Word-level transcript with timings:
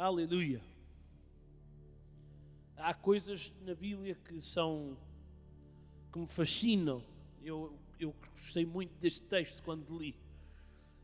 Aleluia. 0.00 0.62
Há 2.74 2.94
coisas 2.94 3.52
na 3.66 3.74
Bíblia 3.74 4.14
que 4.14 4.40
são 4.40 4.96
que 6.10 6.18
me 6.18 6.26
fascinam. 6.26 7.04
Eu, 7.44 7.78
eu 7.98 8.14
gostei 8.32 8.64
muito 8.64 8.94
deste 8.98 9.20
texto 9.24 9.62
quando 9.62 9.98
li. 9.98 10.16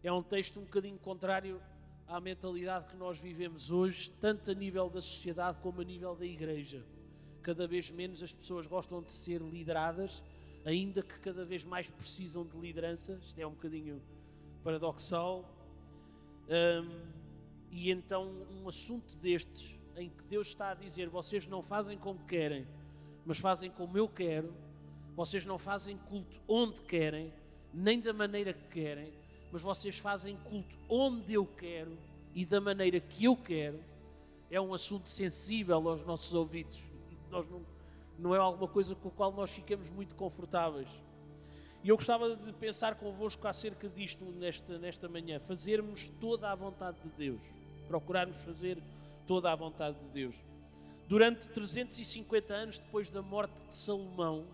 É 0.03 0.11
um 0.11 0.23
texto 0.23 0.61
um 0.61 0.63
bocadinho 0.63 0.99
contrário 0.99 1.61
à 2.07 2.19
mentalidade 2.19 2.87
que 2.87 2.97
nós 2.97 3.21
vivemos 3.21 3.71
hoje, 3.71 4.11
tanto 4.13 4.51
a 4.51 4.55
nível 4.55 4.89
da 4.89 5.03
sociedade 5.03 5.59
como 5.61 5.83
a 5.83 5.85
nível 5.85 6.17
da 6.17 6.25
igreja. 6.25 6.83
Cada 7.43 7.67
vez 7.69 7.91
menos 7.91 8.23
as 8.23 8.33
pessoas 8.33 8.67
gostam 8.67 9.03
de 9.03 9.13
ser 9.13 9.43
lideradas, 9.43 10.25
ainda 10.65 11.03
que 11.03 11.19
cada 11.19 11.45
vez 11.45 11.67
mais 11.67 11.91
precisam 11.91 12.47
de 12.47 12.57
liderança. 12.57 13.21
Isto 13.23 13.39
é 13.39 13.47
um 13.47 13.51
bocadinho 13.51 14.01
paradoxal. 14.65 15.45
Um, 16.49 17.26
e 17.77 17.91
então, 17.91 18.33
um 18.51 18.67
assunto 18.67 19.19
destes, 19.19 19.79
em 19.97 20.09
que 20.09 20.25
Deus 20.25 20.47
está 20.47 20.71
a 20.71 20.75
dizer: 20.75 21.11
vocês 21.11 21.47
não 21.47 21.63
fazem 21.63 21.99
como 21.99 22.19
querem, 22.25 22.67
mas 23.27 23.39
fazem 23.39 23.71
como 23.71 23.99
eu 23.99 24.09
quero, 24.09 24.51
vocês 25.15 25.45
não 25.45 25.59
fazem 25.59 25.99
culto 25.99 26.41
onde 26.49 26.81
querem, 26.81 27.31
nem 27.75 28.01
da 28.01 28.15
maneira 28.15 28.55
que 28.55 28.67
querem, 28.69 29.13
mas 29.53 29.61
vocês 29.61 29.99
fazem 29.99 30.39
culto 30.39 30.75
onde 30.89 31.35
eu 31.35 31.45
quero 31.45 31.99
e 32.35 32.47
da 32.47 32.63
maneira 32.63 32.99
que 32.99 33.27
eu 33.27 33.37
quero. 33.37 33.79
É 34.51 34.59
um 34.59 34.73
assunto 34.73 35.11
sensível 35.11 35.87
aos 35.87 36.07
nossos 36.07 36.33
ouvidos. 36.33 36.83
Nós 37.31 37.47
não, 37.51 37.61
não 38.19 38.35
é 38.35 38.39
alguma 38.39 38.69
coisa 38.69 38.95
com 38.95 39.09
a 39.09 39.11
qual 39.11 39.33
nós 39.33 39.51
ficamos 39.51 39.91
muito 39.91 40.15
confortáveis. 40.15 41.03
E 41.85 41.91
eu 41.91 41.97
gostava 41.97 42.35
de 42.35 42.53
pensar 42.55 42.95
convosco 42.95 43.47
acerca 43.47 43.87
disto 43.87 44.25
nesta, 44.25 44.79
nesta 44.79 45.09
manhã. 45.11 45.39
Fazermos 45.39 46.09
toda 46.19 46.51
a 46.51 46.55
vontade 46.55 46.97
de 47.03 47.11
Deus. 47.11 47.66
Procurarmos 47.89 48.43
fazer 48.43 48.79
toda 49.27 49.51
a 49.53 49.57
vontade 49.57 49.97
de 49.99 50.09
Deus. 50.09 50.43
Durante 51.09 51.49
350 51.49 52.55
anos 52.55 52.79
depois 52.79 53.11
da 53.11 53.23
morte 53.23 53.61
de 53.69 53.77
Salomão, 53.77 54.45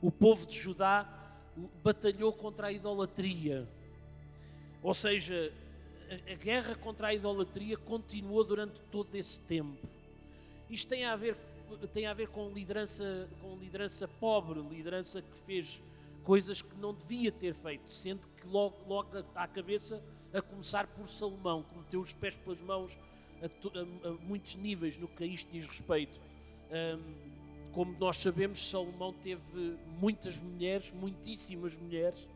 o 0.00 0.10
povo 0.10 0.46
de 0.46 0.58
Judá 0.58 1.06
batalhou 1.82 2.32
contra 2.32 2.68
a 2.68 2.72
idolatria. 2.72 3.68
Ou 4.82 4.94
seja, 4.94 5.52
a, 6.30 6.34
guerra 6.34 6.74
contra 6.74 7.08
a 7.08 7.14
idolatria 7.14 7.76
continuou 7.76 8.44
durante 8.44 8.80
todo 8.92 9.14
esse 9.14 9.40
tempo. 9.40 9.88
Isto 10.70 10.88
tem 10.88 11.04
a 11.04 11.16
ver, 11.16 11.36
tem 11.92 12.06
a 12.06 12.14
ver 12.14 12.28
com, 12.28 12.50
liderança, 12.50 13.28
com 13.40 13.56
liderança 13.56 14.06
pobre, 14.06 14.60
liderança 14.60 15.22
que 15.22 15.38
fez 15.40 15.80
coisas 16.28 16.60
que 16.60 16.76
não 16.76 16.92
devia 16.92 17.32
ter 17.32 17.54
feito, 17.54 17.90
sendo 17.90 18.28
que 18.28 18.46
logo, 18.46 18.76
logo 18.86 19.08
à 19.34 19.48
cabeça, 19.48 19.98
a 20.30 20.42
começar 20.42 20.86
por 20.86 21.08
Salomão, 21.08 21.62
que 21.62 21.78
meteu 21.78 22.02
os 22.02 22.12
pés 22.12 22.36
pelas 22.36 22.60
mãos 22.60 22.98
a, 23.40 23.46
a, 23.46 24.10
a 24.10 24.12
muitos 24.26 24.54
níveis 24.56 24.98
no 24.98 25.08
que 25.08 25.24
a 25.24 25.26
isto 25.26 25.50
diz 25.50 25.66
respeito. 25.66 26.20
Um, 26.70 27.72
como 27.72 27.96
nós 27.98 28.18
sabemos, 28.18 28.60
Salomão 28.60 29.10
teve 29.10 29.78
muitas 29.98 30.36
mulheres, 30.36 30.92
muitíssimas 30.92 31.74
mulheres, 31.74 32.28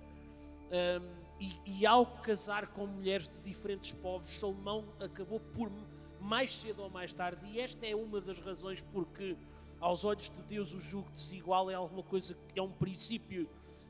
um, 0.71 1.23
e, 1.39 1.81
e, 1.81 1.87
ao 1.87 2.07
casar 2.07 2.69
com 2.69 2.87
mulheres 2.87 3.29
de 3.29 3.41
diferentes 3.41 3.93
povos, 3.93 4.31
Salomão 4.31 4.87
acabou 5.01 5.39
por, 5.39 5.71
mais 6.19 6.55
cedo 6.55 6.83
ou 6.83 6.89
mais 6.89 7.13
tarde, 7.13 7.45
e 7.45 7.61
esta 7.61 7.87
é 7.87 7.95
uma 7.95 8.23
das 8.23 8.41
razões 8.41 8.81
porque, 8.91 9.37
aos 9.79 10.03
olhos 10.03 10.31
de 10.31 10.41
Deus, 10.45 10.73
o 10.73 10.81
jugo 10.81 11.11
desigual 11.11 11.71
é 11.71 11.75
alguma 11.75 12.03
coisa 12.03 12.35
que 12.49 12.59
é 12.59 12.63
um 12.63 12.73
princípio, 12.73 13.47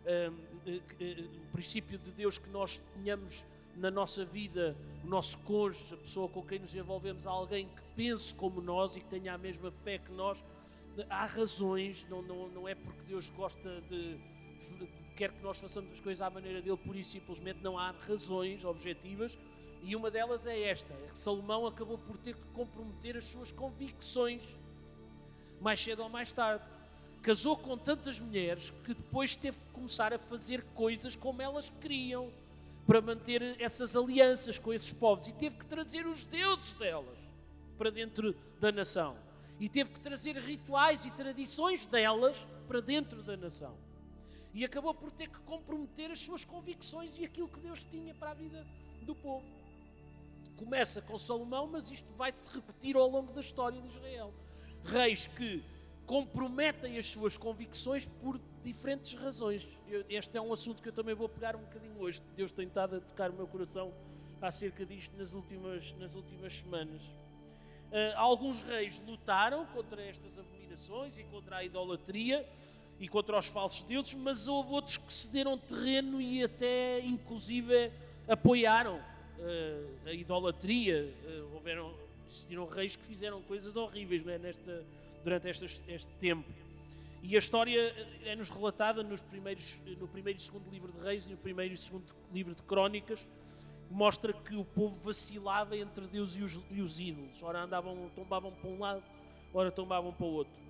um, 0.06 1.40
um 1.40 1.52
princípio 1.52 1.98
de 1.98 2.10
Deus 2.10 2.38
que 2.38 2.48
nós 2.50 2.80
tenhamos 2.94 3.44
na 3.76 3.90
nossa 3.90 4.24
vida, 4.24 4.76
o 5.02 5.06
nosso 5.06 5.38
cônjuge, 5.38 5.94
a 5.94 5.96
pessoa 5.96 6.28
com 6.28 6.42
quem 6.42 6.58
nos 6.58 6.74
envolvemos, 6.74 7.26
alguém 7.26 7.68
que 7.68 7.82
pense 7.96 8.34
como 8.34 8.60
nós 8.60 8.96
e 8.96 9.00
que 9.00 9.06
tenha 9.06 9.34
a 9.34 9.38
mesma 9.38 9.70
fé 9.70 9.98
que 9.98 10.12
nós 10.12 10.42
há 11.08 11.24
razões, 11.24 12.06
não, 12.08 12.22
não, 12.22 12.48
não 12.48 12.68
é 12.68 12.74
porque 12.74 13.02
Deus 13.04 13.30
gosta 13.30 13.80
de, 13.82 14.16
de, 14.16 14.78
de, 14.78 14.86
quer 15.16 15.32
que 15.32 15.42
nós 15.42 15.60
façamos 15.60 15.92
as 15.92 16.00
coisas 16.00 16.20
à 16.20 16.28
maneira 16.28 16.60
dele, 16.60 16.76
pura 16.76 16.98
e 16.98 17.04
simplesmente 17.04 17.60
não 17.62 17.78
há 17.78 17.92
razões 17.92 18.64
objetivas, 18.64 19.38
e 19.82 19.96
uma 19.96 20.10
delas 20.10 20.46
é 20.46 20.68
esta: 20.68 20.92
é 20.92 21.08
que 21.10 21.18
Salomão 21.18 21.66
acabou 21.66 21.98
por 21.98 22.16
ter 22.18 22.34
que 22.34 22.46
comprometer 22.52 23.16
as 23.16 23.24
suas 23.24 23.50
convicções, 23.50 24.42
mais 25.60 25.80
cedo 25.80 26.02
ou 26.02 26.08
mais 26.08 26.32
tarde. 26.32 26.64
Casou 27.22 27.56
com 27.56 27.78
tantas 27.78 28.18
mulheres 28.18 28.70
que 28.84 28.94
depois 28.94 29.36
teve 29.36 29.58
que 29.58 29.66
começar 29.66 30.12
a 30.12 30.18
fazer 30.18 30.62
coisas 30.74 31.14
como 31.14 31.40
elas 31.40 31.72
queriam 31.80 32.32
para 32.86 33.00
manter 33.00 33.60
essas 33.60 33.94
alianças 33.94 34.58
com 34.58 34.72
esses 34.72 34.92
povos 34.92 35.28
e 35.28 35.32
teve 35.32 35.56
que 35.56 35.66
trazer 35.66 36.04
os 36.04 36.24
deuses 36.24 36.72
delas 36.72 37.18
para 37.78 37.90
dentro 37.90 38.34
da 38.58 38.72
nação 38.72 39.14
e 39.60 39.68
teve 39.68 39.90
que 39.90 40.00
trazer 40.00 40.36
rituais 40.36 41.04
e 41.04 41.10
tradições 41.12 41.86
delas 41.86 42.44
para 42.66 42.80
dentro 42.80 43.22
da 43.22 43.36
nação. 43.36 43.76
E 44.52 44.64
acabou 44.64 44.92
por 44.92 45.12
ter 45.12 45.28
que 45.28 45.38
comprometer 45.40 46.10
as 46.10 46.18
suas 46.18 46.44
convicções 46.44 47.16
e 47.16 47.24
aquilo 47.24 47.46
que 47.46 47.60
Deus 47.60 47.80
tinha 47.84 48.12
para 48.12 48.32
a 48.32 48.34
vida 48.34 48.66
do 49.02 49.14
povo. 49.14 49.46
Começa 50.56 51.00
com 51.00 51.16
Salomão, 51.16 51.68
mas 51.68 51.88
isto 51.90 52.12
vai 52.14 52.32
se 52.32 52.52
repetir 52.52 52.96
ao 52.96 53.08
longo 53.08 53.32
da 53.32 53.40
história 53.40 53.80
de 53.80 53.88
Israel. 53.88 54.34
Reis 54.84 55.28
que 55.28 55.62
comprometem 56.06 56.98
as 56.98 57.06
suas 57.06 57.36
convicções 57.36 58.06
por 58.06 58.40
diferentes 58.62 59.14
razões. 59.14 59.68
Este 60.08 60.36
é 60.36 60.40
um 60.40 60.52
assunto 60.52 60.82
que 60.82 60.88
eu 60.88 60.92
também 60.92 61.14
vou 61.14 61.28
pegar 61.28 61.56
um 61.56 61.60
bocadinho 61.60 61.98
hoje. 61.98 62.20
Deus 62.36 62.52
tem 62.52 62.66
estado 62.66 62.96
a 62.96 63.00
tocar 63.00 63.30
o 63.30 63.34
meu 63.34 63.46
coração 63.46 63.92
acerca 64.40 64.84
disto 64.84 65.16
nas 65.16 65.32
últimas, 65.32 65.92
nas 65.98 66.14
últimas 66.14 66.54
semanas. 66.54 67.02
Uh, 67.02 68.16
alguns 68.16 68.62
reis 68.62 69.02
lutaram 69.06 69.66
contra 69.66 70.02
estas 70.02 70.38
abominações 70.38 71.18
e 71.18 71.24
contra 71.24 71.58
a 71.58 71.64
idolatria 71.64 72.46
e 72.98 73.06
contra 73.06 73.38
os 73.38 73.48
falsos 73.48 73.82
deuses, 73.82 74.14
mas 74.14 74.48
houve 74.48 74.72
outros 74.72 74.96
que 74.96 75.12
cederam 75.12 75.58
terreno 75.58 76.20
e 76.20 76.42
até, 76.42 77.00
inclusive, 77.00 77.92
apoiaram 78.26 78.96
uh, 78.96 80.08
a 80.08 80.12
idolatria. 80.12 81.12
Uh, 81.24 81.54
houveram, 81.54 81.92
existiram 82.26 82.64
reis 82.64 82.96
que 82.96 83.04
fizeram 83.04 83.42
coisas 83.42 83.76
horríveis 83.76 84.26
é, 84.26 84.38
Nesta, 84.38 84.84
durante 85.22 85.48
este, 85.48 86.08
tempo. 86.18 86.48
E 87.22 87.36
a 87.36 87.38
história 87.38 87.94
é-nos 88.24 88.50
relatada 88.50 89.02
nos 89.02 89.20
primeiros, 89.20 89.80
no 89.98 90.08
primeiro 90.08 90.38
e 90.38 90.42
segundo 90.42 90.68
livro 90.70 90.92
de 90.92 91.00
Reis 91.00 91.26
e 91.26 91.30
no 91.30 91.36
primeiro 91.36 91.72
e 91.72 91.76
segundo 91.76 92.04
livro 92.32 92.54
de 92.54 92.62
Crónicas, 92.64 93.26
mostra 93.90 94.32
que 94.32 94.56
o 94.56 94.64
povo 94.64 94.98
vacilava 95.00 95.76
entre 95.76 96.06
Deus 96.06 96.36
e 96.36 96.42
os, 96.42 96.58
e 96.70 96.80
os 96.80 96.98
ídolos. 96.98 97.42
Ora 97.42 97.62
andavam, 97.62 98.10
tombavam 98.16 98.50
para 98.50 98.70
um 98.70 98.78
lado, 98.78 99.02
ora 99.54 99.70
tombavam 99.70 100.12
para 100.12 100.26
o 100.26 100.32
outro. 100.32 100.62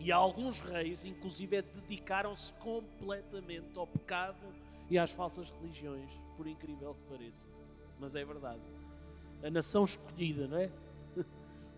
E 0.00 0.10
alguns 0.10 0.60
reis, 0.60 1.04
inclusive, 1.04 1.62
dedicaram-se 1.62 2.52
completamente 2.54 3.78
ao 3.78 3.86
pecado 3.86 4.36
e 4.90 4.98
às 4.98 5.12
falsas 5.12 5.50
religiões, 5.50 6.10
por 6.36 6.46
incrível 6.46 6.94
que 6.94 7.16
pareça. 7.16 7.48
Mas 7.98 8.14
é 8.14 8.24
verdade. 8.24 8.60
A 9.42 9.50
nação 9.50 9.84
escolhida, 9.84 10.46
não 10.46 10.58
é? 10.58 10.70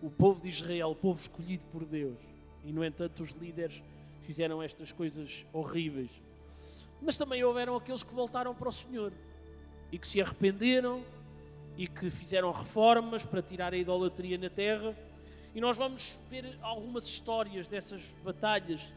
O 0.01 0.09
povo 0.09 0.41
de 0.41 0.49
Israel, 0.49 0.91
o 0.91 0.95
povo 0.95 1.19
escolhido 1.19 1.65
por 1.71 1.85
Deus. 1.85 2.19
E, 2.63 2.71
no 2.71 2.83
entanto, 2.83 3.23
os 3.23 3.31
líderes 3.31 3.83
fizeram 4.21 4.61
estas 4.61 4.91
coisas 4.91 5.45
horríveis. 5.53 6.21
Mas 7.01 7.17
também 7.17 7.43
houveram 7.43 7.75
aqueles 7.75 8.03
que 8.03 8.13
voltaram 8.13 8.53
para 8.53 8.69
o 8.69 8.71
Senhor 8.71 9.13
e 9.91 9.97
que 9.97 10.07
se 10.07 10.21
arrependeram 10.21 11.03
e 11.77 11.87
que 11.87 12.09
fizeram 12.09 12.51
reformas 12.51 13.23
para 13.23 13.41
tirar 13.41 13.73
a 13.73 13.77
idolatria 13.77 14.37
na 14.37 14.49
terra. 14.49 14.95
E 15.53 15.61
nós 15.61 15.77
vamos 15.77 16.19
ver 16.29 16.57
algumas 16.61 17.05
histórias 17.05 17.67
dessas 17.67 18.01
batalhas 18.23 18.91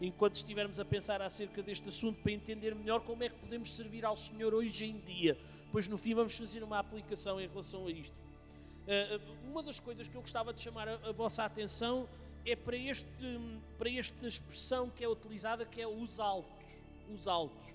enquanto 0.00 0.34
estivermos 0.34 0.78
a 0.80 0.84
pensar 0.84 1.22
acerca 1.22 1.62
deste 1.62 1.88
assunto 1.88 2.20
para 2.22 2.32
entender 2.32 2.74
melhor 2.74 3.00
como 3.00 3.22
é 3.22 3.28
que 3.28 3.36
podemos 3.36 3.74
servir 3.74 4.04
ao 4.04 4.16
Senhor 4.16 4.52
hoje 4.52 4.86
em 4.86 4.98
dia. 4.98 5.38
Pois 5.72 5.88
no 5.88 5.96
fim 5.96 6.14
vamos 6.14 6.36
fazer 6.36 6.62
uma 6.62 6.78
aplicação 6.78 7.40
em 7.40 7.48
relação 7.48 7.86
a 7.86 7.90
isto. 7.90 8.23
Uh, 8.84 9.50
uma 9.50 9.62
das 9.62 9.80
coisas 9.80 10.06
que 10.06 10.14
eu 10.14 10.20
gostava 10.20 10.52
de 10.52 10.60
chamar 10.60 10.88
a, 10.88 11.12
vossa 11.12 11.44
atenção 11.44 12.08
é 12.44 12.54
para, 12.54 12.76
este, 12.76 13.40
para 13.78 13.90
esta 13.90 14.26
expressão 14.26 14.90
que 14.90 15.02
é 15.02 15.08
utilizada, 15.08 15.64
que 15.64 15.80
é 15.80 15.86
os 15.86 16.20
altos. 16.20 16.80
Os 17.10 17.26
altos. 17.26 17.70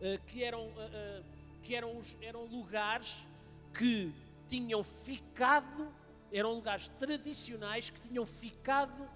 Uh, 0.00 0.18
que 0.26 0.42
eram 0.42 0.66
uh, 0.68 1.24
que 1.64 1.74
eram, 1.74 1.96
os, 1.96 2.16
eram 2.20 2.44
lugares 2.44 3.26
que 3.72 4.12
tinham 4.46 4.84
ficado, 4.84 5.88
eram 6.30 6.52
lugares 6.52 6.88
tradicionais 6.88 7.90
que 7.90 8.00
tinham 8.00 8.26
ficado 8.26 9.08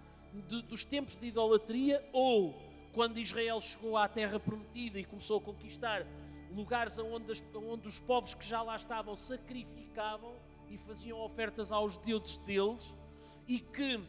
de, 0.49 0.62
dos 0.62 0.82
tempos 0.82 1.14
de 1.14 1.26
idolatria 1.26 2.03
ou 2.12 2.55
quando 2.93 3.19
Israel 3.19 3.61
chegou 3.61 3.97
à 3.97 4.09
terra 4.09 4.41
prometida 4.41 4.99
e 4.99 5.05
começou 5.05 5.38
a 5.38 5.41
conquistar 5.41 6.06
lugares 6.55 6.99
onde, 6.99 7.31
as, 7.31 7.44
onde 7.55 7.87
os 7.87 7.99
povos 7.99 8.35
que 8.35 8.47
já 8.47 8.62
lá 8.62 8.75
estavam 8.75 9.14
sacrificavam 9.14 10.35
e 10.70 10.79
faziam 10.79 11.19
ofertas 11.20 11.73
aos 11.73 11.97
deuses 11.99 12.38
deles 12.38 12.94
e 13.47 13.61
que 13.61 14.00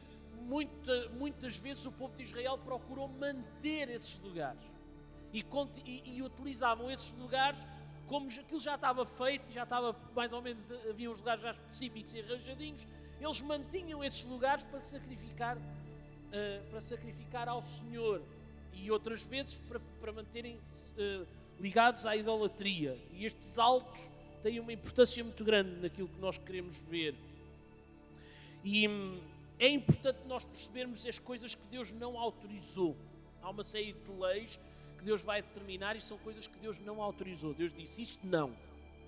muita, 0.41 1.09
muitas 1.09 1.57
vezes 1.57 1.85
o 1.85 1.91
povo 1.91 2.15
de 2.15 2.23
Israel 2.23 2.57
procurou 2.57 3.07
manter 3.07 3.89
esses 3.89 4.19
lugares 4.19 4.61
e, 5.33 5.45
e, 5.85 6.17
e 6.17 6.21
utilizavam 6.21 6.89
esses 6.89 7.11
lugares 7.13 7.61
como 8.09 8.27
aquilo 8.27 8.59
já 8.59 8.73
estava 8.73 9.05
feito, 9.05 9.51
já 9.51 9.61
estava 9.61 9.95
mais 10.15 10.33
ou 10.33 10.41
menos, 10.41 10.71
havia 10.89 11.11
uns 11.11 11.19
lugares 11.19 11.43
já 11.43 11.51
específicos 11.51 12.15
e 12.15 12.19
arranjadinhos, 12.19 12.87
eles 13.21 13.41
mantinham 13.41 14.03
esses 14.03 14.25
lugares 14.25 14.63
para 14.63 14.79
sacrificar, 14.79 15.57
uh, 15.57 16.69
para 16.71 16.81
sacrificar 16.81 17.47
ao 17.47 17.61
Senhor 17.61 18.23
e 18.73 18.89
outras 18.89 19.23
vezes 19.23 19.59
para, 19.59 19.79
para 20.01 20.11
manterem 20.11 20.55
uh, 20.57 21.27
ligados 21.59 22.07
à 22.07 22.15
idolatria. 22.15 22.97
E 23.11 23.25
estes 23.25 23.59
altos 23.59 24.09
têm 24.39 24.59
uma 24.59 24.73
importância 24.73 25.23
muito 25.23 25.43
grande 25.43 25.81
naquilo 25.81 26.07
que 26.07 26.19
nós 26.19 26.37
queremos 26.37 26.77
ver. 26.77 27.15
E 28.63 28.87
hum, 28.87 29.19
é 29.59 29.67
importante 29.67 30.19
nós 30.27 30.45
percebermos 30.45 31.05
as 31.05 31.19
coisas 31.19 31.53
que 31.55 31.67
Deus 31.67 31.91
não 31.91 32.17
autorizou. 32.17 32.95
Há 33.41 33.49
uma 33.49 33.63
série 33.63 33.93
de 33.93 34.11
leis 34.11 34.59
que 34.97 35.03
Deus 35.03 35.21
vai 35.21 35.41
determinar 35.41 35.95
e 35.95 36.01
são 36.01 36.17
coisas 36.17 36.47
que 36.47 36.57
Deus 36.59 36.79
não 36.79 37.01
autorizou. 37.01 37.53
Deus 37.53 37.73
disse 37.73 38.01
isto 38.01 38.25
não. 38.25 38.55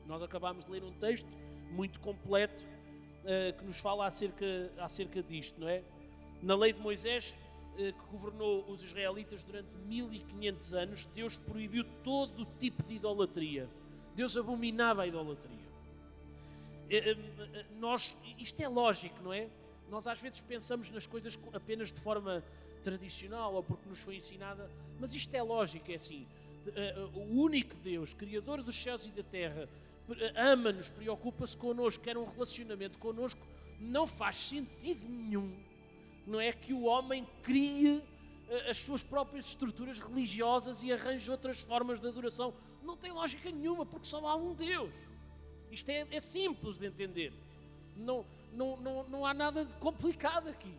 Nós 0.06 0.22
acabámos 0.22 0.66
de 0.66 0.72
ler 0.72 0.84
um 0.84 0.92
texto 0.94 1.28
muito 1.72 2.00
completo 2.00 2.66
uh, 2.66 3.58
que 3.58 3.64
nos 3.64 3.80
fala 3.80 4.06
acerca, 4.06 4.46
acerca 4.78 5.22
disto, 5.22 5.60
não 5.60 5.70
é? 5.70 5.84
Na 6.42 6.56
lei 6.56 6.74
de 6.74 6.80
Moisés, 6.80 7.36
uh, 7.74 7.78
que 7.78 8.12
governou 8.12 8.66
os 8.70 8.84
israelitas 8.84 9.44
durante 9.44 9.70
1500 9.86 10.74
anos, 10.74 11.06
Deus 11.08 11.38
proibiu 11.38 11.86
todo 12.04 12.42
o 12.42 12.46
tipo 12.58 12.84
de 12.84 12.96
idolatria. 12.96 13.70
Deus 14.16 14.36
abominava 14.38 15.04
a 15.04 15.08
idolatria. 15.08 15.72
Uh, 16.88 17.80
nós, 17.80 18.18
isto 18.38 18.60
é 18.62 18.68
lógico, 18.68 19.22
não 19.24 19.34
é? 19.34 19.48
Nós 19.90 20.08
às 20.08 20.20
vezes 20.20 20.42
pensamos 20.42 20.90
nas 20.90 21.06
coisas 21.06 21.38
apenas 21.54 21.92
de 21.92 22.00
forma 22.00 22.44
tradicional 22.82 23.54
ou 23.54 23.64
porque 23.64 23.88
nos 23.88 24.00
foi 24.00 24.16
ensinada, 24.16 24.70
mas 25.00 25.14
isto 25.14 25.34
é 25.34 25.42
lógico, 25.42 25.92
é 25.92 25.96
assim. 25.96 26.28
O 27.14 27.42
único 27.42 27.76
Deus, 27.76 28.14
Criador 28.14 28.62
dos 28.62 28.76
céus 28.76 29.06
e 29.06 29.10
da 29.10 29.24
terra, 29.24 29.68
ama-nos, 30.36 30.90
preocupa-se 30.90 31.58
connosco, 31.58 32.04
quer 32.04 32.18
um 32.18 32.26
relacionamento 32.26 32.98
connosco, 32.98 33.42
não 33.80 34.06
faz 34.06 34.36
sentido 34.38 35.08
nenhum, 35.08 35.52
não 36.28 36.40
é 36.40 36.52
que 36.52 36.74
o 36.74 36.84
homem 36.84 37.28
crie 37.42 37.98
eh, 37.98 38.02
as 38.70 38.78
suas 38.78 39.04
próprias 39.04 39.48
estruturas 39.48 40.00
religiosas 40.00 40.84
e 40.84 40.92
arranje 40.92 41.30
outras 41.32 41.62
formas 41.62 42.00
de 42.00 42.08
adoração. 42.08 42.54
Não 42.84 42.98
tem 42.98 43.12
lógica 43.12 43.50
nenhuma, 43.50 43.86
porque 43.86 44.06
só 44.06 44.26
há 44.28 44.36
um 44.36 44.54
Deus. 44.54 44.94
Isto 45.72 45.90
é, 45.90 46.08
é 46.12 46.20
simples 46.20 46.78
de 46.78 46.86
entender. 46.86 47.34
Não, 47.96 48.26
não, 48.52 48.76
não, 48.78 49.04
não 49.08 49.26
há 49.26 49.34
nada 49.34 49.64
de 49.64 49.76
complicado 49.78 50.50
aqui. 50.50 50.74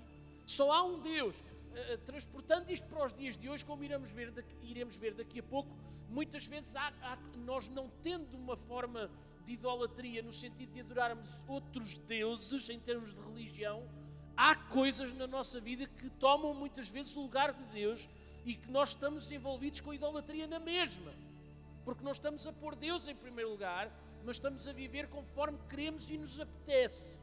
Só 0.46 0.70
há 0.70 0.82
um 0.82 1.00
Deus. 1.00 1.40
Uh, 1.40 1.98
transportando 2.04 2.70
isto 2.70 2.86
para 2.86 3.06
os 3.06 3.14
dias 3.14 3.38
de 3.38 3.48
hoje, 3.48 3.64
como 3.64 3.82
iremos 3.82 4.12
ver 4.12 4.30
daqui, 4.30 4.54
iremos 4.62 4.96
ver 4.96 5.14
daqui 5.14 5.40
a 5.40 5.42
pouco, 5.42 5.74
muitas 6.10 6.46
vezes 6.46 6.76
há, 6.76 6.92
há, 7.00 7.16
nós 7.46 7.70
não 7.70 7.88
tendo 8.02 8.36
uma 8.36 8.54
forma 8.54 9.10
de 9.42 9.52
idolatria 9.52 10.22
no 10.22 10.30
sentido 10.30 10.70
de 10.72 10.80
adorarmos 10.80 11.42
outros 11.48 11.96
deuses 11.96 12.68
em 12.68 12.78
termos 12.78 13.14
de 13.14 13.20
religião, 13.22 13.82
há 14.36 14.54
coisas 14.54 15.12
na 15.12 15.26
nossa 15.26 15.60
vida 15.60 15.86
que 15.86 16.10
tomam 16.10 16.54
muitas 16.54 16.88
vezes 16.88 17.16
o 17.16 17.22
lugar 17.22 17.52
de 17.52 17.64
Deus 17.64 18.08
e 18.44 18.54
que 18.54 18.70
nós 18.70 18.90
estamos 18.90 19.30
envolvidos 19.30 19.80
com 19.80 19.90
a 19.90 19.94
idolatria 19.94 20.46
na 20.46 20.58
mesma. 20.58 21.12
Porque 21.84 22.04
nós 22.04 22.16
estamos 22.16 22.46
a 22.46 22.52
pôr 22.52 22.74
Deus 22.74 23.08
em 23.08 23.14
primeiro 23.14 23.50
lugar, 23.50 23.90
mas 24.24 24.36
estamos 24.36 24.66
a 24.68 24.72
viver 24.72 25.08
conforme 25.08 25.58
queremos 25.68 26.10
e 26.10 26.16
nos 26.16 26.40
apetece. 26.40 27.16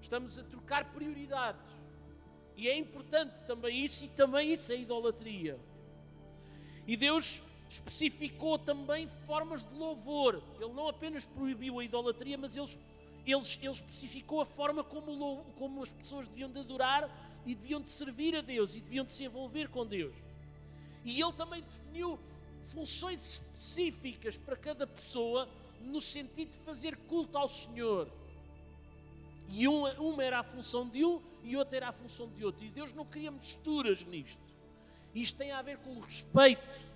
Estamos 0.00 0.38
a 0.38 0.44
trocar 0.44 0.92
prioridades. 0.92 1.72
E 2.56 2.68
é 2.68 2.76
importante 2.76 3.44
também 3.44 3.84
isso, 3.84 4.04
e 4.04 4.08
também 4.08 4.52
isso 4.52 4.72
é 4.72 4.76
idolatria. 4.76 5.58
E 6.86 6.96
Deus 6.96 7.42
especificou 7.68 8.58
também 8.58 9.06
formas 9.06 9.64
de 9.64 9.74
louvor. 9.74 10.42
Ele 10.58 10.72
não 10.72 10.88
apenas 10.88 11.26
proibiu 11.26 11.78
a 11.78 11.84
idolatria, 11.84 12.36
mas 12.38 12.56
ele, 12.56 12.68
ele, 13.26 13.42
ele 13.62 13.70
especificou 13.70 14.40
a 14.40 14.46
forma 14.46 14.82
como, 14.82 15.44
como 15.56 15.82
as 15.82 15.92
pessoas 15.92 16.28
deviam 16.28 16.50
de 16.50 16.60
adorar 16.60 17.08
e 17.44 17.54
deviam 17.54 17.80
de 17.80 17.88
servir 17.88 18.36
a 18.36 18.40
Deus 18.40 18.74
e 18.74 18.80
deviam 18.80 19.04
de 19.04 19.10
se 19.10 19.24
envolver 19.24 19.68
com 19.68 19.86
Deus. 19.86 20.16
E 21.04 21.20
ele 21.20 21.32
também 21.32 21.62
definiu 21.62 22.18
funções 22.62 23.34
específicas 23.34 24.38
para 24.38 24.56
cada 24.56 24.86
pessoa 24.86 25.48
no 25.80 26.00
sentido 26.00 26.50
de 26.50 26.58
fazer 26.58 26.96
culto 26.96 27.38
ao 27.38 27.48
Senhor. 27.48 28.08
E 29.48 29.66
uma, 29.66 29.92
uma 29.94 30.22
era 30.22 30.40
a 30.40 30.42
função 30.42 30.86
de 30.86 31.04
um 31.04 31.22
e 31.42 31.56
outra 31.56 31.78
era 31.78 31.88
a 31.88 31.92
função 31.92 32.28
de 32.28 32.44
outro. 32.44 32.64
E 32.64 32.68
Deus 32.68 32.92
não 32.92 33.04
queria 33.04 33.30
misturas 33.30 34.04
nisto. 34.04 34.42
Isto 35.14 35.38
tem 35.38 35.52
a 35.52 35.62
ver 35.62 35.78
com 35.78 35.96
o 35.96 36.00
respeito 36.00 36.88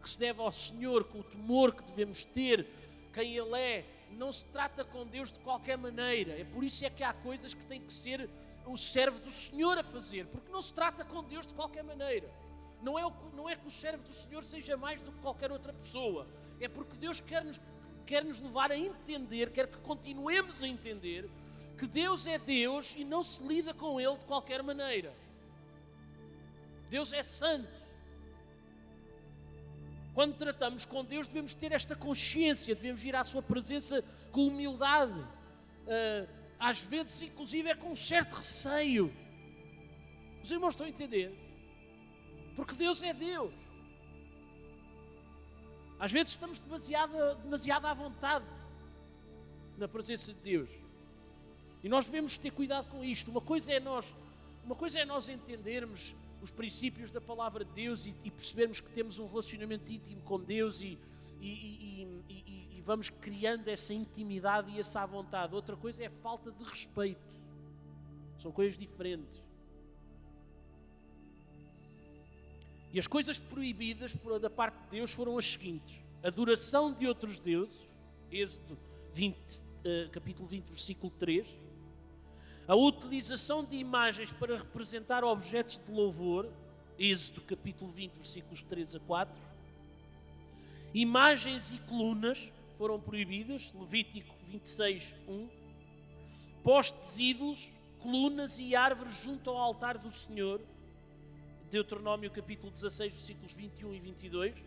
que 0.00 0.08
se 0.08 0.18
deve 0.18 0.40
ao 0.40 0.52
Senhor, 0.52 1.04
com 1.04 1.18
o 1.18 1.24
temor 1.24 1.74
que 1.74 1.82
devemos 1.82 2.24
ter, 2.24 2.66
quem 3.12 3.36
Ele 3.36 3.58
é. 3.58 3.84
Não 4.10 4.32
se 4.32 4.44
trata 4.46 4.84
com 4.84 5.06
Deus 5.06 5.30
de 5.30 5.38
qualquer 5.40 5.76
maneira. 5.78 6.38
É 6.38 6.44
por 6.44 6.64
isso 6.64 6.84
é 6.84 6.90
que 6.90 7.04
há 7.04 7.12
coisas 7.12 7.54
que 7.54 7.64
tem 7.66 7.80
que 7.80 7.92
ser 7.92 8.28
o 8.66 8.76
servo 8.76 9.20
do 9.20 9.30
Senhor 9.30 9.78
a 9.78 9.82
fazer, 9.82 10.26
porque 10.26 10.52
não 10.52 10.60
se 10.60 10.74
trata 10.74 11.04
com 11.04 11.22
Deus 11.22 11.46
de 11.46 11.54
qualquer 11.54 11.82
maneira. 11.82 12.30
Não 12.82 12.98
é, 12.98 13.04
o, 13.04 13.12
não 13.34 13.48
é 13.48 13.56
que 13.56 13.66
o 13.66 13.70
servo 13.70 14.02
do 14.02 14.12
Senhor 14.12 14.44
seja 14.44 14.76
mais 14.76 15.00
do 15.00 15.10
que 15.10 15.18
qualquer 15.20 15.50
outra 15.50 15.72
pessoa. 15.72 16.26
É 16.60 16.68
porque 16.68 16.96
Deus 16.96 17.20
quer 17.20 17.44
nos, 17.44 17.60
quer 18.06 18.24
nos 18.24 18.40
levar 18.40 18.70
a 18.70 18.78
entender, 18.78 19.50
quer 19.50 19.66
que 19.66 19.78
continuemos 19.78 20.62
a 20.62 20.68
entender 20.68 21.28
que 21.76 21.86
Deus 21.86 22.26
é 22.26 22.38
Deus 22.38 22.94
e 22.96 23.04
não 23.04 23.22
se 23.22 23.42
lida 23.42 23.72
com 23.72 24.00
Ele 24.00 24.16
de 24.16 24.24
qualquer 24.24 24.62
maneira. 24.62 25.14
Deus 26.90 27.12
é 27.12 27.22
santo. 27.22 27.87
Quando 30.18 30.34
tratamos 30.34 30.84
com 30.84 31.04
Deus, 31.04 31.28
devemos 31.28 31.54
ter 31.54 31.70
esta 31.70 31.94
consciência, 31.94 32.74
devemos 32.74 33.04
ir 33.04 33.14
à 33.14 33.22
Sua 33.22 33.40
presença 33.40 34.02
com 34.32 34.48
humildade. 34.48 35.16
Uh, 35.16 36.28
às 36.58 36.84
vezes, 36.84 37.22
inclusive, 37.22 37.68
é 37.68 37.74
com 37.76 37.92
um 37.92 37.94
certo 37.94 38.32
receio. 38.32 39.14
Os 40.42 40.50
irmãos 40.50 40.70
estão 40.70 40.88
a 40.88 40.90
entender? 40.90 41.32
Porque 42.56 42.74
Deus 42.74 43.00
é 43.00 43.14
Deus. 43.14 43.54
Às 46.00 46.10
vezes 46.10 46.30
estamos 46.30 46.58
demasiado, 46.58 47.36
demasiado 47.44 47.86
à 47.86 47.94
vontade 47.94 48.44
na 49.76 49.86
presença 49.86 50.34
de 50.34 50.40
Deus. 50.40 50.70
E 51.80 51.88
nós 51.88 52.06
devemos 52.06 52.36
ter 52.36 52.50
cuidado 52.50 52.88
com 52.90 53.04
isto. 53.04 53.30
Uma 53.30 53.40
coisa 53.40 53.72
é 53.72 53.78
nós, 53.78 54.12
uma 54.64 54.74
coisa 54.74 54.98
é 54.98 55.04
nós 55.04 55.28
entendermos 55.28 56.16
os 56.42 56.50
princípios 56.50 57.10
da 57.10 57.20
palavra 57.20 57.64
de 57.64 57.72
Deus 57.72 58.06
e, 58.06 58.14
e 58.24 58.30
percebermos 58.30 58.80
que 58.80 58.90
temos 58.90 59.18
um 59.18 59.26
relacionamento 59.26 59.90
íntimo 59.90 60.20
com 60.22 60.40
Deus 60.40 60.80
e, 60.80 60.98
e, 61.40 62.06
e, 62.28 62.82
vamos 62.84 63.10
criando 63.10 63.68
essa 63.68 63.92
intimidade 63.92 64.70
e 64.70 64.78
essa 64.78 65.04
vontade. 65.04 65.54
Outra 65.54 65.76
coisa 65.76 66.02
é 66.02 66.06
a 66.06 66.10
falta 66.10 66.50
de 66.50 66.64
respeito. 66.64 67.20
São 68.38 68.50
coisas 68.50 68.78
diferentes. 68.78 69.42
E 72.92 72.98
as 72.98 73.06
coisas 73.06 73.38
proibidas 73.38 74.16
da 74.40 74.48
parte 74.48 74.78
de 74.84 74.90
Deus 74.90 75.12
foram 75.12 75.36
as 75.36 75.44
seguintes: 75.44 76.00
adoração 76.22 76.92
de 76.92 77.06
outros 77.06 77.38
deuses, 77.38 77.86
Êxodo 78.32 78.78
20, 79.12 79.36
eh, 79.84 80.08
capítulo 80.10 80.48
20, 80.48 80.64
versículo 80.68 81.12
3 81.12 81.67
a 82.68 82.76
utilização 82.76 83.64
de 83.64 83.76
imagens 83.76 84.30
para 84.30 84.58
representar 84.58 85.24
objetos 85.24 85.80
de 85.82 85.90
louvor, 85.90 86.46
Êxodo 86.98 87.40
capítulo 87.40 87.90
20, 87.90 88.12
versículos 88.12 88.60
3 88.60 88.96
a 88.96 89.00
4. 89.00 89.40
Imagens 90.92 91.70
e 91.70 91.78
colunas 91.78 92.52
foram 92.76 93.00
proibidas, 93.00 93.72
Levítico 93.72 94.34
26, 94.48 95.14
1. 95.26 95.48
Postes 96.62 97.18
ídolos, 97.18 97.72
colunas 98.00 98.58
e 98.58 98.76
árvores 98.76 99.14
junto 99.14 99.48
ao 99.48 99.56
altar 99.56 99.96
do 99.96 100.10
Senhor, 100.10 100.60
Deuteronômio 101.70 102.30
capítulo 102.30 102.70
16, 102.70 103.14
versículos 103.14 103.52
21 103.54 103.94
e 103.94 104.00
22. 104.00 104.64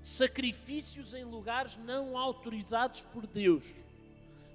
Sacrifícios 0.00 1.14
em 1.14 1.24
lugares 1.24 1.76
não 1.78 2.16
autorizados 2.16 3.02
por 3.02 3.26
Deus, 3.26 3.74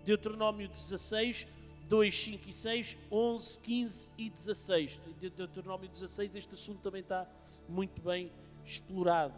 Deuteronômio 0.05 0.69
16, 0.69 1.45
2, 1.87 2.23
5 2.23 2.49
e 2.49 2.53
6, 2.53 2.97
11, 3.11 3.57
15 3.59 4.11
e 4.17 4.29
16. 4.29 5.01
De 5.19 5.29
Deuteronômio 5.29 5.89
16, 5.89 6.35
este 6.35 6.55
assunto 6.55 6.79
também 6.79 7.01
está 7.01 7.27
muito 7.67 8.01
bem 8.01 8.31
explorado. 8.65 9.33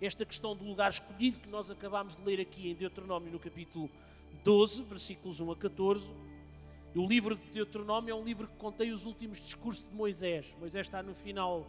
Esta 0.00 0.24
questão 0.24 0.56
do 0.56 0.64
lugar 0.64 0.90
escolhido 0.90 1.38
que 1.38 1.48
nós 1.48 1.70
acabámos 1.70 2.16
de 2.16 2.22
ler 2.24 2.40
aqui 2.40 2.68
em 2.68 2.74
Deuteronômio 2.74 3.30
no 3.30 3.38
capítulo 3.38 3.88
12, 4.42 4.82
versículos 4.82 5.40
1 5.40 5.50
a 5.52 5.56
14. 5.56 6.12
O 6.94 7.06
livro 7.06 7.36
de 7.36 7.44
Deuteronômio 7.50 8.12
é 8.12 8.14
um 8.14 8.24
livro 8.24 8.48
que 8.48 8.56
contém 8.56 8.90
os 8.90 9.06
últimos 9.06 9.40
discursos 9.40 9.88
de 9.88 9.94
Moisés. 9.94 10.54
Moisés 10.58 10.86
está 10.86 11.02
no 11.02 11.14
final 11.14 11.66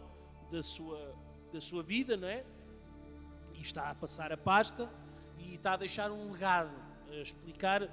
da 0.50 0.62
sua, 0.62 1.14
da 1.52 1.60
sua 1.60 1.82
vida, 1.82 2.16
não 2.16 2.28
é? 2.28 2.44
E 3.54 3.62
está 3.62 3.90
a 3.90 3.94
passar 3.94 4.32
a 4.32 4.36
pasta 4.36 4.90
e 5.38 5.54
está 5.54 5.74
a 5.74 5.76
deixar 5.76 6.10
um 6.10 6.32
legado, 6.32 6.74
a 7.10 7.16
explicar 7.16 7.88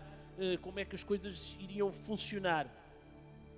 como 0.61 0.79
é 0.79 0.85
que 0.85 0.95
as 0.95 1.03
coisas 1.03 1.55
iriam 1.59 1.91
funcionar. 1.91 2.67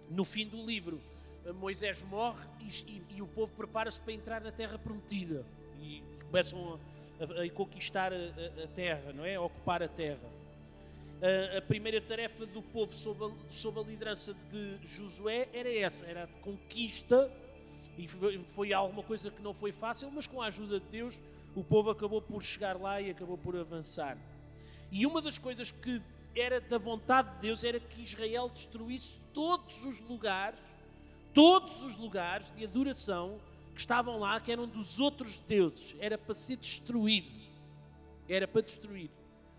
No 0.10 0.24
fim 0.24 0.48
do 0.48 0.64
livro, 0.66 1.00
eh, 1.46 1.52
Moisés 1.52 2.04
morre 2.04 2.46
e, 2.60 2.92
e, 2.92 3.18
e 3.18 3.22
o 3.22 3.28
povo 3.28 3.52
prepara-se 3.56 4.00
para 4.02 4.14
entrar 4.14 4.42
na 4.42 4.52
terra 4.52 4.78
prometida 4.78 5.46
e 5.82 6.04
começam 6.26 6.80
a, 7.20 7.42
a, 7.42 7.44
a 7.44 7.50
conquistar 7.50 8.12
a, 8.14 8.64
a, 8.64 8.68
terra, 8.68 9.14
não 9.14 9.26
é? 9.26 9.36
A 9.36 9.42
ocupar 9.42 9.82
a 9.82 9.88
terra. 9.88 10.30
A, 11.22 11.58
a 11.58 11.62
primeira 11.62 12.02
tarefa 12.02 12.46
do 12.46 12.62
povo 12.62 12.94
sob 12.94 13.26
a, 13.26 13.52
sob 13.52 13.80
a 13.80 13.84
liderança 13.84 14.34
de 14.50 14.78
Josué 14.86 15.48
era 15.54 15.74
essa, 15.74 16.06
era 16.06 16.24
a 16.24 16.28
conquista, 16.28 17.32
e 17.98 18.08
foi 18.08 18.74
alguma 18.74 19.04
coisa 19.04 19.30
que 19.30 19.42
não 19.42 19.54
foi 19.54 19.72
fácil, 19.72 20.10
mas 20.12 20.26
com 20.26 20.42
a 20.42 20.48
ajuda 20.48 20.80
de 20.80 20.88
Deus 20.88 21.20
o 21.56 21.64
povo 21.64 21.92
acabou 21.92 22.22
por 22.22 22.42
chegar 22.42 22.76
lá 22.80 23.00
e 23.00 23.12
acabou 23.12 23.38
por 23.38 23.56
avançar. 23.56 24.18
E 24.92 25.06
uma 25.06 25.22
das 25.22 25.38
coisas 25.38 25.72
que 25.72 26.02
era 26.36 26.60
da 26.60 26.78
vontade 26.78 27.30
de 27.36 27.42
Deus 27.42 27.64
era 27.64 27.80
que 27.80 28.02
Israel 28.02 28.50
destruísse 28.50 29.20
todos 29.34 29.86
os 29.86 30.00
lugares, 30.02 30.60
todos 31.34 31.84
os 31.84 31.98
lugares 31.98 32.52
de 32.52 32.64
adoração 32.64 33.40
que 33.74 33.80
estavam 33.80 34.20
lá, 34.20 34.40
que 34.40 34.52
eram 34.52 34.68
dos 34.68 35.00
outros 35.00 35.40
deuses, 35.40 35.96
era 36.00 36.18
para 36.18 36.34
ser 36.34 36.58
destruído. 36.58 37.32
Era 38.28 38.48
para 38.48 38.62
destruir. 38.62 39.10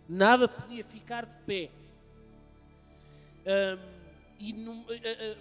Nada 0.09 0.49
podia 0.49 0.85
ficar 0.85 1.27
de 1.27 1.37
pé. 1.39 1.71
Um, 3.47 3.95
e 4.39 4.53
num, 4.53 4.81
uh, 4.81 4.85
uh, 4.85 5.39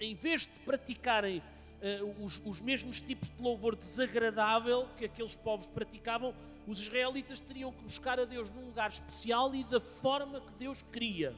em 0.00 0.14
vez 0.14 0.42
de 0.46 0.58
praticarem 0.60 1.42
uh, 1.82 2.24
os, 2.24 2.42
os, 2.44 2.60
mesmos 2.60 3.00
tipos 3.00 3.30
de 3.30 3.42
louvor 3.42 3.76
desagradável 3.76 4.88
que 4.96 5.04
aqueles 5.04 5.36
povos 5.36 5.66
praticavam, 5.66 6.34
os 6.66 6.80
israelitas 6.80 7.40
teriam 7.40 7.72
que 7.72 7.82
buscar 7.82 8.18
a 8.18 8.24
Deus 8.24 8.50
num 8.50 8.66
lugar 8.66 8.90
especial 8.90 9.54
e 9.54 9.64
da 9.64 9.80
forma 9.80 10.40
que 10.40 10.52
Deus 10.54 10.82
queria, 10.92 11.34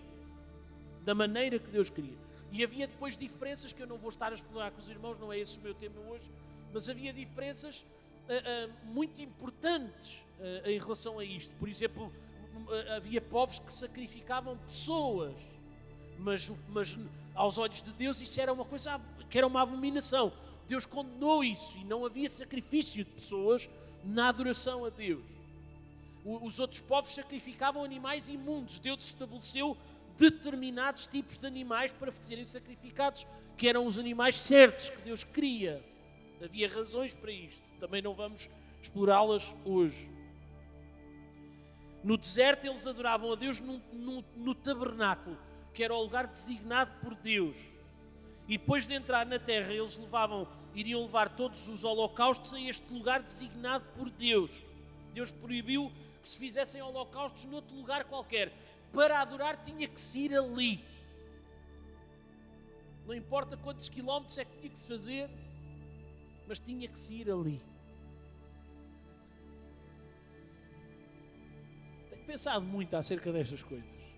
da 1.05 1.15
maneira 1.15 1.59
que 1.59 1.71
Deus 1.71 1.91
queria. 1.91 2.19
E 2.53 2.65
havia 2.65 2.87
depois 2.87 3.17
diferenças 3.17 3.73
que 3.73 3.83
eu 3.83 3.87
não 3.87 3.97
vou 3.97 4.09
estar 4.09 4.33
a 4.33 4.35
explorar 4.35 4.73
com 4.73 4.81
os 4.81 4.91
irmãos, 4.91 5.19
não 5.21 5.33
é 5.33 5.39
esse 5.39 5.59
o 5.59 5.63
meu 5.63 5.75
tema 5.75 6.01
hoje, 6.09 6.31
mas 6.73 6.89
havia 6.89 7.13
diferenças 7.13 7.81
uh, 7.81 8.69
uh, 8.69 8.93
muito 8.93 9.23
importantes 9.23 10.25
em 10.65 10.79
relação 10.79 11.19
a 11.19 11.25
isto. 11.25 11.55
Por 11.57 11.69
exemplo, 11.69 12.11
havia 12.97 13.21
povos 13.21 13.59
que 13.59 13.71
sacrificavam 13.71 14.57
pessoas, 14.57 15.60
mas, 16.21 16.51
mas 16.69 16.99
aos 17.35 17.59
olhos 17.59 17.83
de 17.83 17.93
Deus 17.93 18.21
isso 18.21 18.41
era 18.41 18.53
uma 18.53 18.65
coisa 18.65 19.01
que 19.29 19.39
era 19.39 19.47
uma 19.47 19.63
abominação. 19.63 20.33
Deus 20.67 20.87
condenou 20.87 21.43
isso 21.43 21.79
e 21.79 21.85
não 21.85 22.05
havia 22.05 22.29
sacrifício 22.29 23.05
de 23.05 23.11
pessoas 23.11 23.69
na 24.05 24.29
adoração 24.29 24.85
a 24.85 24.89
Deus. 24.89 25.25
Os 26.25 26.61
outros 26.61 26.81
povos 26.81 27.13
sacrificavam 27.13 27.83
animais 27.83 28.29
imundos. 28.29 28.79
Deus 28.79 29.05
estabeleceu 29.05 29.77
determinados 30.17 31.07
tipos 31.07 31.39
de 31.39 31.47
animais 31.47 31.93
para 31.93 32.13
serem 32.13 32.45
sacrificados, 32.45 33.27
que 33.57 33.69
eram 33.69 33.87
os 33.87 33.99
animais 33.99 34.37
certos 34.39 34.91
que 34.91 35.01
Deus 35.03 35.25
queria. 35.25 35.83
Havia 36.43 36.69
razões 36.69 37.15
para 37.15 37.33
isto. 37.33 37.63
Também 37.79 38.03
não 38.03 38.15
vamos 38.15 38.49
explorá-las 38.83 39.55
hoje. 39.65 40.09
No 42.03 42.17
deserto 42.17 42.67
eles 42.67 42.87
adoravam 42.87 43.33
a 43.33 43.37
Deus 43.37 43.61
no, 43.61 43.81
no, 43.93 44.25
no, 44.37 44.55
tabernáculo, 44.55 45.37
que 45.73 45.85
era 45.85 45.95
o 45.95 46.03
lugar 46.03 46.27
designado 46.27 46.93
por 47.01 47.15
Deus. 47.15 47.57
E 48.49 48.59
depois 48.59 48.87
de 48.87 48.95
entrar 48.95 49.25
na 49.25 49.39
terra, 49.39 49.73
eles 49.73 49.97
levavam, 49.97 50.49
iriam 50.75 51.03
levar 51.03 51.37
todos 51.37 51.69
os 51.69 51.85
holocaustos 51.85 52.53
a 52.53 52.61
este 52.61 52.93
lugar 52.93 53.23
designado 53.23 53.85
por 53.97 54.11
Deus. 54.11 54.63
Deus 55.13 55.33
proibiu 55.33 55.93
que 56.21 56.29
se 56.29 56.39
fizessem 56.39 56.83
holocaustos 56.83 57.45
noutro 57.45 57.75
lugar 57.77 58.05
qualquer. 58.05 58.53
Para 58.93 59.21
adorar 59.21 59.57
tinha 59.57 59.87
que 59.87 60.01
se 60.01 60.19
ir 60.19 60.37
ali. 60.37 60.85
Não 63.07 63.15
importa 63.15 63.57
quantos 63.57 63.89
quilómetros 63.89 64.39
é 64.39 64.45
que 64.45 64.57
tinha 64.59 64.71
que 64.71 64.79
se 64.79 64.89
fazer, 64.89 65.31
mas 66.47 66.61
tinha 66.61 66.89
que 66.89 66.99
se 66.99 67.15
ir 67.15 67.31
ali. 67.31 67.63
Tenho 72.11 72.25
pensado 72.25 72.65
muito 72.65 72.95
acerca 72.95 73.33
destas 73.33 73.63
coisas. 73.63 74.10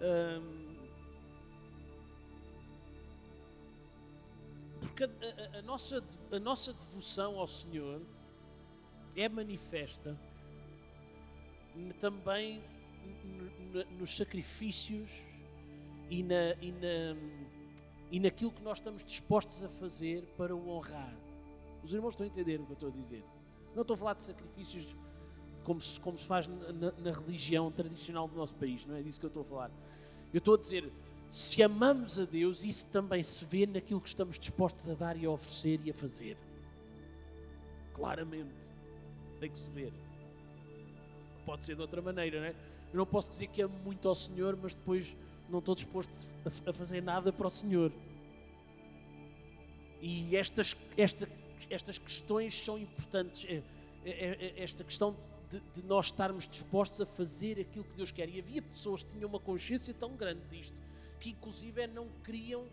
Hum, 0.00 0.70
porque 4.80 5.04
a, 5.04 5.06
a, 5.06 5.58
a, 5.58 5.62
nossa, 5.62 6.04
a 6.32 6.38
nossa 6.38 6.72
devoção 6.72 7.38
ao 7.38 7.46
Senhor 7.46 8.00
é 9.14 9.28
manifesta 9.28 10.18
também 11.98 12.62
nos 13.98 14.16
sacrifícios 14.16 15.10
e 16.10 16.22
na, 16.22 16.54
e 16.60 16.72
na 16.72 17.16
e 18.10 18.18
naquilo 18.18 18.50
que 18.50 18.62
nós 18.62 18.78
estamos 18.78 19.04
dispostos 19.04 19.62
a 19.62 19.68
fazer 19.68 20.26
para 20.36 20.54
o 20.54 20.68
honrar. 20.68 21.16
Os 21.82 21.94
irmãos 21.94 22.10
estão 22.10 22.24
a 22.24 22.28
entender 22.28 22.60
o 22.60 22.64
que 22.66 22.72
eu 22.72 22.74
estou 22.74 22.88
a 22.88 22.92
dizer. 22.92 23.24
Não 23.74 23.82
estou 23.82 23.94
a 23.94 23.96
falar 23.96 24.14
de 24.14 24.24
sacrifícios 24.24 24.96
como 25.64 25.80
se, 25.80 26.00
como 26.00 26.18
se 26.18 26.24
faz 26.24 26.46
na, 26.46 26.92
na 26.92 27.12
religião 27.12 27.70
tradicional 27.70 28.26
do 28.26 28.36
nosso 28.36 28.54
país, 28.54 28.84
não 28.86 28.96
é 28.96 29.02
disso 29.02 29.20
que 29.20 29.26
eu 29.26 29.28
estou 29.28 29.42
a 29.42 29.46
falar. 29.46 29.70
Eu 30.32 30.38
estou 30.38 30.54
a 30.54 30.58
dizer, 30.58 30.90
se 31.28 31.62
amamos 31.62 32.18
a 32.18 32.24
Deus, 32.24 32.64
isso 32.64 32.86
também 32.88 33.22
se 33.22 33.44
vê 33.44 33.66
naquilo 33.66 34.00
que 34.00 34.08
estamos 34.08 34.38
dispostos 34.38 34.88
a 34.88 34.94
dar 34.94 35.16
e 35.16 35.26
a 35.26 35.30
oferecer 35.30 35.80
e 35.84 35.90
a 35.90 35.94
fazer. 35.94 36.36
Claramente. 37.94 38.70
Tem 39.38 39.50
que 39.50 39.58
se 39.58 39.70
ver. 39.70 39.92
Pode 41.46 41.64
ser 41.64 41.76
de 41.76 41.82
outra 41.82 42.02
maneira, 42.02 42.40
não 42.40 42.46
é? 42.46 42.54
Eu 42.92 42.98
não 42.98 43.06
posso 43.06 43.30
dizer 43.30 43.46
que 43.46 43.62
amo 43.62 43.78
muito 43.84 44.08
ao 44.08 44.14
Senhor, 44.14 44.58
mas 44.60 44.74
depois 44.74 45.16
não 45.48 45.60
estou 45.60 45.74
disposto 45.74 46.12
a, 46.66 46.72
fazer 46.72 47.02
nada 47.02 47.32
para 47.32 47.46
o 47.46 47.50
Senhor. 47.50 47.92
E 50.00 50.34
estas, 50.34 50.76
esta, 50.96 51.28
estas 51.68 51.98
questões 51.98 52.54
são 52.54 52.78
importantes. 52.78 53.44
É, 53.48 53.62
é, 54.04 54.54
é, 54.56 54.62
esta 54.62 54.82
questão 54.82 55.14
de, 55.50 55.60
de, 55.74 55.82
nós 55.82 56.06
estarmos 56.06 56.48
dispostos 56.48 57.00
a 57.00 57.06
fazer 57.06 57.60
aquilo 57.60 57.84
que 57.84 57.94
Deus 57.94 58.10
quer. 58.10 58.28
E 58.28 58.38
havia 58.38 58.62
pessoas 58.62 59.02
que 59.02 59.10
tinham 59.10 59.28
uma 59.28 59.40
consciência 59.40 59.92
tão 59.92 60.16
grande 60.16 60.40
disto 60.48 60.80
que, 61.18 61.30
inclusive, 61.30 61.86
não 61.88 62.08
queriam, 62.24 62.64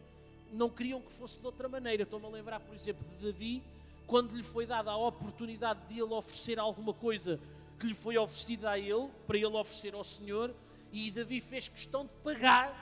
não 0.54 0.70
queriam 0.70 1.02
que 1.02 1.12
fosse 1.12 1.40
de 1.40 1.46
outra 1.46 1.68
maneira. 1.68 2.04
Estou-me 2.04 2.26
a 2.28 2.30
lembrar, 2.30 2.60
por 2.60 2.74
exemplo, 2.74 3.06
de 3.06 3.26
Davi, 3.26 3.64
quando 4.06 4.36
lhe 4.36 4.44
foi 4.44 4.66
dada 4.66 4.92
a 4.92 4.98
oportunidade 4.98 5.80
de 5.90 6.00
ele 6.00 6.14
oferecer 6.14 6.58
alguma 6.60 6.94
coisa 6.94 7.40
que 7.80 7.88
lhe 7.88 7.94
foi 7.94 8.18
oferecida 8.18 8.72
a 8.72 8.80
ele, 8.80 9.10
para 9.26 9.38
ele 9.38 9.48
oferecer 9.48 9.94
ao 9.94 10.04
Senhor 10.04 10.54
e 10.92 11.12
Davi 11.12 11.42
fez 11.42 11.68
questão 11.68 12.06
de 12.06 12.14
pagar 12.24 12.74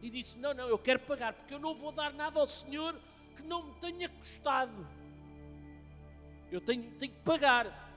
e 0.00 0.10
disse: 0.10 0.38
Não, 0.38 0.54
não, 0.54 0.68
eu 0.68 0.78
quero 0.78 1.00
pagar, 1.00 1.32
porque 1.32 1.54
eu 1.54 1.58
não 1.58 1.74
vou 1.74 1.92
dar 1.92 2.12
nada 2.12 2.38
ao 2.38 2.46
Senhor 2.46 2.94
que 3.36 3.42
não 3.42 3.64
me 3.64 3.74
tenha 3.74 4.08
custado. 4.08 4.86
Eu 6.50 6.60
tenho, 6.60 6.90
tenho 6.92 7.12
que 7.12 7.20
pagar. 7.20 7.91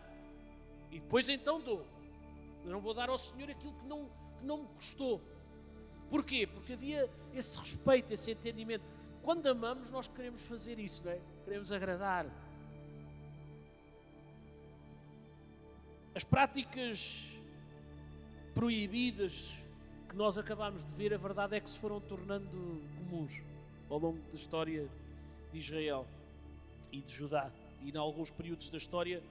E 0.91 0.99
depois 0.99 1.29
então 1.29 1.59
dou. 1.59 1.85
Eu 2.63 2.71
não 2.71 2.79
vou 2.79 2.93
dar 2.93 3.09
ao 3.09 3.17
Senhor 3.17 3.49
aquilo 3.49 3.73
que 3.73 3.85
não, 3.85 4.05
que 4.39 4.45
não 4.45 4.59
me 4.59 4.67
custou. 4.75 5.21
Porquê? 6.09 6.47
Porque 6.47 6.73
havia 6.73 7.09
esse 7.33 7.57
respeito, 7.57 8.13
esse 8.13 8.31
entendimento. 8.31 8.83
Quando 9.23 9.47
amamos, 9.47 9.91
nós 9.91 10.07
queremos 10.07 10.45
fazer 10.45 10.79
isso, 10.79 11.03
não 11.05 11.11
é? 11.11 11.19
Queremos 11.43 11.71
agradar. 11.71 12.27
As 16.13 16.23
práticas 16.23 17.23
proibidas 18.53 19.57
que 20.07 20.15
nós 20.15 20.37
acabámos 20.37 20.85
de 20.85 20.93
ver, 20.93 21.13
a 21.13 21.17
verdade 21.17 21.57
é 21.57 21.59
que 21.59 21.69
se 21.69 21.77
foram 21.77 21.99
tornando 21.99 22.81
comuns 22.97 23.41
ao 23.89 23.99
longo 23.99 24.19
da 24.29 24.35
história 24.35 24.87
de 25.51 25.59
Israel 25.59 26.07
e 26.91 27.01
de 27.01 27.11
Judá. 27.11 27.51
E 27.81 27.91
em 27.91 27.97
alguns 27.97 28.31
períodos 28.31 28.69
da 28.69 28.77
história 28.77 29.21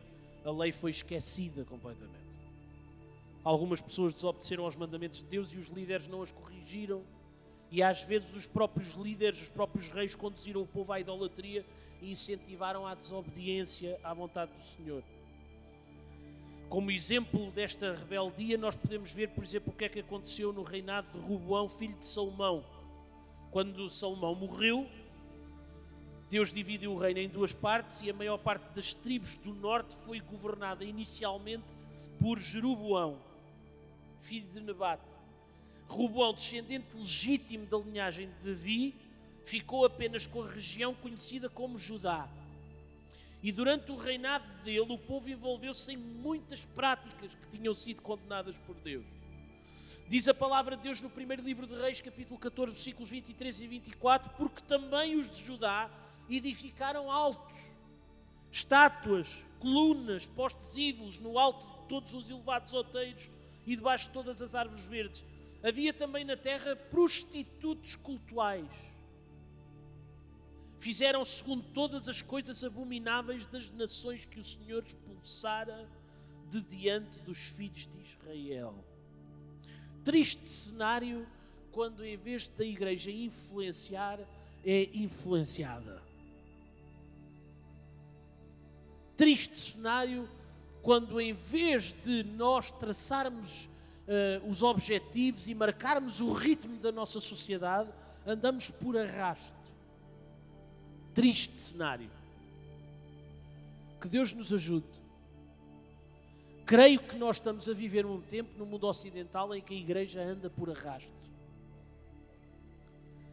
a 0.45 0.51
lei 0.51 0.71
foi 0.73 0.91
esquecida 0.91 1.65
completamente. 1.65 2.25
Algumas 3.43 3.81
pessoas 3.81 4.15
desobedeceram 4.15 4.65
aos 4.65 4.77
mandamentos 4.77 5.21
de 5.21 5.27
Deus 5.27 5.53
e 5.53 5.59
os 5.59 5.69
líderes 5.69 6.07
não 6.07 6.23
as 6.23 6.31
corrigiram. 6.31 7.03
E 7.71 7.83
às 7.83 8.03
vezes 8.03 8.35
os 8.35 8.47
próprios 8.47 8.95
líderes, 8.95 9.43
os 9.43 9.49
próprios 9.49 9.89
reis 9.89 10.15
conduziram 10.15 10.63
o 10.63 10.67
povo 10.67 10.93
à 10.93 11.01
idolatria 11.01 11.65
e 12.01 12.11
incentivaram 12.11 12.87
a 12.87 12.95
desobediência 12.95 13.99
à 14.05 14.15
vontade 14.15 14.53
do 14.53 14.61
Senhor. 14.61 15.03
Como 16.69 16.91
exemplo 16.91 17.51
desta 17.51 17.95
rebeldia, 17.95 18.57
nós 18.57 18.77
podemos 18.77 19.13
ver, 19.13 19.31
por 19.31 19.45
exemplo, 19.45 19.73
o 19.73 19.77
que 19.77 19.85
é 19.85 19.89
que 19.89 20.01
aconteceu 20.01 20.53
no 20.53 20.63
reinado 20.63 21.07
de 21.13 21.27
Roboão, 21.27 21.69
filho 21.69 21.97
de 21.97 22.07
Salomão. 22.07 22.65
Quando 23.51 23.89
Salomão 23.89 24.35
morreu, 24.35 24.87
Deus 26.35 26.53
dividiu 26.53 26.91
o 26.91 26.99
reino 26.99 27.21
em 27.21 27.29
duas 27.29 27.55
partes 27.55 28.01
e 28.01 28.11
a 28.11 28.13
maior 28.13 28.39
parte 28.39 28.69
das 28.75 28.93
tribos 28.93 29.37
do 29.37 29.55
norte 29.55 29.95
foi 30.05 30.19
governada 30.19 30.85
inicialmente 30.85 31.73
por 32.19 32.41
Jeroboão, 32.41 33.21
filho 34.21 34.49
de 34.49 34.59
Nebate. 34.59 35.15
Roboão, 35.87 36.35
descendente 36.35 36.89
legítimo 36.97 37.67
da 37.67 37.79
linhagem 37.79 38.27
de 38.27 38.51
Davi, 38.51 38.97
ficou 39.45 39.85
apenas 39.85 40.27
com 40.27 40.43
a 40.43 40.49
região 40.49 40.93
conhecida 40.93 41.49
como 41.49 41.79
Judá. 41.79 42.29
E 43.41 43.53
durante 43.53 43.93
o 43.93 43.97
reinado 43.97 44.45
dele, 44.65 44.93
o 44.93 44.99
povo 44.99 45.31
envolveu-se 45.31 45.93
em 45.93 45.97
muitas 45.97 46.65
práticas 46.65 47.33
que 47.33 47.57
tinham 47.57 47.73
sido 47.73 48.03
condenadas 48.03 48.59
por 48.59 48.75
Deus. 48.81 49.07
Diz 50.09 50.27
a 50.27 50.35
palavra 50.35 50.77
de 50.77 50.83
Deus 50.83 51.01
no 51.01 51.09
primeiro 51.09 51.45
livro 51.45 51.65
de 51.65 51.77
Reis, 51.77 52.01
capítulo 52.01 52.41
14, 52.41 52.75
versículos 52.75 53.09
23 53.09 53.61
e 53.61 53.67
24: 53.69 54.33
Porque 54.37 54.61
também 54.63 55.15
os 55.15 55.31
de 55.31 55.41
Judá 55.41 55.89
edificaram 56.29 57.11
altos 57.11 57.75
estátuas, 58.51 59.45
colunas, 59.59 60.27
postes 60.27 60.77
ídolos 60.77 61.19
no 61.19 61.39
alto 61.39 61.67
de 61.67 61.89
todos 61.89 62.15
os 62.15 62.31
elevados 62.31 62.73
outeiros 62.73 63.29
e 63.67 63.75
debaixo 63.75 64.07
de 64.07 64.13
todas 64.13 64.41
as 64.41 64.55
árvores 64.55 64.85
verdes. 64.85 65.25
Havia 65.63 65.93
também 65.93 66.25
na 66.25 66.37
terra 66.37 66.77
prostitutos 66.77 67.97
cultuais. 67.97 68.93
Fizeram 70.79 71.25
segundo 71.25 71.65
todas 71.73 72.09
as 72.09 72.21
coisas 72.21 72.63
abomináveis 72.63 73.47
das 73.47 73.71
nações 73.71 74.25
que 74.27 74.39
o 74.39 74.45
Senhor 74.45 74.85
expulsara 74.85 75.89
de 76.51 76.61
diante 76.61 77.19
dos 77.21 77.49
filhos 77.49 77.89
de 77.89 78.03
Israel. 78.03 78.75
Triste 80.05 80.47
cenário 80.47 81.27
quando, 81.73 82.05
em 82.05 82.17
vez 82.17 82.49
da 82.49 82.65
igreja 82.65 83.11
influenciar, 83.11 84.21
é 84.65 84.91
influenciada. 84.95 86.04
Triste 89.17 89.57
cenário 89.57 90.29
quando, 90.83 91.21
em 91.21 91.33
vez 91.33 91.95
de 92.05 92.23
nós 92.25 92.71
traçarmos 92.71 93.65
uh, 94.07 94.49
os 94.49 94.63
objetivos 94.63 95.49
e 95.49 95.55
marcarmos 95.55 96.21
o 96.21 96.33
ritmo 96.33 96.77
da 96.79 96.93
nossa 96.93 97.21
sociedade, 97.21 97.91
andamos 98.27 98.71
por 98.71 98.97
arrasto. 98.99 99.55
Triste 101.15 101.59
cenário. 101.59 102.11
Que 104.01 104.09
Deus 104.09 104.33
nos 104.33 104.53
ajude. 104.53 104.87
Creio 106.67 107.01
que 107.01 107.17
nós 107.17 107.37
estamos 107.37 107.69
a 107.69 107.73
viver 107.73 108.05
um 108.05 108.21
tempo 108.21 108.59
no 108.59 108.67
mundo 108.67 108.87
ocidental 108.87 109.55
em 109.55 109.61
que 109.61 109.75
a 109.75 109.79
igreja 109.79 110.23
anda 110.23 110.51
por 110.51 110.71
arrasto. 110.71 111.13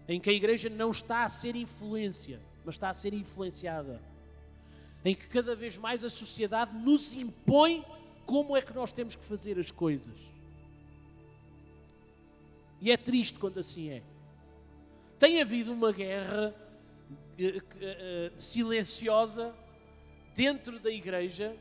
Em 0.07 0.19
que 0.19 0.29
a 0.29 0.33
igreja 0.33 0.69
não 0.69 0.91
está 0.91 1.23
a 1.23 1.29
ser 1.29 1.55
influência, 1.55 2.39
mas 2.63 2.75
está 2.75 2.89
a 2.89 2.93
ser 2.93 3.13
influenciada. 3.13 4.01
Em 5.03 5.15
que 5.15 5.27
cada 5.27 5.55
vez 5.55 5.77
mais 5.77 6.03
a 6.03 6.10
sociedade 6.10 6.75
nos 6.75 7.13
impõe 7.13 7.84
como 8.25 8.55
é 8.55 8.62
que 8.62 8.74
nós 8.74 8.91
temos 8.91 9.15
que 9.15 9.25
fazer 9.25 9.58
as 9.58 9.72
coisas. 9.72 10.17
E 12.79 12.91
é 12.91 12.98
triste 12.98 13.39
quando 13.39 13.60
assim 13.60 13.89
é. 13.89 14.03
Tem 15.17 15.41
havido 15.41 15.74
uma 15.74 15.91
guerra 15.91 16.53
uh, 17.39 17.58
uh, 17.58 18.39
silenciosa 18.39 19.53
dentro 20.36 20.79
da 20.79 20.89
igreja 20.89 21.55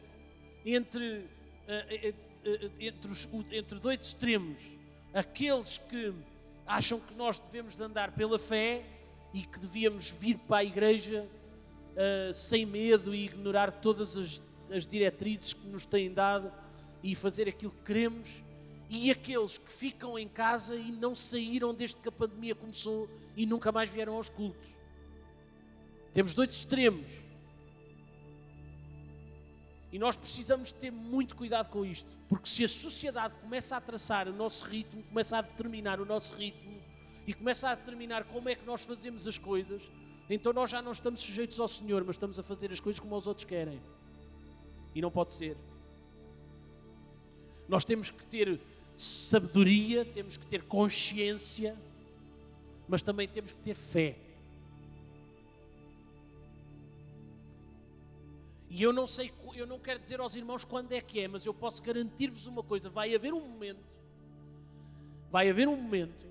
entre 0.65 1.29
eh, 1.71 2.15
entre, 2.81 3.13
os, 3.13 3.29
entre 3.53 3.79
dois 3.79 4.05
extremos, 4.05 4.61
aqueles 5.15 5.79
que 5.79 6.13
acham 6.67 6.99
que 6.99 7.15
nós 7.15 7.39
devemos 7.39 7.77
de 7.77 7.83
andar 7.85 8.11
pela 8.11 8.41
fé 8.41 8.83
e 9.33 9.43
que 9.43 9.61
devíamos 9.61 10.11
vir 10.11 10.37
para 10.37 10.59
a 10.59 10.65
igreja 10.65 11.29
uh, 11.93 12.33
sem 12.33 12.67
medo 12.67 13.15
e 13.15 13.25
ignorar 13.25 13.71
todas 13.71 14.17
as, 14.17 14.43
as 14.71 14.87
diretrizes 14.87 15.53
que 15.53 15.67
nos 15.67 15.87
têm 15.87 16.13
dado 16.13 16.53
e 17.03 17.15
fazer 17.15 17.49
aquilo 17.49 17.73
que 17.73 17.85
queremos, 17.85 18.43
e 18.89 19.11
aqueles 19.11 19.57
que 19.57 19.73
ficam 19.73 20.19
em 20.19 20.29
casa 20.29 20.75
e 20.75 20.91
não 20.91 21.15
saíram 21.15 21.73
desde 21.73 21.97
que 21.97 22.09
a 22.09 22.13
pandemia 22.13 22.55
começou 22.55 23.09
e 23.37 23.47
nunca 23.47 23.71
mais 23.71 23.89
vieram 23.89 24.15
aos 24.15 24.29
cultos. 24.29 24.77
Temos 26.13 26.35
dois 26.35 26.51
extremos. 26.51 27.09
E 29.93 29.99
nós 29.99 30.17
precisamos 30.17 30.73
ter 30.73 30.91
muito 30.91 31.35
cuidado 31.37 31.69
com 31.69 31.85
isto, 31.85 32.11
porque 32.29 32.49
se 32.49 32.65
a 32.65 32.69
sociedade 32.69 33.35
começa 33.37 33.77
a 33.77 33.81
traçar 33.81 34.29
o 34.29 34.33
nosso 34.33 34.65
ritmo, 34.65 35.03
começa 35.05 35.39
a 35.39 35.43
determinar 35.43 36.01
o 36.01 36.05
nosso 36.05 36.35
ritmo 36.35 36.81
e 37.27 37.35
começa 37.35 37.71
a 37.71 37.75
determinar 37.75 38.25
como 38.25 38.49
é 38.49 38.55
que 38.55 38.65
nós 38.65 38.85
fazemos 38.85 39.27
as 39.27 39.39
coisas, 39.39 39.91
então 40.35 40.53
nós 40.53 40.71
já 40.71 40.81
não 40.81 40.93
estamos 40.93 41.21
sujeitos 41.21 41.59
ao 41.59 41.67
Senhor, 41.67 42.05
mas 42.05 42.15
estamos 42.15 42.39
a 42.39 42.43
fazer 42.43 42.71
as 42.71 42.79
coisas 42.79 43.01
como 43.01 43.17
os 43.17 43.27
outros 43.27 43.45
querem. 43.45 43.81
E 44.95 45.01
não 45.01 45.11
pode 45.11 45.35
ser. 45.35 45.57
Nós 47.69 47.85
temos 47.85 48.11
que 48.11 48.25
ter 48.27 48.61
sabedoria, 48.95 50.05
temos 50.05 50.37
que 50.37 50.47
ter 50.47 50.63
consciência, 50.63 51.77
mas 52.89 53.03
também 53.03 53.29
temos 53.29 53.53
que 53.53 53.61
ter 53.61 53.75
fé. 53.75 54.17
E 58.69 58.81
eu 58.81 58.93
não 58.93 59.07
sei, 59.07 59.33
eu 59.55 59.67
não 59.67 59.81
quero 59.81 59.99
dizer 59.99 60.21
aos 60.21 60.37
irmãos 60.37 60.65
quando 60.65 60.93
é 60.93 61.01
que 61.01 61.21
é, 61.21 61.27
mas 61.27 61.45
eu 61.45 61.53
posso 61.53 61.83
garantir-vos 61.83 62.47
uma 62.47 62.63
coisa: 62.63 62.89
vai 62.89 63.13
haver 63.15 63.35
um 63.35 63.41
momento, 63.41 63.97
vai 65.31 65.51
haver 65.51 65.67
um 65.67 65.77
momento 65.77 66.27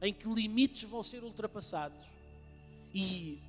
em 0.00 0.12
que 0.12 0.26
limites 0.26 0.84
vão 0.84 1.02
ser 1.02 1.22
ultrapassados. 1.22 2.19
E 2.94 3.40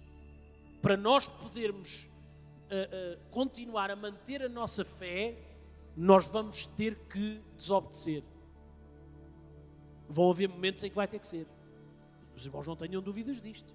para 0.81 0.97
nós 0.97 1.27
podermos 1.27 2.03
uh, 2.03 3.15
uh, 3.15 3.19
continuar 3.29 3.91
a 3.91 3.95
manter 3.95 4.41
a 4.41 4.49
nossa 4.49 4.83
fé, 4.83 5.37
nós 5.95 6.27
vamos 6.27 6.65
ter 6.65 6.95
que 7.09 7.41
desobedecer. 7.55 8.23
Vão 10.07 10.29
haver 10.29 10.49
momentos 10.49 10.83
em 10.83 10.89
que 10.89 10.95
vai 10.95 11.07
ter 11.07 11.19
que 11.19 11.27
ser. 11.27 11.47
Os 12.35 12.45
irmãos 12.45 12.67
não 12.67 12.75
tenham 12.75 13.01
dúvidas 13.01 13.41
disto. 13.41 13.73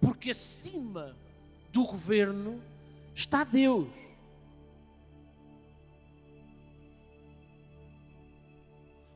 Porque 0.00 0.30
acima 0.30 1.16
do 1.70 1.84
governo 1.84 2.62
está 3.14 3.44
Deus. 3.44 3.88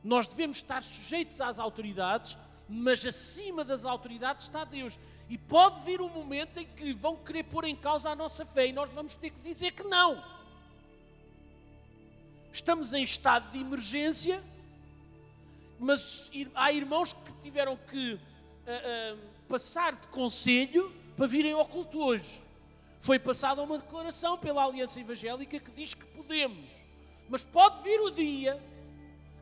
Nós 0.02 0.28
devemos 0.28 0.58
estar 0.58 0.82
sujeitos 0.82 1.40
às 1.40 1.58
autoridades, 1.58 2.38
mas 2.68 3.04
acima 3.04 3.64
das 3.64 3.84
autoridades 3.84 4.44
está 4.44 4.64
Deus. 4.64 4.98
E 5.28 5.36
pode 5.36 5.80
vir 5.80 6.00
um 6.00 6.08
momento 6.08 6.60
em 6.60 6.66
que 6.66 6.92
vão 6.92 7.16
querer 7.16 7.44
pôr 7.44 7.64
em 7.64 7.74
causa 7.74 8.10
a 8.10 8.14
nossa 8.14 8.44
fé 8.44 8.68
e 8.68 8.72
nós 8.72 8.90
vamos 8.90 9.14
ter 9.14 9.30
que 9.30 9.40
dizer 9.40 9.72
que 9.72 9.82
não. 9.82 10.22
Estamos 12.52 12.92
em 12.92 13.02
estado 13.02 13.50
de 13.50 13.58
emergência, 13.58 14.42
mas 15.78 16.30
há 16.54 16.72
irmãos 16.72 17.12
que 17.12 17.32
tiveram 17.42 17.76
que 17.76 18.14
uh, 18.14 18.18
uh, 18.18 19.18
passar 19.48 19.94
de 19.94 20.06
conselho 20.08 20.94
para 21.16 21.26
virem 21.26 21.52
ao 21.52 21.66
culto 21.66 21.98
hoje 21.98 22.42
foi 22.98 23.18
passada 23.18 23.62
uma 23.62 23.78
declaração 23.78 24.38
pela 24.38 24.64
Aliança 24.64 25.00
Evangélica 25.00 25.60
que 25.60 25.70
diz 25.70 25.94
que 25.94 26.04
podemos. 26.06 26.66
Mas 27.28 27.42
pode 27.42 27.82
vir 27.82 28.00
o 28.00 28.10
dia 28.10 28.60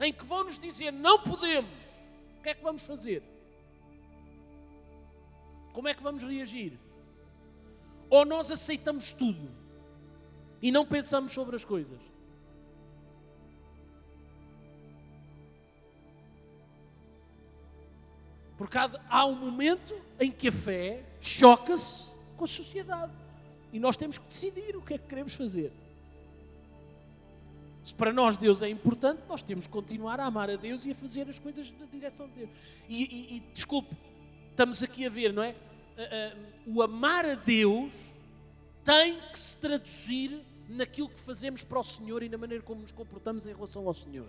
em 0.01 0.13
que 0.13 0.25
vão 0.25 0.45
nos 0.45 0.59
dizer 0.59 0.93
não 0.93 1.21
podemos. 1.21 1.71
O 2.39 2.43
que 2.43 2.51
é 2.51 2.55
que 2.55 2.63
vamos 2.63 2.87
fazer? 2.87 3.23
Como 5.75 5.89
é 5.89 5.93
que 5.93 6.03
vamos 6.03 6.23
reagir? 6.23 6.79
Ou 8.09 8.25
nós 8.25 8.51
aceitamos 8.51 9.13
tudo 9.13 9.51
e 10.63 10.71
não 10.71 10.87
pensamos 10.87 11.33
sobre 11.33 11.57
as 11.57 11.65
coisas? 11.65 11.99
Porque 18.57 18.79
há 18.79 19.27
um 19.27 19.35
momento 19.35 20.01
em 20.21 20.31
que 20.31 20.47
a 20.47 20.53
fé 20.53 21.05
choca-se 21.21 22.05
com 22.37 22.45
a 22.45 22.49
sociedade. 22.49 23.13
E 23.73 23.81
nós 23.81 23.97
temos 23.97 24.17
que 24.17 24.29
decidir 24.29 24.77
o 24.77 24.81
que 24.81 24.95
é 24.95 24.99
que 24.99 25.09
queremos 25.09 25.35
fazer. 25.35 25.73
Se 27.83 27.93
para 27.93 28.13
nós 28.13 28.37
Deus 28.37 28.63
é 28.63 28.69
importante, 28.69 29.23
nós 29.29 29.43
temos 29.43 29.67
que 29.67 29.73
continuar 29.73 30.21
a 30.21 30.25
amar 30.25 30.49
a 30.49 30.55
Deus 30.55 30.85
e 30.85 30.93
a 30.93 30.95
fazer 30.95 31.29
as 31.29 31.41
coisas 31.41 31.75
na 31.81 31.87
direção 31.87 32.29
de 32.29 32.35
Deus. 32.35 32.51
E, 32.89 33.03
e, 33.03 33.37
e 33.37 33.41
desculpe, 33.53 33.97
estamos 34.55 34.83
aqui 34.83 35.05
a 35.05 35.09
ver, 35.11 35.33
não 35.33 35.43
é? 35.43 35.51
Uh, 35.97 36.39
uh, 36.39 36.77
o 36.77 36.83
amar 36.83 37.25
a 37.25 37.35
Deus 37.35 37.95
tem 38.85 39.19
que 39.33 39.39
se 39.39 39.57
traduzir 39.59 40.41
naquilo 40.69 41.09
que 41.09 41.21
fazemos 41.21 41.63
para 41.63 41.79
o 41.79 41.85
Senhor 41.85 42.23
e 42.23 42.29
na 42.29 42.39
maneira 42.39 42.63
como 42.63 42.81
nos 42.81 42.93
comportamos 42.93 43.47
em 43.47 43.53
relação 43.53 43.87
ao 43.87 43.95
Senhor. 43.95 44.29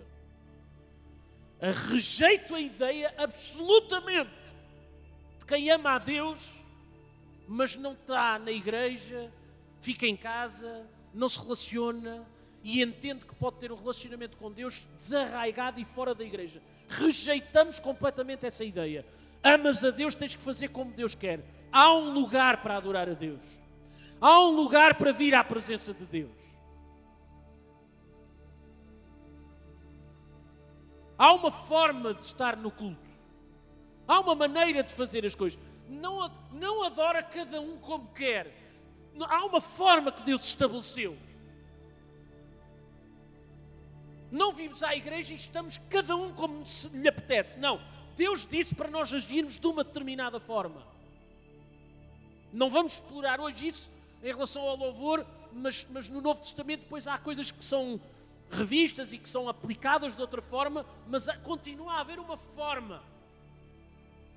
A 1.60 1.70
rejeito 1.70 2.54
a 2.54 2.60
ideia 2.60 3.14
absolutamente 3.16 4.30
de 5.38 5.46
quem 5.46 5.70
ama 5.70 5.92
a 5.92 5.98
Deus 5.98 6.52
mas 7.46 7.76
não 7.76 7.92
está 7.92 8.38
na 8.38 8.50
igreja, 8.50 9.30
fica 9.80 10.06
em 10.06 10.16
casa, 10.16 10.84
não 11.14 11.28
se 11.28 11.38
relaciona 11.38 12.26
e 12.62 12.82
entende 12.82 13.24
que 13.24 13.34
pode 13.34 13.58
ter 13.58 13.70
um 13.70 13.76
relacionamento 13.76 14.36
com 14.36 14.50
Deus 14.50 14.88
desarraigado 14.96 15.78
e 15.78 15.84
fora 15.84 16.14
da 16.14 16.24
igreja. 16.24 16.60
Rejeitamos 16.88 17.78
completamente 17.78 18.44
essa 18.44 18.64
ideia. 18.64 19.06
Amas 19.46 19.84
a 19.84 19.90
Deus, 19.90 20.14
tens 20.14 20.34
que 20.34 20.42
fazer 20.42 20.68
como 20.68 20.90
Deus 20.90 21.14
quer. 21.14 21.40
Há 21.70 21.92
um 21.94 22.12
lugar 22.12 22.62
para 22.62 22.76
adorar 22.76 23.08
a 23.08 23.14
Deus. 23.14 23.60
Há 24.20 24.40
um 24.40 24.50
lugar 24.50 24.94
para 24.94 25.12
vir 25.12 25.34
à 25.34 25.44
presença 25.44 25.94
de 25.94 26.04
Deus. 26.04 26.32
Há 31.16 31.32
uma 31.32 31.50
forma 31.50 32.12
de 32.12 32.24
estar 32.24 32.56
no 32.56 32.70
culto. 32.70 33.06
Há 34.08 34.18
uma 34.20 34.34
maneira 34.34 34.82
de 34.82 34.92
fazer 34.92 35.24
as 35.24 35.34
coisas 35.34 35.58
não, 35.88 36.28
não 36.52 36.82
adora 36.82 37.22
cada 37.22 37.60
um 37.60 37.76
como 37.78 38.08
quer. 38.08 38.52
Há 39.20 39.44
uma 39.44 39.60
forma 39.60 40.10
que 40.10 40.22
Deus 40.22 40.44
estabeleceu. 40.44 41.16
Não 44.30 44.52
vimos 44.52 44.82
à 44.82 44.94
igreja 44.94 45.32
e 45.32 45.36
estamos 45.36 45.78
cada 45.88 46.16
um 46.16 46.32
como 46.32 46.64
lhe 46.92 47.08
apetece. 47.08 47.58
Não. 47.58 47.80
Deus 48.16 48.46
disse 48.46 48.74
para 48.74 48.90
nós 48.90 49.12
agirmos 49.12 49.60
de 49.60 49.66
uma 49.66 49.84
determinada 49.84 50.40
forma. 50.40 50.82
Não 52.52 52.70
vamos 52.70 52.94
explorar 52.94 53.38
hoje 53.38 53.66
isso 53.66 53.92
em 54.22 54.28
relação 54.28 54.62
ao 54.62 54.74
louvor, 54.74 55.26
mas, 55.52 55.86
mas 55.90 56.08
no 56.08 56.22
Novo 56.22 56.40
Testamento 56.40 56.80
depois 56.80 57.06
há 57.06 57.18
coisas 57.18 57.50
que 57.50 57.64
são 57.64 58.00
revistas 58.50 59.12
e 59.12 59.18
que 59.18 59.28
são 59.28 59.48
aplicadas 59.48 60.16
de 60.16 60.22
outra 60.22 60.40
forma, 60.40 60.86
mas 61.06 61.28
continua 61.42 61.92
a 61.94 62.00
haver 62.00 62.18
uma 62.18 62.36
forma. 62.36 63.02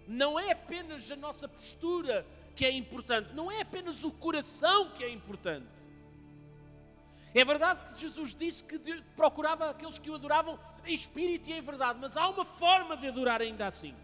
Não 0.07 0.37
é 0.37 0.51
apenas 0.51 1.09
a 1.09 1.15
nossa 1.15 1.47
postura 1.47 2.25
que 2.55 2.65
é 2.65 2.71
importante, 2.71 3.33
não 3.33 3.49
é 3.49 3.61
apenas 3.61 4.03
o 4.03 4.11
coração 4.11 4.89
que 4.89 5.03
é 5.03 5.09
importante. 5.09 5.67
É 7.33 7.45
verdade 7.45 7.93
que 7.93 8.01
Jesus 8.01 8.33
disse 8.33 8.63
que 8.63 8.79
procurava 9.15 9.69
aqueles 9.69 9.99
que 9.99 10.09
o 10.09 10.15
adoravam 10.15 10.59
em 10.85 10.93
espírito 10.93 11.49
e 11.49 11.53
em 11.53 11.61
verdade, 11.61 11.99
mas 12.01 12.17
há 12.17 12.27
uma 12.27 12.43
forma 12.43 12.97
de 12.97 13.07
adorar 13.07 13.41
ainda 13.41 13.67
assim. 13.67 13.95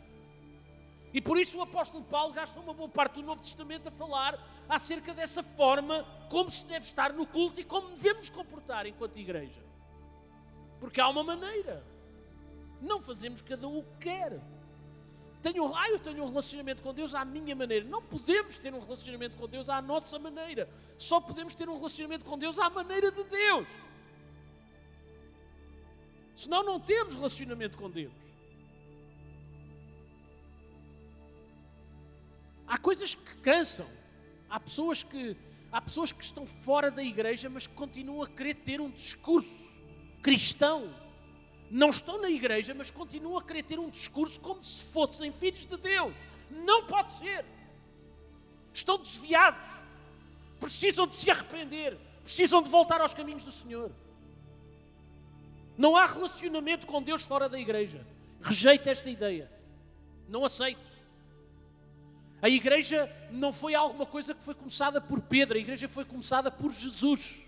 E 1.14 1.22
por 1.22 1.40
isso 1.40 1.58
o 1.58 1.62
apóstolo 1.62 2.04
Paulo 2.04 2.34
gasta 2.34 2.60
uma 2.60 2.74
boa 2.74 2.90
parte 2.90 3.14
do 3.14 3.24
Novo 3.24 3.42
Testamento 3.42 3.88
a 3.88 3.92
falar 3.92 4.38
acerca 4.68 5.14
dessa 5.14 5.42
forma 5.42 6.06
como 6.30 6.52
se 6.52 6.68
deve 6.68 6.86
estar 6.86 7.14
no 7.14 7.26
culto 7.26 7.60
e 7.60 7.64
como 7.64 7.90
devemos 7.92 8.30
comportar 8.30 8.86
enquanto 8.86 9.18
igreja. 9.18 9.62
Porque 10.80 11.00
há 11.00 11.08
uma 11.08 11.24
maneira. 11.24 11.84
Não 12.82 13.02
fazemos 13.02 13.42
cada 13.42 13.68
um 13.68 13.80
o 13.80 13.84
que 13.84 14.10
quer. 14.10 14.42
Tenho, 15.46 15.76
ah, 15.76 15.90
eu 15.90 16.00
tenho 16.00 16.24
um 16.24 16.28
relacionamento 16.28 16.82
com 16.82 16.92
Deus 16.92 17.14
à 17.14 17.24
minha 17.24 17.56
maneira. 17.56 17.86
Não 17.86 18.02
podemos 18.02 18.58
ter 18.58 18.74
um 18.74 18.80
relacionamento 18.80 19.38
com 19.38 19.48
Deus 19.48 19.70
à 19.70 19.80
nossa 19.80 20.18
maneira. 20.18 20.68
Só 20.98 21.22
podemos 21.22 21.54
ter 21.54 21.70
um 21.70 21.76
relacionamento 21.76 22.26
com 22.26 22.36
Deus 22.36 22.58
à 22.58 22.68
maneira 22.68 23.12
de 23.12 23.24
Deus. 23.26 23.68
Senão 26.36 26.64
não 26.64 26.80
temos 26.80 27.14
relacionamento 27.14 27.78
com 27.78 27.92
Deus. 27.92 28.12
Há 32.66 32.80
coisas 32.80 33.14
que 33.14 33.42
cansam. 33.42 33.88
Há 34.50 34.60
pessoas 34.60 35.04
que, 35.04 35.38
há 35.72 35.80
pessoas 35.80 36.12
que 36.12 36.24
estão 36.24 36.48
fora 36.48 36.90
da 36.90 37.04
igreja, 37.04 37.52
mas 37.52 37.68
que 37.68 37.76
continuam 37.76 38.24
a 38.24 38.28
querer 38.28 38.56
ter 38.56 38.82
um 38.82 38.90
discurso 38.90 39.64
cristão. 40.24 41.05
Não 41.76 41.90
estão 41.90 42.22
na 42.22 42.30
igreja, 42.30 42.74
mas 42.74 42.90
continuam 42.90 43.38
a 43.38 43.44
querer 43.44 43.64
ter 43.64 43.78
um 43.78 43.90
discurso 43.90 44.40
como 44.40 44.64
se 44.64 44.86
fossem 44.94 45.30
filhos 45.30 45.66
de 45.66 45.76
Deus. 45.76 46.16
Não 46.50 46.86
pode 46.86 47.12
ser. 47.12 47.44
Estão 48.74 48.98
desviados. 48.98 49.70
Precisam 50.58 51.06
de 51.06 51.18
se 51.18 51.30
arrepender. 51.30 51.98
Precisam 52.24 52.64
de 52.64 52.70
voltar 52.70 53.02
aos 53.02 53.14
caminhos 53.14 53.44
do 53.44 53.52
Senhor. 53.52 53.92
Não 55.78 55.98
há 55.98 56.06
relacionamento 56.06 56.88
com 56.88 57.04
Deus 57.04 57.26
fora 57.26 57.50
da 57.50 57.60
igreja. 57.60 58.08
Rejeito 58.42 58.88
esta 58.88 59.10
ideia. 59.10 59.52
Não 60.30 60.46
aceito. 60.46 60.90
A 62.42 62.48
igreja 62.48 63.12
não 63.30 63.52
foi 63.52 63.76
alguma 63.76 64.06
coisa 64.06 64.34
que 64.34 64.42
foi 64.42 64.56
começada 64.56 65.02
por 65.02 65.20
Pedro, 65.20 65.58
a 65.58 65.60
igreja 65.60 65.90
foi 65.90 66.06
começada 66.06 66.50
por 66.50 66.72
Jesus. 66.72 67.45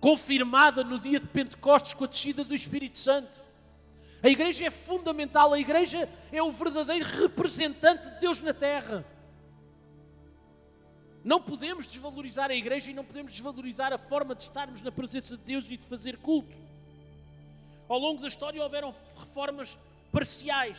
Confirmada 0.00 0.82
no 0.82 0.98
dia 0.98 1.20
de 1.20 1.26
Pentecostes 1.26 1.92
com 1.92 2.04
a 2.04 2.06
descida 2.06 2.42
do 2.42 2.54
Espírito 2.54 2.98
Santo. 2.98 3.30
A 4.22 4.28
igreja 4.28 4.66
é 4.66 4.70
fundamental, 4.70 5.52
a 5.52 5.60
igreja 5.60 6.08
é 6.32 6.42
o 6.42 6.50
verdadeiro 6.50 7.04
representante 7.04 8.08
de 8.08 8.20
Deus 8.20 8.40
na 8.40 8.54
terra. 8.54 9.04
Não 11.22 11.40
podemos 11.40 11.86
desvalorizar 11.86 12.50
a 12.50 12.54
igreja 12.54 12.90
e 12.90 12.94
não 12.94 13.04
podemos 13.04 13.32
desvalorizar 13.32 13.92
a 13.92 13.98
forma 13.98 14.34
de 14.34 14.42
estarmos 14.42 14.80
na 14.80 14.90
presença 14.90 15.36
de 15.36 15.44
Deus 15.44 15.66
e 15.66 15.76
de 15.76 15.84
fazer 15.84 16.16
culto. 16.16 16.56
Ao 17.86 17.98
longo 17.98 18.22
da 18.22 18.28
história 18.28 18.62
houveram 18.62 18.94
reformas 19.16 19.76
parciais. 20.10 20.78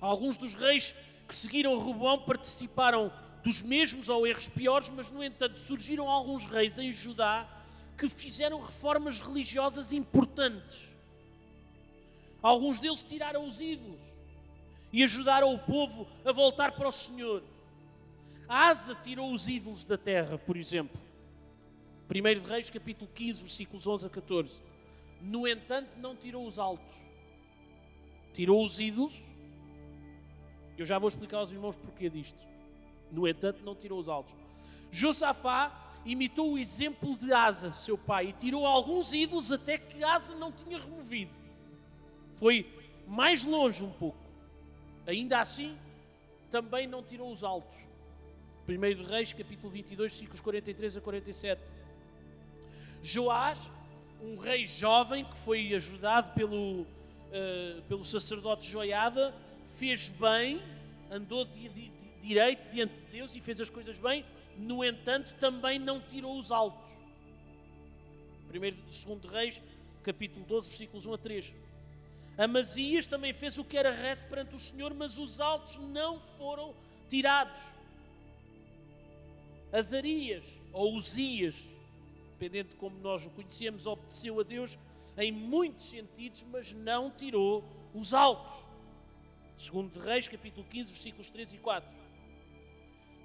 Alguns 0.00 0.38
dos 0.38 0.54
reis 0.54 0.94
que 1.28 1.36
seguiram 1.36 1.78
Roboão 1.78 2.18
participaram 2.20 3.12
dos 3.42 3.60
mesmos 3.60 4.08
ou 4.08 4.26
erros 4.26 4.48
piores, 4.48 4.88
mas 4.88 5.10
no 5.10 5.22
entanto 5.22 5.58
surgiram 5.58 6.08
alguns 6.08 6.46
reis 6.46 6.78
em 6.78 6.90
Judá 6.90 7.46
que 7.96 8.08
fizeram 8.08 8.60
reformas 8.60 9.20
religiosas 9.20 9.92
importantes. 9.92 10.88
Alguns 12.42 12.78
deles 12.78 13.02
tiraram 13.02 13.46
os 13.46 13.60
ídolos 13.60 14.00
e 14.92 15.02
ajudaram 15.02 15.54
o 15.54 15.58
povo 15.58 16.06
a 16.24 16.32
voltar 16.32 16.72
para 16.72 16.88
o 16.88 16.92
Senhor. 16.92 17.42
Asa 18.48 18.94
tirou 18.94 19.32
os 19.32 19.48
ídolos 19.48 19.84
da 19.84 19.96
terra, 19.96 20.36
por 20.36 20.56
exemplo. 20.56 21.00
1 22.10 22.46
Reis, 22.46 22.68
capítulo 22.68 23.10
15, 23.14 23.40
versículos 23.40 23.86
11 23.86 24.06
a 24.06 24.10
14. 24.10 24.62
No 25.22 25.48
entanto, 25.48 25.88
não 25.98 26.14
tirou 26.14 26.46
os 26.46 26.58
altos 26.58 27.04
tirou 28.34 28.62
os 28.62 28.78
ídolos. 28.78 29.22
Eu 30.76 30.84
já 30.84 30.98
vou 30.98 31.08
explicar 31.08 31.38
aos 31.38 31.52
irmãos 31.52 31.76
porquê 31.76 32.10
disto. 32.10 32.44
No 33.10 33.26
entanto, 33.26 33.64
não 33.64 33.74
tirou 33.74 33.98
os 33.98 34.08
altos. 34.08 34.34
Josafá 34.90 35.83
imitou 36.04 36.52
o 36.52 36.58
exemplo 36.58 37.16
de 37.16 37.32
Asa, 37.32 37.72
seu 37.72 37.96
pai, 37.96 38.28
e 38.28 38.32
tirou 38.32 38.66
alguns 38.66 39.12
ídolos 39.12 39.50
até 39.52 39.78
que 39.78 40.02
Asa 40.04 40.34
não 40.34 40.52
tinha 40.52 40.78
removido. 40.78 41.32
Foi 42.34 42.66
mais 43.06 43.44
longe 43.44 43.82
um 43.82 43.92
pouco. 43.92 44.18
Ainda 45.06 45.40
assim, 45.40 45.76
também 46.50 46.86
não 46.86 47.02
tirou 47.02 47.30
os 47.30 47.42
altos. 47.42 47.76
1 48.68 49.06
Reis, 49.06 49.32
capítulo 49.32 49.70
22, 49.70 50.12
versículos 50.12 50.40
43 50.40 50.96
a 50.96 51.00
47. 51.00 51.62
Joás, 53.02 53.70
um 54.22 54.36
rei 54.36 54.64
jovem 54.64 55.24
que 55.24 55.36
foi 55.36 55.74
ajudado 55.74 56.32
pelo 56.34 56.86
uh, 57.34 57.82
pelo 57.88 58.04
sacerdote 58.04 58.70
Joiada, 58.70 59.34
fez 59.66 60.08
bem, 60.10 60.62
andou 61.10 61.44
de, 61.44 61.68
de, 61.68 61.88
de, 61.88 62.08
direito 62.20 62.70
diante 62.70 62.94
de 62.94 63.06
Deus 63.12 63.34
e 63.34 63.40
fez 63.40 63.60
as 63.60 63.68
coisas 63.68 63.98
bem, 63.98 64.24
no 64.58 64.84
entanto, 64.84 65.34
também 65.36 65.78
não 65.78 66.00
tirou 66.00 66.38
os 66.38 66.50
altos. 66.50 66.90
1 68.52 68.64
e 68.64 68.70
2 68.70 69.32
Reis, 69.32 69.62
capítulo 70.02 70.44
12, 70.46 70.68
versículos 70.68 71.06
1 71.06 71.14
a 71.14 71.18
3. 71.18 71.54
Amazias 72.36 73.06
também 73.06 73.32
fez 73.32 73.58
o 73.58 73.64
que 73.64 73.76
era 73.76 73.92
reto 73.92 74.26
perante 74.26 74.54
o 74.54 74.58
Senhor, 74.58 74.92
mas 74.94 75.18
os 75.18 75.40
altos 75.40 75.76
não 75.78 76.20
foram 76.20 76.74
tirados. 77.08 77.62
Azarias, 79.72 80.58
ou 80.72 80.94
Uzias, 80.94 81.72
dependendo 82.32 82.70
de 82.70 82.76
como 82.76 82.98
nós 82.98 83.26
o 83.26 83.30
conhecemos, 83.30 83.86
obedeceu 83.86 84.38
a 84.40 84.42
Deus 84.42 84.78
em 85.16 85.30
muitos 85.32 85.86
sentidos, 85.86 86.44
mas 86.50 86.72
não 86.72 87.10
tirou 87.10 87.64
os 87.94 88.12
altos. 88.12 88.64
Segundo 89.56 89.92
de 89.92 90.04
Reis, 90.04 90.28
capítulo 90.28 90.66
15, 90.68 90.92
versículos 90.92 91.30
3 91.30 91.54
e 91.54 91.58
4. 91.58 92.03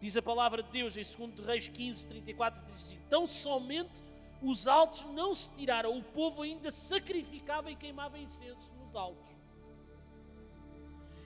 Diz 0.01 0.15
a 0.15 0.21
palavra 0.21 0.63
de 0.63 0.69
Deus 0.71 0.95
em 0.95 1.01
2 1.01 1.35
de 1.35 1.41
Reis 1.41 1.67
15, 1.67 2.07
34 2.07 2.59
e 2.59 2.65
35. 2.65 3.01
Então 3.07 3.27
somente 3.27 4.01
os 4.41 4.67
altos 4.67 5.03
não 5.05 5.33
se 5.33 5.51
tiraram, 5.51 5.97
o 5.97 6.03
povo 6.03 6.41
ainda 6.41 6.71
sacrificava 6.71 7.69
e 7.69 7.75
queimava 7.75 8.17
incenso 8.17 8.71
nos 8.73 8.95
altos. 8.95 9.37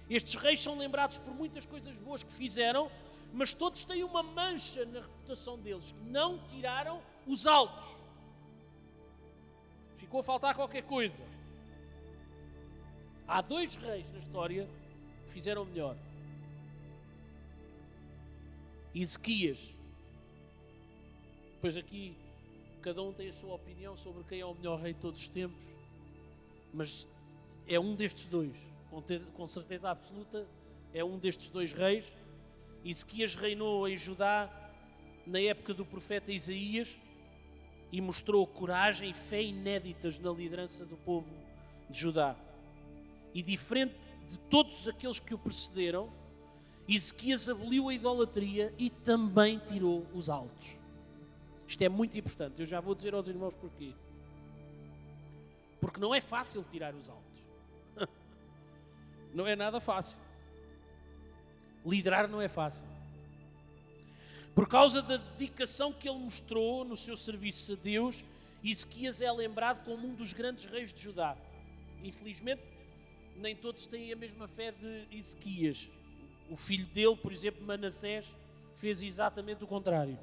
Estes 0.10 0.36
reis 0.36 0.62
são 0.62 0.78
lembrados 0.78 1.18
por 1.18 1.34
muitas 1.34 1.66
coisas 1.66 1.98
boas 1.98 2.24
que 2.24 2.34
fizeram, 2.34 2.92
mas 3.32 3.54
todos 3.54 3.86
têm 3.86 4.04
uma 4.04 4.24
mancha 4.24 4.86
na 4.86 5.02
reputação 5.02 5.58
deles. 5.58 5.94
Não 6.04 6.40
tiraram 6.48 7.02
os 7.26 7.48
altos 7.48 8.04
ficou 10.14 10.20
a 10.20 10.24
faltar 10.24 10.54
qualquer 10.54 10.84
coisa. 10.84 11.24
Há 13.28 13.42
dois 13.42 13.76
reis 13.76 14.12
na 14.12 14.20
história 14.20 14.70
que 15.26 15.32
fizeram 15.32 15.66
melhor. 15.66 15.96
Ezequias. 18.94 19.76
Pois 21.60 21.76
aqui 21.78 22.16
cada 22.82 23.02
um 23.02 23.14
tem 23.14 23.30
a 23.30 23.34
sua 23.34 23.56
opinião 23.56 23.96
sobre 23.96 24.24
quem 24.26 24.42
é 24.42 24.46
o 24.46 24.54
melhor 24.54 24.80
rei 24.80 24.94
de 24.94 25.00
todos 25.00 25.22
os 25.22 25.28
tempos, 25.28 25.64
mas 26.74 27.08
é 27.66 27.80
um 27.80 27.96
destes 27.96 28.26
dois, 28.26 28.56
com 29.34 29.48
certeza 29.48 29.90
absoluta, 29.90 30.46
é 30.94 31.04
um 31.04 31.18
destes 31.18 31.50
dois 31.50 31.72
reis. 31.72 32.12
Ezequias 32.84 33.36
reinou 33.36 33.88
em 33.88 33.96
Judá 33.96 34.50
na 35.26 35.40
época 35.40 35.74
do 35.74 35.86
profeta 35.86 36.34
Isaías 36.34 36.98
e 37.92 38.02
mostrou 38.02 38.46
coragem 38.46 39.12
e 39.12 39.14
fé 39.14 39.42
inéditas 39.42 40.20
na 40.20 40.32
liderança 40.32 40.86
do 40.86 40.98
povo 40.98 41.34
de 41.90 41.98
Judá. 41.98 42.36
E 43.34 43.42
diferente 43.42 43.96
de 44.30 44.38
todos 44.40 44.88
aqueles 44.88 45.20
que 45.20 45.34
o 45.34 45.38
precederam, 45.38 46.12
Ezequias 46.88 47.48
aboliu 47.48 47.90
a 47.90 47.94
idolatria 47.94 48.74
e 48.78 48.90
também 48.90 49.60
tirou 49.60 50.06
os 50.14 50.30
altos. 50.30 50.78
Isto 51.68 51.82
é 51.82 51.90
muito 51.90 52.18
importante, 52.18 52.60
eu 52.60 52.66
já 52.66 52.80
vou 52.80 52.94
dizer 52.94 53.14
aos 53.14 53.28
irmãos 53.28 53.54
porquê. 53.54 53.94
Porque 55.80 56.00
não 56.00 56.14
é 56.14 56.22
fácil 56.22 56.64
tirar 56.70 56.94
os 56.94 57.10
altos. 57.10 57.44
Não 59.34 59.48
é 59.48 59.56
nada 59.56 59.82
fácil. 59.82 60.18
Liderar 61.86 62.30
não 62.30 62.40
é 62.40 62.48
fácil. 62.48 62.86
Por 64.56 64.70
causa 64.70 65.02
da 65.02 65.18
dedicação 65.18 65.92
que 65.92 66.08
ele 66.08 66.20
mostrou 66.20 66.86
no 66.86 66.96
seu 66.96 67.18
serviço 67.18 67.74
a 67.74 67.76
Deus, 67.76 68.24
Ezequias 68.64 69.22
é 69.22 69.32
lembrado 69.32 69.84
como 69.84 70.08
um 70.08 70.14
dos 70.14 70.32
grandes 70.32 70.66
reis 70.66 70.94
de 70.94 71.02
Judá. 71.02 71.36
Infelizmente, 72.04 72.62
nem 73.36 73.56
todos 73.56 73.88
têm 73.88 74.14
a 74.14 74.16
mesma 74.16 74.48
fé 74.48 74.72
de 74.72 75.08
Ezequias. 75.12 75.90
O 76.50 76.56
filho 76.56 76.86
dele, 76.88 77.16
por 77.16 77.32
exemplo, 77.32 77.66
Manassés, 77.66 78.34
fez 78.76 79.02
exatamente 79.02 79.64
o 79.64 79.68
contrário. 79.68 80.18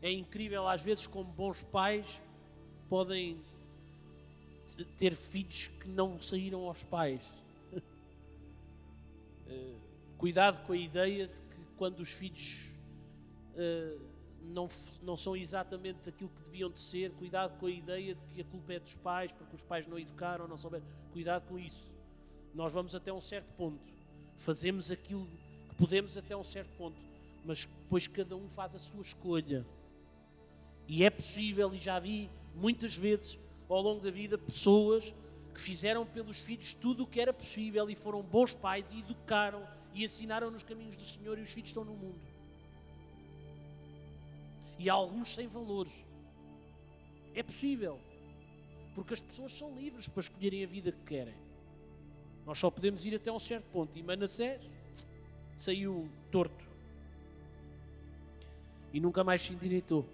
É 0.00 0.10
incrível, 0.10 0.68
às 0.68 0.82
vezes, 0.82 1.06
como 1.06 1.32
bons 1.32 1.62
pais 1.64 2.22
podem 2.88 3.40
ter 4.96 5.14
filhos 5.14 5.68
que 5.68 5.88
não 5.88 6.20
saíram 6.20 6.66
aos 6.66 6.82
pais. 6.84 7.26
uh, 9.46 9.78
cuidado 10.18 10.64
com 10.66 10.72
a 10.72 10.76
ideia 10.76 11.26
de 11.26 11.40
que 11.40 11.64
quando 11.76 12.00
os 12.00 12.12
filhos 12.12 12.70
uh, 13.54 14.00
não, 14.42 14.68
não 15.02 15.16
são 15.16 15.36
exatamente 15.36 16.08
aquilo 16.08 16.30
que 16.30 16.42
deviam 16.42 16.70
de 16.70 16.80
ser, 16.80 17.10
cuidado 17.12 17.58
com 17.58 17.66
a 17.66 17.70
ideia 17.70 18.14
de 18.14 18.24
que 18.24 18.40
a 18.42 18.44
culpa 18.44 18.74
é 18.74 18.78
dos 18.78 18.94
pais, 18.94 19.32
porque 19.32 19.56
os 19.56 19.62
pais 19.62 19.86
não 19.86 19.98
educaram, 19.98 20.46
não 20.46 20.56
souberam. 20.56 20.84
Cuidado 21.12 21.48
com 21.48 21.58
isso. 21.58 21.92
Nós 22.54 22.72
vamos 22.72 22.94
até 22.94 23.12
um 23.12 23.20
certo 23.20 23.52
ponto, 23.54 23.80
fazemos 24.36 24.90
aquilo 24.90 25.26
que 25.68 25.74
podemos 25.76 26.16
até 26.16 26.36
um 26.36 26.44
certo 26.44 26.70
ponto, 26.76 26.96
mas 27.44 27.64
depois 27.64 28.06
cada 28.06 28.36
um 28.36 28.48
faz 28.48 28.74
a 28.74 28.78
sua 28.78 29.02
escolha. 29.02 29.64
E 30.86 31.04
é 31.04 31.10
possível, 31.10 31.74
e 31.74 31.78
já 31.78 31.98
vi 31.98 32.30
muitas 32.54 32.96
vezes 32.96 33.38
ao 33.68 33.80
longo 33.80 34.00
da 34.00 34.10
vida 34.10 34.36
pessoas 34.36 35.14
que 35.54 35.60
fizeram 35.60 36.04
pelos 36.04 36.42
filhos 36.42 36.74
tudo 36.74 37.04
o 37.04 37.06
que 37.06 37.20
era 37.20 37.32
possível 37.32 37.88
e 37.88 37.94
foram 37.94 38.22
bons 38.22 38.54
pais 38.54 38.90
e 38.90 38.98
educaram 38.98 39.66
e 39.94 40.04
ensinaram 40.04 40.50
nos 40.50 40.62
caminhos 40.62 40.96
do 40.96 41.02
Senhor 41.02 41.38
e 41.38 41.42
os 41.42 41.52
filhos 41.52 41.70
estão 41.70 41.84
no 41.84 41.94
mundo. 41.94 42.20
E 44.78 44.90
há 44.90 44.92
alguns 44.92 45.28
sem 45.28 45.46
valores. 45.46 45.92
É 47.34 47.42
possível. 47.42 47.98
Porque 48.94 49.14
as 49.14 49.20
pessoas 49.20 49.52
são 49.52 49.74
livres 49.74 50.08
para 50.08 50.20
escolherem 50.20 50.64
a 50.64 50.66
vida 50.66 50.92
que 50.92 51.02
querem. 51.04 51.34
Nós 52.46 52.58
só 52.58 52.70
podemos 52.70 53.04
ir 53.04 53.14
até 53.14 53.32
um 53.32 53.38
certo 53.38 53.64
ponto. 53.72 53.98
E 53.98 54.02
Manassés 54.02 54.60
saiu 55.56 56.08
torto. 56.30 56.64
E 58.92 59.00
nunca 59.00 59.24
mais 59.24 59.42
se 59.42 59.52
endireitou. 59.52 60.04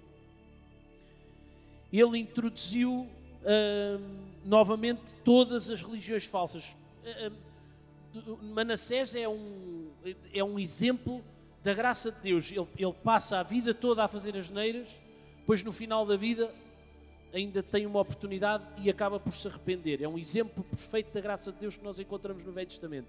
Ele 1.93 2.19
introduziu 2.19 2.93
hum, 2.93 4.27
novamente 4.45 5.15
todas 5.25 5.71
as 5.71 5.83
religiões 5.83 6.25
falsas. 6.25 6.77
Hum, 8.15 8.37
Manassés 8.55 9.15
é 9.15 9.29
um, 9.29 9.89
é 10.33 10.43
um 10.43 10.59
exemplo 10.59 11.23
da 11.63 11.75
graça 11.75 12.11
de 12.13 12.21
Deus. 12.21 12.51
Ele, 12.51 12.67
ele 12.77 12.93
passa 13.05 13.39
a 13.39 13.43
vida 13.43 13.75
toda 13.75 14.05
a 14.05 14.09
fazer 14.09 14.37
as 14.37 14.51
neiras, 14.51 15.01
depois 15.39 15.63
no 15.63 15.73
final 15.73 16.07
da 16.07 16.17
vida 16.17 16.53
ainda 17.33 17.63
tem 17.63 17.87
uma 17.87 18.01
oportunidade 18.01 18.65
e 18.77 18.91
acaba 18.91 19.19
por 19.21 19.33
se 19.33 19.47
arrepender. 19.47 20.03
É 20.03 20.09
um 20.09 20.19
exemplo 20.19 20.65
perfeito 20.65 21.13
da 21.13 21.21
graça 21.21 21.53
de 21.53 21.59
Deus 21.59 21.77
que 21.77 21.85
nós 21.85 21.99
encontramos 21.99 22.45
no 22.45 22.53
Velho 22.53 22.67
Testamento. 22.67 23.09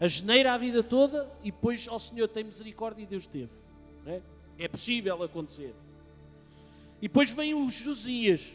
A 0.00 0.06
geneira 0.06 0.52
a 0.52 0.58
vida 0.58 0.82
toda 0.82 1.30
e 1.42 1.50
depois 1.50 1.88
ao 1.88 1.98
Senhor 1.98 2.28
tem 2.28 2.44
misericórdia 2.44 3.02
e 3.02 3.06
Deus 3.06 3.26
teve. 3.26 3.50
É? 4.06 4.20
é 4.58 4.68
possível 4.68 5.22
acontecer. 5.22 5.74
E 7.00 7.08
depois 7.08 7.30
vem 7.30 7.54
o 7.54 7.68
Josias, 7.68 8.52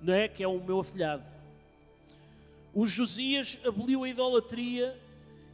não 0.00 0.14
é? 0.14 0.28
que 0.28 0.42
é 0.42 0.48
o 0.48 0.60
meu 0.60 0.80
afilhado. 0.80 1.24
O 2.74 2.86
Josias 2.86 3.58
aboliu 3.64 4.04
a 4.04 4.08
idolatria 4.08 4.96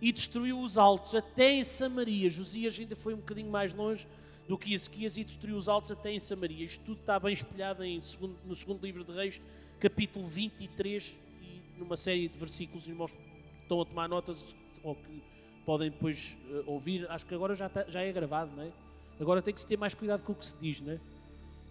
e 0.01 0.13
destruiu 0.13 0.61
os 0.61 0.79
altos 0.79 1.15
até 1.15 1.53
em 1.53 1.65
Samaria. 1.65 2.31
Josias 2.31 2.79
ainda 2.79 2.95
foi 2.95 3.15
um 3.15 3.19
bocadinho 3.19 3.51
mais 3.51 3.75
longe 3.75 4.07
do 4.49 4.57
que 4.57 4.73
Ezequias 4.73 5.17
e 5.17 5.25
destruiu 5.25 5.57
os 5.57 5.69
altos 5.69 5.91
até 5.91 6.13
em 6.13 6.21
Samaria. 6.21 6.65
Isto 6.65 6.85
tudo 6.85 7.01
está 7.01 7.19
bem 7.19 7.33
espelhado 7.33 7.85
em, 7.85 8.01
no 8.45 8.55
segundo 8.55 8.83
livro 8.83 9.05
de 9.05 9.13
Reis, 9.13 9.41
capítulo 9.79 10.27
23, 10.27 11.19
e 11.43 11.79
numa 11.79 11.97
série 11.97 12.29
de 12.29 12.39
versículos, 12.39 12.83
os 12.83 12.89
irmãos 12.89 13.15
estão 13.63 13.81
a 13.81 13.85
tomar 13.85 14.09
notas, 14.09 14.57
ou 14.83 14.95
que 14.95 15.23
podem 15.67 15.91
depois 15.91 16.39
uh, 16.49 16.71
ouvir. 16.71 17.11
Acho 17.11 17.27
que 17.27 17.35
agora 17.35 17.55
já, 17.55 17.67
está, 17.67 17.85
já 17.89 18.01
é 18.01 18.11
gravado, 18.11 18.51
não 18.57 18.63
é? 18.63 18.73
Agora 19.21 19.43
tem 19.43 19.53
que 19.53 19.61
se 19.61 19.67
ter 19.67 19.77
mais 19.77 19.95
cuidado 19.95 20.23
com 20.23 20.33
o 20.33 20.35
que 20.35 20.47
se 20.47 20.57
diz, 20.57 20.81
não 20.81 20.93
é? 20.93 21.01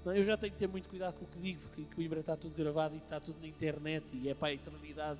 Eu 0.05 0.23
já 0.23 0.37
tenho 0.37 0.53
que 0.53 0.59
ter 0.59 0.67
muito 0.67 0.87
cuidado 0.87 1.15
com 1.15 1.25
o 1.25 1.27
que 1.27 1.39
digo, 1.39 1.59
porque 1.61 1.83
Coimbra 1.95 2.19
está 2.19 2.37
tudo 2.37 2.55
gravado 2.55 2.95
e 2.95 2.97
está 2.99 3.19
tudo 3.19 3.41
na 3.41 3.47
internet 3.47 4.15
e 4.15 4.29
é 4.29 4.33
para 4.33 4.49
a 4.49 4.53
eternidade 4.53 5.19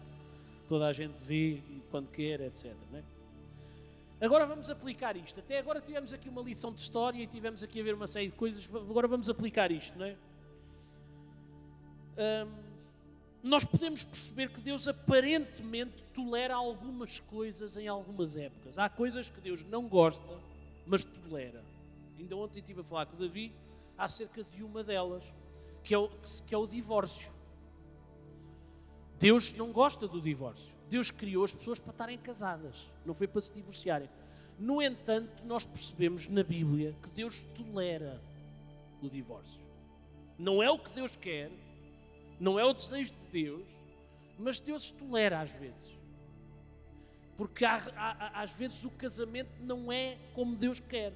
toda 0.68 0.88
a 0.88 0.94
gente 0.94 1.22
vê 1.24 1.62
quando 1.90 2.10
quer, 2.10 2.42
etc. 2.42 2.74
Né? 2.92 3.04
Agora 4.20 4.46
vamos 4.46 4.70
aplicar 4.70 5.16
isto. 5.16 5.40
Até 5.40 5.60
agora 5.60 5.80
tivemos 5.80 6.12
aqui 6.12 6.28
uma 6.28 6.42
lição 6.42 6.74
de 6.74 6.82
história 6.82 7.22
e 7.22 7.28
tivemos 7.28 7.64
aqui 7.64 7.80
a 7.80 7.84
ver 7.84 7.94
uma 7.94 8.08
série 8.08 8.28
de 8.28 8.36
coisas. 8.36 8.70
Agora 8.74 9.08
vamos 9.08 9.30
aplicar 9.30 9.72
isto, 9.72 9.98
não 9.98 10.06
é? 10.06 10.16
nós 13.44 13.64
podemos 13.64 14.04
perceber 14.04 14.50
que 14.50 14.60
Deus 14.60 14.88
aparentemente 14.88 16.04
tolera 16.14 16.56
algumas 16.56 17.20
coisas 17.20 17.78
em 17.78 17.88
algumas 17.88 18.36
épocas. 18.36 18.78
Há 18.78 18.90
coisas 18.90 19.30
que 19.30 19.40
Deus 19.40 19.64
não 19.64 19.88
gosta, 19.88 20.26
mas 20.86 21.04
tolera. 21.04 21.64
Ainda 22.18 22.36
ontem 22.36 22.60
estive 22.60 22.82
a 22.82 22.84
falar 22.84 23.06
com 23.06 23.16
o 23.16 23.20
Davi 23.20 23.54
acerca 23.98 24.44
de 24.44 24.64
uma 24.64 24.84
delas, 24.84 25.32
que 25.84 25.94
é 25.94 25.98
o, 25.98 26.10
que 26.46 26.54
é 26.54 26.58
o 26.58 26.68
divórcio. 26.68 27.32
Deus 29.20 29.54
não 29.54 29.72
gosta 29.72 30.08
do 30.08 30.22
divórcio. 30.22 30.72
Deus 30.90 31.12
criou 31.12 31.44
as 31.44 31.54
pessoas 31.54 31.80
para 31.80 31.92
estarem 31.92 32.18
casadas, 32.18 32.90
não 33.06 33.14
foi 33.14 33.28
para 33.28 33.42
se 33.42 33.54
divorciarem. 33.54 34.10
No 34.58 34.82
entanto, 34.82 35.46
nós 35.46 35.66
percebemos 35.66 36.28
na 36.28 36.44
Bíblia 36.44 36.96
que 37.04 37.10
Deus 37.10 37.44
tolera 37.56 38.22
o 39.02 39.10
divórcio. 39.10 39.62
Não 40.38 40.64
é 40.64 40.70
o 40.70 40.80
que 40.80 40.92
Deus 40.92 41.16
quer, 41.16 41.52
não 42.40 42.60
é 42.60 42.64
o 42.64 42.74
desejo 42.74 43.12
de 43.12 43.28
Deus, 43.44 43.66
mas 44.38 44.60
Deus 44.60 44.92
tolera 44.92 45.42
às 45.42 45.52
vezes. 45.52 45.96
Porque 47.36 47.66
há, 47.66 47.76
há, 47.96 48.42
às 48.42 48.58
vezes 48.58 48.84
o 48.84 48.90
casamento 48.92 49.52
não 49.60 49.92
é 49.92 50.18
como 50.34 50.56
Deus 50.56 50.80
quer. 50.80 51.14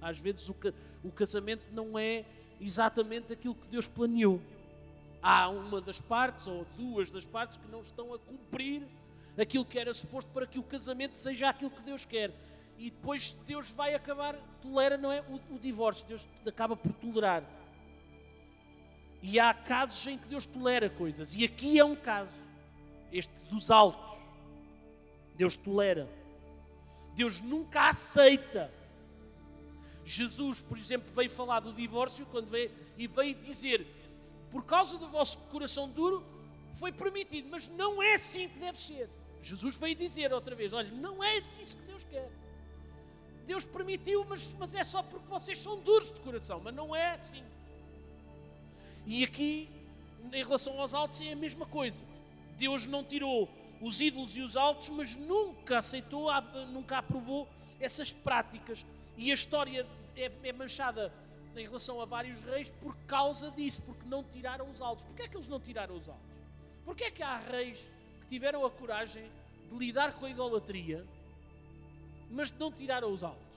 Às 0.00 0.18
vezes 0.18 0.48
o, 0.48 0.56
o 1.04 1.10
casamento 1.10 1.64
não 1.72 1.98
é 1.98 2.24
exatamente 2.60 3.32
aquilo 3.32 3.54
que 3.54 3.68
Deus 3.68 3.86
planeou 3.86 4.40
há 5.22 5.48
uma 5.48 5.80
das 5.80 6.00
partes 6.00 6.48
ou 6.48 6.66
duas 6.76 7.10
das 7.10 7.24
partes 7.24 7.56
que 7.56 7.70
não 7.70 7.80
estão 7.80 8.12
a 8.12 8.18
cumprir 8.18 8.82
aquilo 9.38 9.64
que 9.64 9.78
era 9.78 9.94
suposto 9.94 10.30
para 10.32 10.46
que 10.46 10.58
o 10.58 10.62
casamento 10.62 11.16
seja 11.16 11.48
aquilo 11.48 11.70
que 11.70 11.82
Deus 11.82 12.04
quer. 12.04 12.32
E 12.76 12.90
depois 12.90 13.34
Deus 13.46 13.70
vai 13.70 13.94
acabar, 13.94 14.34
tolera, 14.60 14.98
não 14.98 15.12
é? 15.12 15.20
O, 15.22 15.54
o 15.54 15.58
divórcio, 15.58 16.06
Deus 16.06 16.26
acaba 16.46 16.74
por 16.76 16.92
tolerar. 16.94 17.44
E 19.22 19.38
há 19.38 19.54
casos 19.54 20.04
em 20.08 20.18
que 20.18 20.26
Deus 20.26 20.44
tolera 20.44 20.90
coisas. 20.90 21.36
E 21.36 21.44
aqui 21.44 21.78
é 21.78 21.84
um 21.84 21.94
caso, 21.94 22.34
este 23.12 23.44
dos 23.44 23.70
altos. 23.70 24.18
Deus 25.36 25.56
tolera. 25.56 26.08
Deus 27.14 27.40
nunca 27.40 27.88
aceita. 27.88 28.70
Jesus, 30.04 30.60
por 30.60 30.76
exemplo, 30.76 31.12
veio 31.14 31.30
falar 31.30 31.60
do 31.60 31.72
divórcio 31.72 32.26
quando 32.26 32.48
veio, 32.48 32.72
e 32.98 33.06
veio 33.06 33.34
dizer: 33.36 33.86
por 34.52 34.64
causa 34.64 34.98
do 34.98 35.08
vosso 35.08 35.38
coração 35.50 35.88
duro, 35.88 36.22
foi 36.74 36.92
permitido, 36.92 37.48
mas 37.50 37.66
não 37.68 38.02
é 38.02 38.14
assim 38.14 38.48
que 38.50 38.58
deve 38.58 38.78
ser. 38.78 39.08
Jesus 39.40 39.76
veio 39.76 39.96
dizer 39.96 40.32
outra 40.32 40.54
vez: 40.54 40.74
olha, 40.74 40.90
não 40.90 41.24
é 41.24 41.38
isso 41.38 41.76
que 41.76 41.82
Deus 41.84 42.04
quer. 42.04 42.30
Deus 43.46 43.64
permitiu, 43.64 44.24
mas, 44.28 44.54
mas 44.54 44.74
é 44.74 44.84
só 44.84 45.02
porque 45.02 45.26
vocês 45.26 45.58
são 45.58 45.80
duros 45.80 46.12
de 46.12 46.20
coração, 46.20 46.60
mas 46.62 46.74
não 46.74 46.94
é 46.94 47.14
assim. 47.14 47.42
E 49.06 49.24
aqui, 49.24 49.68
em 50.32 50.42
relação 50.44 50.78
aos 50.80 50.94
altos, 50.94 51.20
é 51.22 51.32
a 51.32 51.36
mesma 51.36 51.66
coisa. 51.66 52.04
Deus 52.56 52.86
não 52.86 53.02
tirou 53.02 53.48
os 53.80 54.00
ídolos 54.00 54.36
e 54.36 54.42
os 54.42 54.56
altos, 54.56 54.90
mas 54.90 55.16
nunca 55.16 55.78
aceitou, 55.78 56.28
nunca 56.70 56.98
aprovou 56.98 57.48
essas 57.80 58.12
práticas. 58.12 58.86
E 59.16 59.30
a 59.30 59.34
história 59.34 59.86
é, 60.14 60.30
é 60.44 60.52
manchada 60.52 61.12
em 61.56 61.64
relação 61.64 62.00
a 62.00 62.04
vários 62.04 62.42
reis 62.42 62.70
por 62.70 62.96
causa 63.06 63.50
disso, 63.50 63.82
porque 63.82 64.06
não 64.06 64.24
tiraram 64.24 64.68
os 64.68 64.80
altos. 64.80 65.04
Porquê 65.04 65.22
é 65.22 65.28
que 65.28 65.36
eles 65.36 65.48
não 65.48 65.60
tiraram 65.60 65.94
os 65.94 66.08
altos? 66.08 66.40
Porquê 66.84 67.04
é 67.04 67.10
que 67.10 67.22
há 67.22 67.38
reis 67.38 67.88
que 68.20 68.26
tiveram 68.26 68.64
a 68.64 68.70
coragem 68.70 69.30
de 69.70 69.78
lidar 69.78 70.14
com 70.14 70.26
a 70.26 70.30
idolatria, 70.30 71.06
mas 72.30 72.50
não 72.52 72.72
tiraram 72.72 73.12
os 73.12 73.22
altos? 73.22 73.52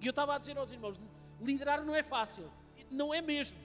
E 0.00 0.06
eu 0.06 0.10
estava 0.10 0.34
a 0.34 0.38
dizer 0.38 0.56
aos 0.56 0.70
irmãos, 0.70 0.98
liderar 1.40 1.84
não 1.84 1.94
é 1.94 2.02
fácil, 2.02 2.50
não 2.90 3.12
é 3.12 3.20
mesmo. 3.20 3.58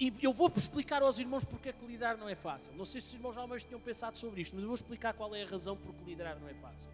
E 0.00 0.12
eu 0.20 0.32
vou 0.32 0.52
explicar 0.56 1.00
aos 1.02 1.20
irmãos 1.20 1.44
porque 1.44 1.68
é 1.68 1.72
que 1.72 1.86
liderar 1.86 2.16
não 2.18 2.28
é 2.28 2.34
fácil. 2.34 2.72
Não 2.74 2.84
sei 2.84 3.00
se 3.00 3.08
os 3.08 3.14
irmãos 3.14 3.34
já 3.34 3.46
mais 3.46 3.62
tinham 3.62 3.80
pensado 3.80 4.18
sobre 4.18 4.40
isto, 4.40 4.54
mas 4.54 4.62
eu 4.62 4.68
vou 4.68 4.74
explicar 4.74 5.14
qual 5.14 5.32
é 5.32 5.44
a 5.44 5.46
razão 5.46 5.76
porque 5.76 6.02
liderar 6.04 6.40
não 6.40 6.48
é 6.48 6.54
fácil. 6.54 6.88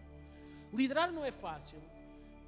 Liderar 0.71 1.11
não 1.11 1.25
é 1.25 1.31
fácil 1.31 1.81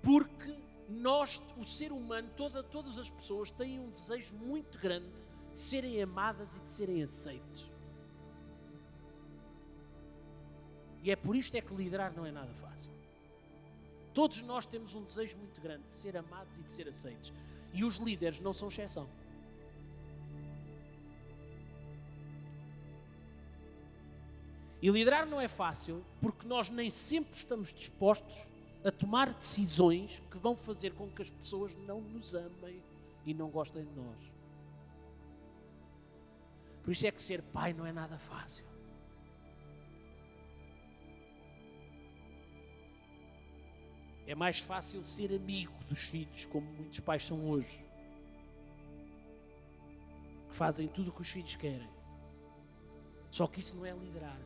porque 0.03 0.55
nós, 0.87 1.41
o 1.57 1.63
ser 1.63 1.91
humano, 1.91 2.29
toda, 2.35 2.61
todas 2.61 2.99
as 2.99 3.09
pessoas 3.09 3.49
têm 3.49 3.79
um 3.79 3.89
desejo 3.89 4.35
muito 4.35 4.77
grande 4.77 5.09
de 5.53 5.59
serem 5.59 6.01
amadas 6.01 6.55
e 6.55 6.59
de 6.59 6.71
serem 6.71 7.01
aceites. 7.01 7.69
E 11.01 11.11
é 11.11 11.15
por 11.15 11.35
isto 11.35 11.55
é 11.55 11.61
que 11.61 11.73
liderar 11.73 12.13
não 12.15 12.25
é 12.25 12.31
nada 12.31 12.53
fácil. 12.53 12.91
Todos 14.13 14.41
nós 14.41 14.65
temos 14.65 14.95
um 14.95 15.03
desejo 15.03 15.37
muito 15.37 15.59
grande 15.59 15.83
de 15.87 15.93
ser 15.93 16.15
amados 16.15 16.57
e 16.57 16.63
de 16.63 16.71
ser 16.71 16.87
aceites. 16.87 17.33
E 17.73 17.83
os 17.83 17.97
líderes 17.97 18.39
não 18.39 18.53
são 18.53 18.69
exceção. 18.69 19.07
E 24.81 24.89
liderar 24.89 25.25
não 25.25 25.41
é 25.41 25.47
fácil 25.47 26.03
porque 26.21 26.47
nós 26.47 26.69
nem 26.69 26.89
sempre 26.89 27.33
estamos 27.33 27.73
dispostos 27.73 28.45
a 28.85 28.91
tomar 28.91 29.33
decisões 29.33 30.21
que 30.29 30.37
vão 30.37 30.55
fazer 30.55 30.93
com 30.93 31.09
que 31.09 31.23
as 31.23 31.31
pessoas 31.31 31.73
não 31.87 31.99
nos 32.01 32.35
amem 32.35 32.83
e 33.25 33.33
não 33.33 33.49
gostem 33.49 33.83
de 33.83 33.91
nós. 33.91 34.31
Por 36.83 36.91
isso 36.91 37.07
é 37.07 37.11
que 37.11 37.19
ser 37.19 37.41
pai 37.41 37.73
não 37.73 37.83
é 37.83 37.91
nada 37.91 38.19
fácil. 38.19 38.63
É 44.27 44.35
mais 44.35 44.59
fácil 44.59 45.03
ser 45.03 45.33
amigo 45.33 45.73
dos 45.85 46.07
filhos, 46.07 46.45
como 46.45 46.67
muitos 46.73 46.99
pais 46.99 47.23
são 47.23 47.43
hoje. 47.49 47.83
Que 50.47 50.55
fazem 50.55 50.87
tudo 50.87 51.09
o 51.09 51.11
que 51.11 51.21
os 51.21 51.29
filhos 51.29 51.55
querem. 51.55 51.89
Só 53.31 53.47
que 53.47 53.61
isso 53.61 53.75
não 53.75 53.85
é 53.85 53.93
liderar. 53.93 54.39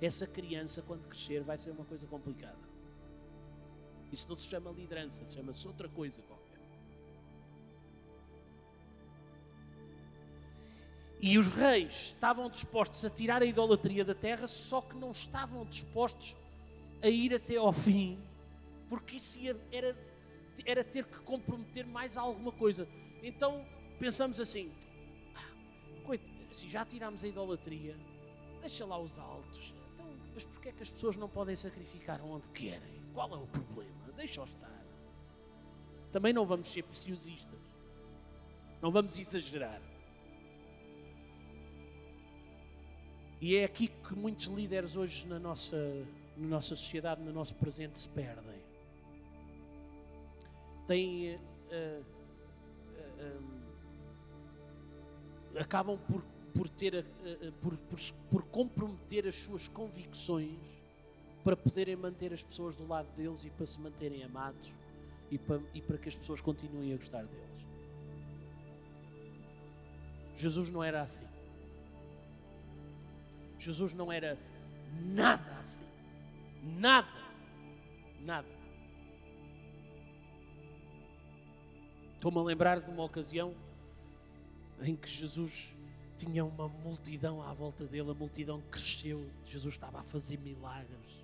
Essa 0.00 0.28
criança, 0.28 0.80
quando 0.82 1.08
crescer, 1.08 1.42
vai 1.42 1.58
ser 1.58 1.72
uma 1.72 1.84
coisa 1.84 2.06
complicada. 2.06 2.71
Isso 4.12 4.28
não 4.28 4.36
se 4.36 4.46
chama 4.46 4.70
liderança, 4.70 5.26
chama-se 5.26 5.66
outra 5.66 5.88
coisa 5.88 6.20
qualquer. 6.22 6.42
E 11.20 11.38
os 11.38 11.48
reis 11.48 12.08
estavam 12.14 12.50
dispostos 12.50 13.04
a 13.04 13.10
tirar 13.10 13.42
a 13.42 13.46
idolatria 13.46 14.04
da 14.04 14.14
terra, 14.14 14.46
só 14.46 14.80
que 14.80 14.94
não 14.96 15.12
estavam 15.12 15.64
dispostos 15.64 16.36
a 17.00 17.08
ir 17.08 17.34
até 17.34 17.56
ao 17.56 17.72
fim 17.72 18.18
porque 18.92 19.16
isso 19.16 19.38
era, 19.72 19.96
era 20.66 20.84
ter 20.84 21.06
que 21.06 21.18
comprometer 21.20 21.86
mais 21.86 22.18
alguma 22.18 22.52
coisa. 22.52 22.86
Então 23.22 23.64
pensamos 23.98 24.38
assim: 24.38 24.70
ah, 25.34 26.10
assim 26.50 26.68
já 26.68 26.84
tirámos 26.84 27.24
a 27.24 27.28
idolatria, 27.28 27.96
deixa 28.60 28.84
lá 28.84 28.98
os 29.00 29.18
altos. 29.18 29.72
Então, 29.94 30.06
mas 30.34 30.44
porquê 30.44 30.68
é 30.68 30.72
que 30.72 30.82
as 30.82 30.90
pessoas 30.90 31.16
não 31.16 31.26
podem 31.26 31.56
sacrificar 31.56 32.20
onde 32.22 32.50
querem? 32.50 33.02
Qual 33.14 33.30
é 33.32 33.38
o 33.38 33.46
problema? 33.46 34.01
Deixa-os 34.22 34.50
estar. 34.50 34.70
Também 36.12 36.32
não 36.32 36.46
vamos 36.46 36.68
ser 36.68 36.84
preciosistas. 36.84 37.58
Não 38.80 38.92
vamos 38.92 39.18
exagerar. 39.18 39.82
E 43.40 43.56
é 43.56 43.64
aqui 43.64 43.88
que 43.88 44.14
muitos 44.14 44.46
líderes 44.46 44.96
hoje 44.96 45.26
na 45.26 45.40
nossa, 45.40 45.76
na 46.36 46.46
nossa 46.46 46.76
sociedade, 46.76 47.20
no 47.20 47.32
nosso 47.32 47.56
presente, 47.56 47.98
se 47.98 48.08
perdem 48.10 48.62
têm. 50.86 51.34
Uh, 51.34 52.04
uh, 53.18 53.42
um, 55.54 55.58
acabam 55.58 55.98
por, 55.98 56.22
por, 56.54 56.68
ter, 56.68 56.94
uh, 56.94 57.52
por, 57.60 57.76
por, 57.76 57.98
por 58.30 58.42
comprometer 58.44 59.26
as 59.26 59.34
suas 59.34 59.66
convicções 59.66 60.81
para 61.42 61.56
poderem 61.56 61.96
manter 61.96 62.32
as 62.32 62.42
pessoas 62.42 62.76
do 62.76 62.86
lado 62.86 63.10
deles 63.14 63.44
e 63.44 63.50
para 63.50 63.66
se 63.66 63.80
manterem 63.80 64.22
amados 64.22 64.72
e 65.30 65.38
para, 65.38 65.60
e 65.74 65.80
para 65.80 65.98
que 65.98 66.08
as 66.08 66.16
pessoas 66.16 66.40
continuem 66.40 66.92
a 66.92 66.96
gostar 66.96 67.24
deles. 67.24 67.66
Jesus 70.36 70.70
não 70.70 70.82
era 70.82 71.02
assim. 71.02 71.26
Jesus 73.58 73.92
não 73.92 74.12
era 74.12 74.38
nada 75.04 75.56
assim. 75.58 75.84
Nada. 76.62 77.22
Nada. 78.20 78.48
Estou-me 82.14 82.38
a 82.38 82.42
lembrar 82.42 82.80
de 82.80 82.88
uma 82.88 83.04
ocasião 83.04 83.54
em 84.80 84.94
que 84.94 85.08
Jesus 85.08 85.74
tinha 86.16 86.44
uma 86.44 86.68
multidão 86.68 87.42
à 87.42 87.52
volta 87.52 87.84
dele, 87.84 88.10
a 88.10 88.14
multidão 88.14 88.60
cresceu, 88.70 89.28
Jesus 89.44 89.74
estava 89.74 89.98
a 89.98 90.02
fazer 90.04 90.38
milagres 90.38 91.22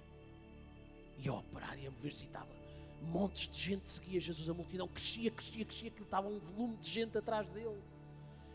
e 1.18 1.28
a 1.28 1.35
operar 1.35 1.78
e 1.78 1.87
a 1.87 1.90
mover-se 1.90 2.24
estava 2.24 2.59
montes 3.02 3.48
de 3.50 3.59
gente 3.59 3.90
seguia 3.90 4.20
Jesus, 4.20 4.48
a 4.48 4.54
multidão 4.54 4.88
crescia, 4.88 5.31
crescia, 5.31 5.64
crescia, 5.64 5.90
que 5.90 6.02
estava 6.02 6.28
um 6.28 6.38
volume 6.38 6.76
de 6.76 6.90
gente 6.90 7.16
atrás 7.16 7.48
dele. 7.50 7.81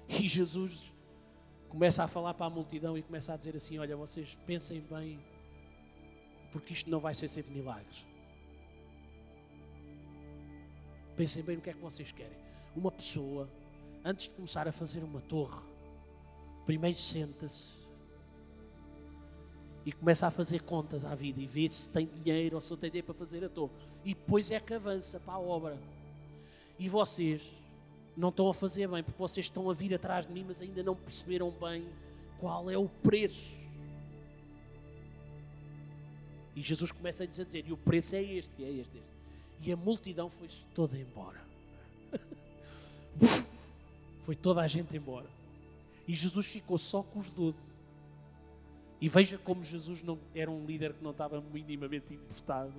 E 0.08 0.28
Jesus 0.28 0.94
começa 1.70 2.04
a 2.04 2.08
falar 2.08 2.34
para 2.34 2.46
a 2.46 2.50
multidão 2.50 2.98
e 2.98 3.02
começa 3.02 3.34
a 3.34 3.38
dizer 3.38 3.56
assim: 3.56 3.78
Olha, 3.80 3.96
vocês 3.96 4.36
pensem 4.46 4.82
bem, 4.82 5.20
porque 6.52 6.74
isto 6.74 6.90
não 6.90 7.00
vai 7.00 7.14
ser 7.14 7.28
sempre 7.28 7.54
milagres. 7.54 8.06
Pensem 11.16 11.44
bem 11.44 11.58
no 11.58 11.62
que 11.62 11.70
é 11.70 11.74
que 11.74 11.80
vocês 11.80 12.12
querem. 12.12 12.38
Uma 12.76 12.92
pessoa, 12.92 13.48
antes 14.04 14.28
de 14.28 14.34
começar 14.34 14.68
a 14.68 14.72
fazer 14.72 15.04
uma 15.04 15.22
torre, 15.22 15.64
primeiro 16.66 16.98
senta-se 16.98 17.83
e 19.86 19.92
começa 19.92 20.28
a 20.28 20.32
fazer 20.32 20.62
contas 20.62 21.04
à 21.04 21.14
vida 21.14 21.42
e 21.42 21.46
vê 21.46 21.70
se 21.70 21.90
tem 21.90 22.06
dinheiro 22.06 22.56
ou 22.56 22.62
se 22.62 22.76
tem 22.78 22.90
dinheiro 22.90 23.08
para 23.08 23.16
fazer 23.16 23.44
a 23.44 23.50
torre. 23.50 23.72
E 24.06 24.14
depois 24.14 24.52
é 24.52 24.60
que 24.60 24.74
avança 24.74 25.20
para 25.20 25.34
a 25.34 25.40
obra. 25.40 25.78
E 26.80 26.88
vocês 26.88 27.52
não 28.16 28.30
estão 28.30 28.48
a 28.48 28.54
fazer 28.54 28.88
bem, 28.88 29.04
porque 29.04 29.18
vocês 29.18 29.46
estão 29.46 29.70
a 29.70 29.74
vir 29.74 29.94
atrás 29.94 30.26
de 30.26 30.34
mim, 30.34 30.46
mas 30.48 30.62
ainda 30.62 30.82
não 30.84 30.96
perceberam 30.96 31.52
bem 31.52 31.86
qual 32.40 32.70
é 32.70 32.78
o 32.78 32.88
preço. 32.88 33.56
E 36.56 36.62
Jesus 36.62 36.92
começa 36.92 37.24
a 37.24 37.26
dizer: 37.26 37.66
e 37.68 37.74
o 37.74 37.78
preço 37.78 38.16
é 38.16 38.24
este, 38.24 38.64
é 38.64 38.70
este, 38.70 38.98
é 38.98 39.02
este. 39.02 39.14
E 39.62 39.72
a 39.72 39.78
multidão 39.78 40.30
foi-se 40.30 40.66
toda 40.68 40.98
embora. 40.98 41.42
foi 44.24 44.36
toda 44.36 44.62
a 44.62 44.68
gente 44.68 44.96
embora. 44.96 45.28
E 46.08 46.16
Jesus 46.16 46.48
ficou 46.48 46.78
só 46.78 47.02
com 47.02 47.20
os 47.20 47.30
doze. 47.30 47.76
E 49.00 49.10
veja 49.10 49.38
como 49.38 49.64
Jesus 49.64 50.02
não 50.02 50.18
era 50.34 50.50
um 50.50 50.66
líder 50.66 50.94
que 50.94 51.04
não 51.04 51.12
estava 51.12 51.42
minimamente 51.42 52.14
importado. 52.14 52.74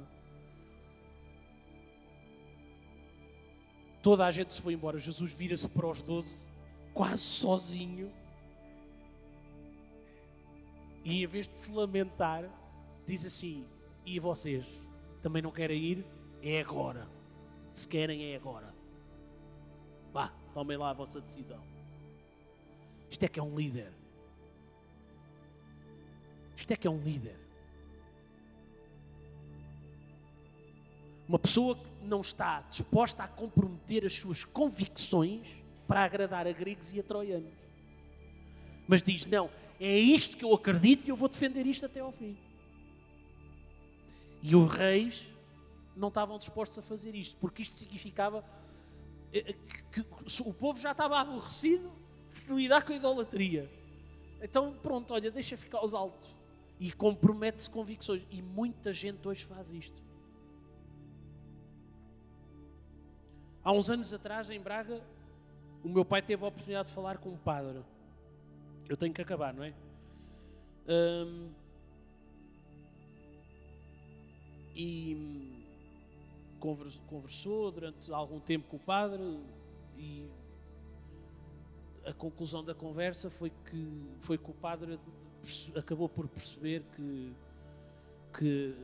Toda 4.03 4.27
a 4.27 4.31
gente 4.31 4.53
se 4.53 4.61
foi 4.61 4.75
embora. 4.75 4.99
Jesus 4.99 5.33
vira-se 5.33 5.69
para 5.69 5.87
os 5.87 6.03
doze, 6.03 6.47
quase 6.93 7.23
sozinho. 7.23 8.13
E 11.05 11.23
em 11.23 11.27
vez 11.27 11.49
de 11.49 11.57
se 11.57 11.71
lamentar, 11.71 12.45
diz 13.07 13.25
assim: 13.25 13.65
E 14.05 14.19
vocês 14.19 14.67
também 15.23 15.43
não 15.43 15.51
querem 15.51 15.83
ir? 15.83 16.07
É 16.43 16.61
agora. 16.61 17.09
Se 17.73 17.89
querem, 17.89 18.33
é 18.33 18.37
agora. 18.37 18.75
Vá, 20.13 20.33
tomem 20.53 20.77
lá 20.77 20.91
a 20.91 20.95
vossa 20.95 21.21
decisão. 21.21 21.61
Isto 23.11 23.25
é 23.25 23.29
que 23.29 23.41
é 23.41 23.43
um 23.43 23.57
líder. 23.57 23.93
Isto 26.57 26.73
é 26.73 26.77
que 26.77 26.87
é 26.87 26.91
um 26.91 27.03
líder. 27.03 27.37
Uma 31.29 31.39
pessoa 31.39 31.75
que 31.75 31.89
não 32.03 32.21
está 32.21 32.61
disposta 32.63 33.23
a 33.23 33.29
comprometer 33.29 34.05
as 34.05 34.15
suas 34.15 34.45
convicções 34.45 35.65
para 35.87 36.05
agradar 36.05 36.47
a 36.47 36.53
gregos 36.53 36.93
e 36.93 37.01
a 37.01 37.03
troianos. 37.03 37.53
Mas 38.87 39.03
diz: 39.03 39.25
não, 39.27 39.51
é 39.81 39.99
isto 39.99 40.37
que 40.37 40.45
eu 40.45 40.53
acredito 40.53 41.07
e 41.07 41.11
eu 41.11 41.17
vou 41.17 41.29
defender 41.29 41.67
isto 41.67 41.87
até 41.87 42.01
ao 42.01 42.13
fim. 42.13 42.37
E 44.43 44.55
os 44.55 44.71
reis 44.71 45.27
não 45.97 46.09
estavam 46.09 46.39
dispostos 46.39 46.79
a 46.79 46.83
fazer 46.83 47.15
isto, 47.15 47.37
porque 47.39 47.63
isto 47.63 47.77
significava 47.77 48.45
eh, 49.33 49.45
eh, 49.49 49.55
que, 49.91 50.05
o 50.43 50.53
povo 50.53 50.79
já 50.79 50.93
estava 50.93 51.19
aborrecido 51.19 51.91
de 52.47 52.53
lidar 52.53 52.85
com 52.85 52.93
a 52.93 52.97
idolatria. 52.97 53.71
Então, 54.43 54.75
pronto, 54.83 55.15
olha, 55.15 55.31
deixa 55.31 55.57
ficar 55.57 55.83
os 55.83 55.95
altos. 55.95 56.35
E 56.85 56.93
compromete-se 56.93 57.71
convicções. 57.71 58.27
E 58.31 58.43
muita 58.43 58.93
gente 58.93 59.27
hoje 59.27 59.43
faz 59.43 59.71
isto. 59.71 60.03
Há 63.63 63.73
uns 63.73 63.89
anos 63.89 64.13
atrás, 64.13 64.51
em 64.51 64.61
Braga, 64.61 65.03
o 65.83 65.89
meu 65.89 66.05
pai 66.05 66.21
teve 66.21 66.45
a 66.45 66.49
oportunidade 66.49 66.89
de 66.89 66.95
falar 66.95 67.17
com 67.17 67.31
um 67.31 67.39
padre. 67.39 67.83
Eu 68.87 68.99
tenho 68.99 69.15
que 69.15 69.23
acabar, 69.23 69.55
não 69.55 69.65
é? 69.65 69.73
Um, 70.87 71.51
e 74.77 75.65
conversou 77.09 77.73
durante 77.73 78.13
algum 78.13 78.39
tempo 78.41 78.69
com 78.69 78.77
o 78.77 78.81
padre 78.81 79.41
e 79.97 80.29
a 82.05 82.13
conclusão 82.13 82.63
da 82.63 82.75
conversa 82.75 83.31
foi 83.31 83.49
que 83.71 84.07
foi 84.21 84.37
que 84.37 84.51
o 84.51 84.55
padre 84.55 84.99
acabou 85.77 86.09
por 86.09 86.29
perceber 86.29 86.83
que 86.97 87.33
que 88.37 88.75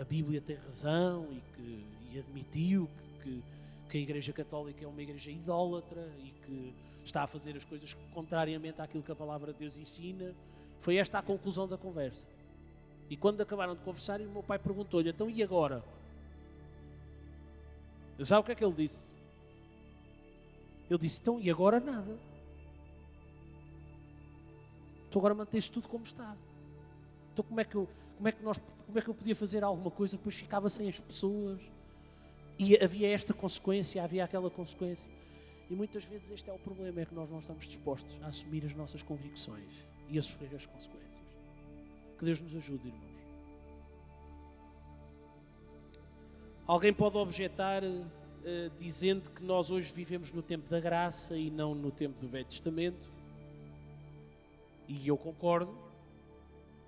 a 0.00 0.04
Bíblia 0.04 0.40
tem 0.40 0.56
razão 0.56 1.28
e 1.30 1.42
que 1.54 1.96
e 2.12 2.18
admitiu 2.18 2.88
que, 2.98 3.22
que, 3.22 3.42
que 3.90 3.98
a 3.98 4.00
Igreja 4.00 4.32
Católica 4.32 4.84
é 4.84 4.88
uma 4.88 5.02
igreja 5.02 5.30
idólatra 5.30 6.10
e 6.18 6.30
que 6.44 6.74
está 7.04 7.22
a 7.22 7.26
fazer 7.26 7.56
as 7.56 7.64
coisas 7.64 7.94
contrariamente 8.12 8.80
àquilo 8.80 9.02
que 9.02 9.12
a 9.12 9.16
palavra 9.16 9.52
de 9.52 9.58
Deus 9.60 9.76
ensina. 9.76 10.34
Foi 10.80 10.96
esta 10.96 11.18
a 11.18 11.22
conclusão 11.22 11.68
da 11.68 11.76
conversa. 11.76 12.26
E 13.08 13.16
quando 13.16 13.40
acabaram 13.40 13.74
de 13.74 13.80
conversar, 13.80 14.20
o 14.20 14.28
meu 14.28 14.42
pai 14.42 14.58
perguntou-lhe: 14.58 15.10
então 15.10 15.30
e 15.30 15.42
agora? 15.42 15.84
Sabe 18.22 18.40
o 18.40 18.44
que 18.44 18.52
é 18.52 18.54
que 18.54 18.64
ele 18.64 18.74
disse? 18.74 19.00
Ele 20.90 20.98
disse: 20.98 21.20
então, 21.20 21.40
e 21.40 21.50
agora 21.50 21.78
nada? 21.78 22.16
Tu 25.16 25.18
agora 25.18 25.34
mantens 25.34 25.70
tudo 25.70 25.88
como 25.88 26.04
está. 26.04 26.36
Então 27.32 27.42
como 27.42 27.58
é 27.58 27.64
que 27.64 27.74
eu, 27.74 27.88
como 28.18 28.28
é 28.28 28.32
que 28.32 28.44
nós, 28.44 28.60
como 28.84 28.98
é 28.98 29.00
que 29.00 29.08
eu 29.08 29.14
podia 29.14 29.34
fazer 29.34 29.64
alguma 29.64 29.90
coisa? 29.90 30.14
Depois 30.14 30.36
ficava 30.36 30.68
sem 30.68 30.90
as 30.90 31.00
pessoas. 31.00 31.58
E 32.58 32.76
havia 32.84 33.08
esta 33.08 33.32
consequência, 33.32 34.04
havia 34.04 34.24
aquela 34.24 34.50
consequência. 34.50 35.10
E 35.70 35.74
muitas 35.74 36.04
vezes 36.04 36.30
este 36.30 36.50
é 36.50 36.52
o 36.52 36.58
problema, 36.58 37.00
é 37.00 37.06
que 37.06 37.14
nós 37.14 37.30
não 37.30 37.38
estamos 37.38 37.66
dispostos 37.66 38.22
a 38.22 38.26
assumir 38.26 38.62
as 38.66 38.74
nossas 38.74 39.00
convicções 39.00 39.86
e 40.10 40.18
a 40.18 40.22
sofrer 40.22 40.54
as 40.54 40.66
consequências. 40.66 41.24
Que 42.18 42.24
Deus 42.26 42.38
nos 42.42 42.54
ajude, 42.54 42.88
irmãos. 42.88 43.16
Alguém 46.66 46.92
pode 46.92 47.16
objetar 47.16 47.82
uh, 47.82 48.70
dizendo 48.76 49.30
que 49.30 49.42
nós 49.42 49.70
hoje 49.70 49.90
vivemos 49.94 50.30
no 50.30 50.42
tempo 50.42 50.68
da 50.68 50.78
graça 50.78 51.38
e 51.38 51.50
não 51.50 51.74
no 51.74 51.90
tempo 51.90 52.20
do 52.20 52.28
Velho 52.28 52.44
Testamento. 52.44 53.15
E 54.88 55.08
eu 55.08 55.16
concordo 55.16 55.76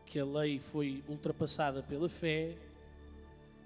que 0.07 0.19
a 0.19 0.25
lei 0.25 0.59
foi 0.59 1.05
ultrapassada 1.09 1.83
pela 1.83 2.09
fé, 2.09 2.57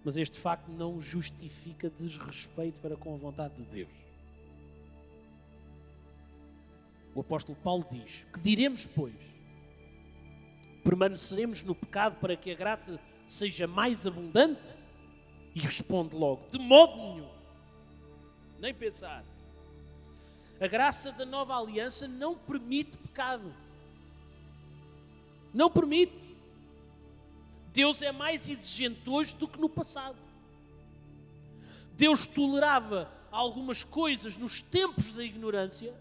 mas 0.04 0.16
este 0.16 0.38
facto 0.38 0.70
não 0.70 1.00
justifica 1.00 1.90
desrespeito 1.90 2.80
para 2.80 2.96
com 2.96 3.14
a 3.14 3.16
vontade 3.16 3.54
de 3.54 3.64
Deus. 3.64 4.02
O 7.14 7.20
apóstolo 7.20 7.56
Paulo 7.62 7.86
diz: 7.90 8.26
Que 8.32 8.40
diremos, 8.40 8.86
pois? 8.86 9.14
Permaneceremos 10.82 11.62
no 11.62 11.74
pecado 11.74 12.18
para 12.18 12.36
que 12.36 12.50
a 12.50 12.54
graça 12.54 12.98
seja 13.26 13.66
mais 13.66 14.06
abundante? 14.06 14.74
E 15.54 15.60
responde 15.60 16.14
logo: 16.16 16.48
De 16.50 16.58
modo 16.58 16.96
nenhum. 16.96 17.28
Nem 18.58 18.74
pensar. 18.74 19.24
A 20.60 20.66
graça 20.66 21.12
da 21.12 21.26
nova 21.26 21.56
aliança 21.56 22.08
não 22.08 22.36
permite 22.36 22.96
pecado. 22.96 23.52
Não 25.52 25.70
permite. 25.70 26.36
Deus 27.72 28.02
é 28.02 28.12
mais 28.12 28.48
exigente 28.48 29.08
hoje 29.08 29.34
do 29.36 29.48
que 29.48 29.60
no 29.60 29.68
passado. 29.68 30.18
Deus 31.94 32.26
tolerava 32.26 33.10
algumas 33.30 33.82
coisas 33.82 34.36
nos 34.36 34.60
tempos 34.60 35.12
da 35.12 35.24
ignorância 35.24 35.94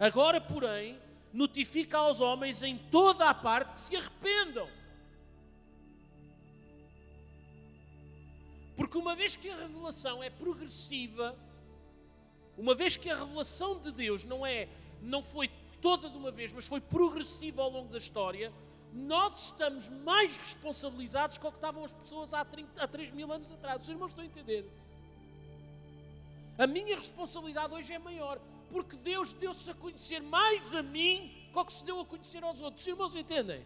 Agora, 0.00 0.40
porém, 0.40 0.98
notifica 1.30 1.98
aos 1.98 2.22
homens 2.22 2.62
em 2.62 2.78
toda 2.90 3.28
a 3.28 3.34
parte 3.34 3.74
que 3.74 3.80
se 3.82 3.94
arrependam. 3.94 4.66
Porque 8.74 8.96
uma 8.96 9.14
vez 9.14 9.36
que 9.36 9.50
a 9.50 9.56
revelação 9.56 10.22
é 10.22 10.30
progressiva, 10.30 11.36
uma 12.56 12.74
vez 12.74 12.96
que 12.96 13.10
a 13.10 13.14
revelação 13.14 13.78
de 13.78 13.92
Deus 13.92 14.24
não 14.24 14.46
é, 14.46 14.70
não 15.02 15.22
foi 15.22 15.50
toda 15.82 16.08
de 16.08 16.16
uma 16.16 16.30
vez, 16.30 16.50
mas 16.54 16.66
foi 16.66 16.80
progressiva 16.80 17.60
ao 17.60 17.70
longo 17.70 17.92
da 17.92 17.98
história, 17.98 18.50
nós 18.92 19.44
estamos 19.44 19.88
mais 19.88 20.36
responsabilizados 20.36 21.38
com 21.38 21.48
o 21.48 21.50
que 21.50 21.58
estavam 21.58 21.84
as 21.84 21.92
pessoas 21.92 22.34
há, 22.34 22.44
30, 22.44 22.82
há 22.82 22.88
3 22.88 23.12
mil 23.12 23.32
anos 23.32 23.50
atrás. 23.52 23.82
Os 23.82 23.88
irmãos 23.88 24.08
estão 24.08 24.24
a 24.24 24.26
entender? 24.26 24.70
A 26.58 26.66
minha 26.66 26.96
responsabilidade 26.96 27.72
hoje 27.72 27.92
é 27.92 27.98
maior 27.98 28.40
porque 28.70 28.96
Deus 28.96 29.32
deu-se 29.32 29.68
a 29.70 29.74
conhecer 29.74 30.20
mais 30.20 30.74
a 30.74 30.82
mim 30.82 31.48
do 31.52 31.64
que 31.64 31.72
se 31.72 31.84
deu 31.84 32.00
a 32.00 32.06
conhecer 32.06 32.42
aos 32.42 32.60
outros. 32.60 32.82
Os 32.82 32.88
irmãos 32.88 33.14
entendem? 33.14 33.64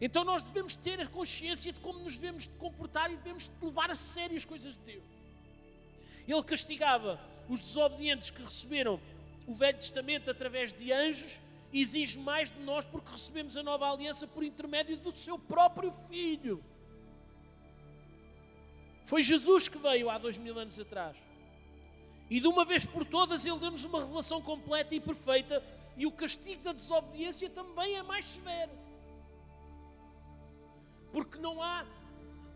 Então 0.00 0.24
nós 0.24 0.44
devemos 0.44 0.76
ter 0.76 1.00
a 1.00 1.06
consciência 1.06 1.72
de 1.72 1.80
como 1.80 2.00
nos 2.00 2.16
devemos 2.16 2.46
comportar 2.58 3.10
e 3.10 3.16
devemos 3.16 3.50
levar 3.62 3.90
a 3.90 3.94
sério 3.94 4.36
as 4.36 4.44
coisas 4.44 4.74
de 4.74 4.80
Deus. 4.80 5.04
Ele 6.28 6.42
castigava 6.42 7.20
os 7.48 7.60
desobedientes 7.60 8.30
que 8.30 8.42
receberam 8.42 9.00
o 9.46 9.54
Velho 9.54 9.78
Testamento 9.78 10.30
através 10.30 10.72
de 10.72 10.92
anjos 10.92 11.40
exige 11.72 12.18
mais 12.18 12.50
de 12.50 12.60
nós 12.60 12.84
porque 12.84 13.10
recebemos 13.10 13.56
a 13.56 13.62
nova 13.62 13.90
aliança 13.90 14.26
por 14.26 14.42
intermédio 14.42 14.96
do 14.96 15.12
seu 15.12 15.38
próprio 15.38 15.92
Filho. 16.08 16.62
Foi 19.04 19.22
Jesus 19.22 19.68
que 19.68 19.78
veio 19.78 20.10
há 20.10 20.18
dois 20.18 20.36
mil 20.36 20.58
anos 20.58 20.78
atrás. 20.80 21.16
E 22.28 22.40
de 22.40 22.48
uma 22.48 22.64
vez 22.64 22.84
por 22.84 23.04
todas 23.04 23.46
Ele 23.46 23.58
deu-nos 23.58 23.84
uma 23.84 24.00
revelação 24.00 24.42
completa 24.42 24.94
e 24.94 25.00
perfeita, 25.00 25.62
e 25.96 26.06
o 26.06 26.12
castigo 26.12 26.62
da 26.62 26.72
desobediência 26.72 27.48
também 27.48 27.94
é 27.94 28.02
mais 28.02 28.24
severo. 28.24 28.72
Porque 31.12 31.38
não 31.38 31.62
há, 31.62 31.86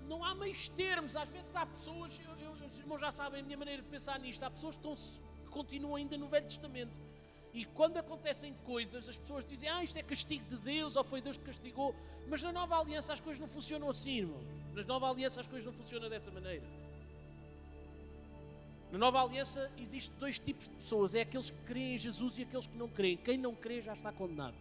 não 0.09 0.25
há 0.25 0.35
meios 0.35 0.69
termos. 0.69 1.17
Às 1.17 1.31
vezes 1.31 1.55
há 1.55 1.65
pessoas, 1.65 2.21
eu, 2.27 2.37
eu, 2.45 2.67
os 2.67 2.81
irmãos 2.81 3.01
já 3.01 3.13
sabem 3.13 3.41
a 3.41 3.45
minha 3.45 3.57
maneira 3.57 3.81
de 3.81 3.89
pensar 3.89 4.19
nisto, 4.19 4.43
há 4.43 4.51
pessoas 4.51 4.75
que, 4.75 4.87
estão, 4.87 5.30
que 5.51 5.59
continuam 5.59 5.97
ainda 5.97 6.17
no 6.17 6.29
Velho 6.29 6.47
Testamento. 6.47 6.93
E 7.53 7.65
quando 7.65 7.97
acontecem 7.97 8.55
coisas, 8.65 9.09
as 9.09 9.19
pessoas 9.19 9.45
dizem, 9.45 9.69
ah, 9.69 9.83
isto 9.83 9.99
é 9.99 10.03
castigo 10.03 10.45
de 10.45 10.57
Deus, 10.57 10.97
ou 10.97 11.03
foi 11.03 11.21
Deus 11.21 11.37
que 11.37 11.45
castigou. 11.45 11.95
Mas 12.29 12.43
na 12.43 12.53
nova 12.53 12.79
aliança 12.79 13.13
as 13.13 13.21
coisas 13.21 13.41
não 13.41 13.49
funcionam 13.49 13.89
assim, 13.89 14.19
irmãos. 14.19 14.45
Na 14.73 14.85
nova 14.85 15.11
aliança 15.11 15.41
as 15.41 15.49
coisas 15.49 15.67
não 15.67 15.73
funcionam 15.73 16.09
dessa 16.09 16.31
maneira. 16.31 16.65
Na 18.93 18.99
nova 18.99 19.21
aliança 19.21 19.71
existem 19.79 20.17
dois 20.19 20.39
tipos 20.39 20.69
de 20.69 20.75
pessoas: 20.77 21.15
é 21.15 21.23
aqueles 21.23 21.51
que 21.51 21.59
creem 21.65 21.95
em 21.95 21.99
Jesus 21.99 22.39
e 22.39 22.43
aqueles 22.43 22.69
que 22.69 22.77
não 22.77 22.89
creem. 22.89 23.17
Quem 23.17 23.37
não 23.37 23.55
crê 23.55 23.81
já 23.81 23.95
está 23.95 24.13
condenado. 24.13 24.55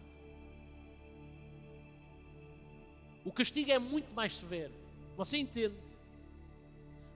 O 3.24 3.30
castigo 3.30 3.70
é 3.70 3.78
muito 3.78 4.12
mais 4.12 4.36
severo. 4.36 4.72
Você 5.16 5.36
entende? 5.36 5.74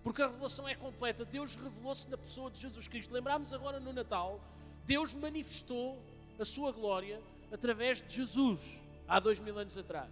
Porque 0.04 0.20
a 0.22 0.26
revelação 0.26 0.68
é 0.68 0.74
completa. 0.74 1.24
Deus 1.24 1.56
revelou-se 1.56 2.08
na 2.10 2.18
pessoa 2.18 2.50
de 2.50 2.60
Jesus 2.60 2.86
Cristo. 2.86 3.12
Lembramos 3.12 3.54
agora 3.54 3.80
no 3.80 3.92
Natal, 3.92 4.38
Deus 4.84 5.14
manifestou 5.14 5.98
a 6.38 6.44
sua 6.44 6.70
glória 6.70 7.20
através 7.50 8.02
de 8.02 8.14
Jesus, 8.14 8.60
há 9.08 9.18
dois 9.18 9.40
mil 9.40 9.58
anos 9.58 9.78
atrás. 9.78 10.10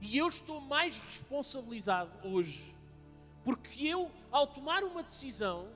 E 0.00 0.18
eu 0.18 0.26
estou 0.26 0.60
mais 0.60 0.98
responsabilizado 0.98 2.10
hoje, 2.26 2.74
porque 3.44 3.86
eu, 3.86 4.10
ao 4.32 4.46
tomar 4.46 4.82
uma 4.82 5.02
decisão 5.02 5.68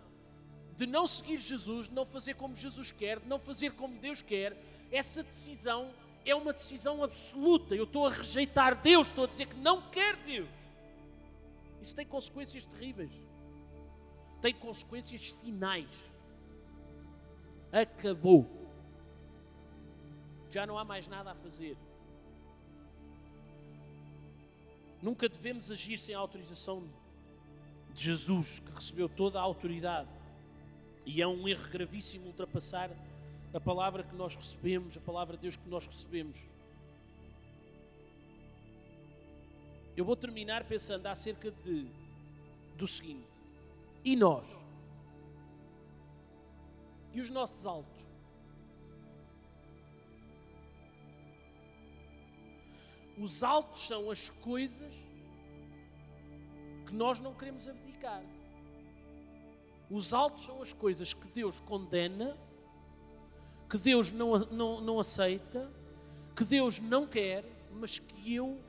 de 0.77 0.87
não 0.87 1.07
seguir 1.07 1.41
Jesus, 1.41 1.89
de 1.89 1.95
não 1.95 2.05
fazer 2.05 2.35
como 2.35 2.55
Jesus 2.55 2.91
quer, 2.91 3.21
de 3.21 3.29
não 3.29 3.39
fazer 3.39 3.73
como 3.73 3.97
Deus 3.99 4.21
quer, 4.21 4.57
essa 4.91 5.23
decisão 5.23 5.93
é 6.25 6.35
uma 6.35 6.53
decisão 6.53 7.05
absoluta. 7.05 7.75
Eu 7.75 7.85
estou 7.85 8.07
a 8.07 8.11
rejeitar 8.11 8.81
Deus, 8.81 9.09
estou 9.09 9.25
a 9.25 9.29
dizer 9.29 9.47
que 9.47 9.57
não 9.57 9.83
quer 9.91 10.17
Deus. 10.17 10.49
Isso 11.83 11.95
tem 11.95 12.07
consequências 12.07 12.65
terríveis. 12.65 13.13
Tem 14.45 14.53
consequências 14.53 15.31
finais. 15.41 15.89
Acabou. 17.73 18.47
Já 20.51 20.67
não 20.67 20.77
há 20.77 20.85
mais 20.85 21.09
nada 21.09 21.31
a 21.31 21.35
fazer. 21.35 21.79
Nunca 25.01 25.31
devemos 25.31 25.73
agir 25.73 25.99
sem 25.99 26.15
a 26.15 26.19
autorização 26.19 26.87
de 27.95 28.03
Jesus, 28.03 28.61
que 28.61 28.71
recebeu 28.71 29.09
toda 29.09 29.39
a 29.39 29.43
autoridade. 29.43 30.11
E 31.07 31.23
é 31.23 31.27
um 31.27 31.49
erro 31.49 31.67
gravíssimo 31.71 32.27
ultrapassar 32.27 32.91
a 33.55 33.59
palavra 33.59 34.03
que 34.03 34.15
nós 34.15 34.37
recebemos, 34.37 34.95
a 34.95 35.01
palavra 35.01 35.39
de 35.39 35.43
Deus 35.45 35.57
que 35.57 35.71
nós 35.71 35.87
recebemos. 35.87 36.37
Eu 39.97 40.05
vou 40.05 40.17
terminar 40.17 40.65
pensando 40.65 41.07
acerca 41.07 41.51
de, 41.51 41.87
do 42.77 42.87
seguinte: 42.87 43.34
e 44.05 44.15
nós? 44.15 44.47
E 47.13 47.21
os 47.21 47.31
nossos 47.31 47.65
altos? 47.65 48.05
Os 53.17 53.43
altos 53.43 53.83
são 53.83 54.11
as 54.11 54.29
coisas 54.29 54.93
que 56.87 56.95
nós 56.95 57.21
não 57.21 57.33
queremos 57.33 57.69
abdicar. 57.69 58.23
Os 59.89 60.13
altos 60.13 60.45
são 60.45 60.61
as 60.61 60.73
coisas 60.73 61.15
que 61.15 61.29
Deus 61.29 61.61
condena, 61.61 62.37
que 63.71 63.79
Deus 63.79 64.11
não, 64.11 64.39
não, 64.47 64.81
não 64.81 64.99
aceita, 64.99 65.71
que 66.35 66.45
Deus 66.45 66.81
não 66.81 67.07
quer, 67.07 67.45
mas 67.73 67.99
que 67.99 68.35
eu 68.35 68.61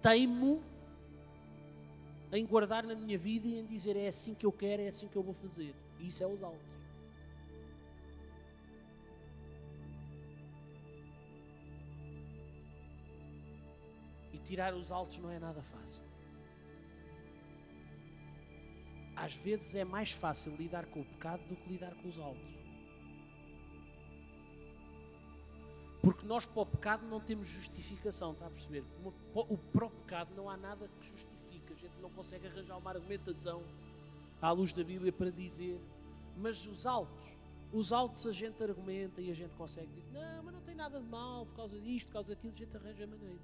teimo 0.00 0.62
em 2.32 2.46
guardar 2.46 2.84
na 2.84 2.94
minha 2.94 3.18
vida 3.18 3.46
e 3.46 3.58
em 3.58 3.64
dizer 3.64 3.96
é 3.96 4.08
assim 4.08 4.34
que 4.34 4.46
eu 4.46 4.52
quero, 4.52 4.82
é 4.82 4.88
assim 4.88 5.06
que 5.06 5.16
eu 5.16 5.22
vou 5.22 5.34
fazer. 5.34 5.74
E 6.00 6.08
isso 6.08 6.22
é 6.22 6.26
os 6.26 6.42
altos. 6.42 6.72
tirar 14.42 14.74
os 14.74 14.92
altos 14.92 15.18
não 15.18 15.30
é 15.30 15.38
nada 15.38 15.62
fácil. 15.62 16.02
Às 19.14 19.34
vezes 19.34 19.74
é 19.74 19.84
mais 19.84 20.12
fácil 20.12 20.54
lidar 20.56 20.86
com 20.86 21.00
o 21.00 21.04
pecado 21.04 21.42
do 21.46 21.56
que 21.56 21.68
lidar 21.68 21.94
com 21.94 22.08
os 22.08 22.18
altos. 22.18 22.52
Porque 26.02 26.26
nós 26.26 26.44
para 26.44 26.62
o 26.62 26.66
pecado 26.66 27.06
não 27.06 27.20
temos 27.20 27.48
justificação, 27.48 28.32
está 28.32 28.46
a 28.46 28.50
perceber? 28.50 28.84
O 29.34 29.56
para 29.56 29.86
o 29.86 29.90
pecado 29.90 30.34
não 30.34 30.50
há 30.50 30.56
nada 30.56 30.88
que 30.88 31.06
justifique. 31.06 31.61
A 31.72 31.74
gente 31.74 31.98
não 32.00 32.10
consegue 32.10 32.46
arranjar 32.46 32.76
uma 32.76 32.90
argumentação 32.90 33.62
à 34.40 34.50
luz 34.52 34.72
da 34.72 34.84
Bíblia 34.84 35.12
para 35.12 35.30
dizer. 35.30 35.80
Mas 36.36 36.66
os 36.66 36.86
altos, 36.86 37.36
Os 37.72 37.90
altos 37.90 38.26
a 38.26 38.32
gente 38.32 38.62
argumenta 38.62 39.22
e 39.22 39.30
a 39.30 39.34
gente 39.34 39.54
consegue 39.54 39.88
dizer, 39.88 40.12
não, 40.12 40.42
mas 40.42 40.52
não 40.52 40.60
tem 40.60 40.74
nada 40.74 41.00
de 41.00 41.06
mal 41.06 41.46
por 41.46 41.56
causa 41.56 41.80
disto, 41.80 42.08
por 42.08 42.12
causa 42.12 42.34
daquilo, 42.34 42.52
a 42.52 42.58
gente 42.58 42.76
arranja 42.76 43.04
a 43.04 43.06
maneira. 43.06 43.40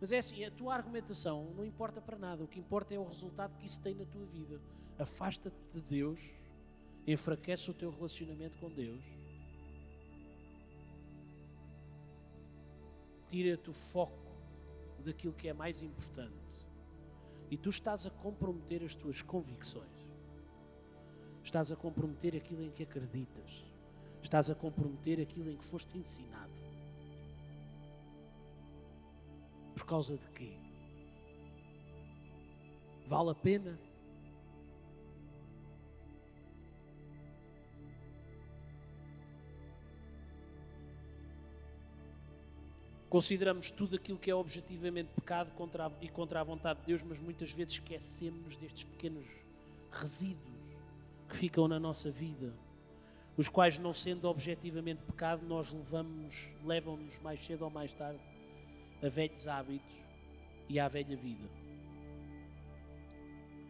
Mas 0.00 0.10
é 0.10 0.18
assim, 0.18 0.42
a 0.42 0.50
tua 0.50 0.74
argumentação 0.74 1.50
não 1.54 1.64
importa 1.64 2.00
para 2.00 2.16
nada, 2.16 2.42
o 2.42 2.48
que 2.48 2.58
importa 2.58 2.94
é 2.94 2.98
o 2.98 3.04
resultado 3.04 3.54
que 3.58 3.66
isso 3.66 3.80
tem 3.80 3.94
na 3.94 4.06
tua 4.06 4.24
vida. 4.24 4.58
Afasta-te 4.98 5.54
de 5.70 5.82
Deus, 5.82 6.34
enfraquece 7.06 7.70
o 7.70 7.74
teu 7.74 7.90
relacionamento 7.90 8.56
com 8.56 8.70
Deus, 8.70 9.04
tira-te 13.28 13.68
o 13.68 13.74
foco 13.74 14.32
daquilo 15.04 15.34
que 15.34 15.48
é 15.48 15.52
mais 15.52 15.82
importante 15.82 16.66
e 17.52 17.56
tu 17.58 17.68
estás 17.68 18.06
a 18.06 18.10
comprometer 18.10 18.82
as 18.82 18.94
tuas 18.94 19.20
convicções. 19.20 20.08
Estás 21.44 21.70
a 21.70 21.76
comprometer 21.76 22.34
aquilo 22.34 22.62
em 22.62 22.70
que 22.70 22.82
acreditas. 22.82 23.62
Estás 24.22 24.48
a 24.48 24.54
comprometer 24.54 25.20
aquilo 25.20 25.50
em 25.50 25.58
que 25.58 25.64
foste 25.66 25.98
ensinado. 25.98 26.50
Por 29.74 29.84
causa 29.84 30.16
de 30.16 30.26
quê? 30.30 30.54
Vale 33.06 33.32
a 33.32 33.34
pena? 33.34 33.78
Consideramos 43.12 43.70
tudo 43.70 43.96
aquilo 43.96 44.18
que 44.18 44.30
é 44.30 44.34
objetivamente 44.34 45.10
pecado 45.14 45.50
contra 45.50 45.86
a, 45.86 45.92
e 46.00 46.08
contra 46.08 46.40
a 46.40 46.42
vontade 46.42 46.80
de 46.80 46.86
Deus, 46.86 47.02
mas 47.02 47.18
muitas 47.18 47.52
vezes 47.52 47.74
esquecemos 47.74 48.56
destes 48.56 48.84
pequenos 48.84 49.26
resíduos 49.90 50.56
que 51.28 51.36
ficam 51.36 51.68
na 51.68 51.78
nossa 51.78 52.10
vida, 52.10 52.54
os 53.36 53.50
quais, 53.50 53.78
não 53.78 53.92
sendo 53.92 54.26
objetivamente 54.26 55.02
pecado, 55.02 55.44
nós 55.46 55.74
levamos, 55.74 56.48
levam-nos 56.64 57.20
mais 57.20 57.44
cedo 57.44 57.66
ou 57.66 57.70
mais 57.70 57.92
tarde 57.92 58.18
a 59.02 59.08
velhos 59.10 59.46
hábitos 59.46 59.94
e 60.66 60.80
à 60.80 60.88
velha 60.88 61.14
vida. 61.14 61.50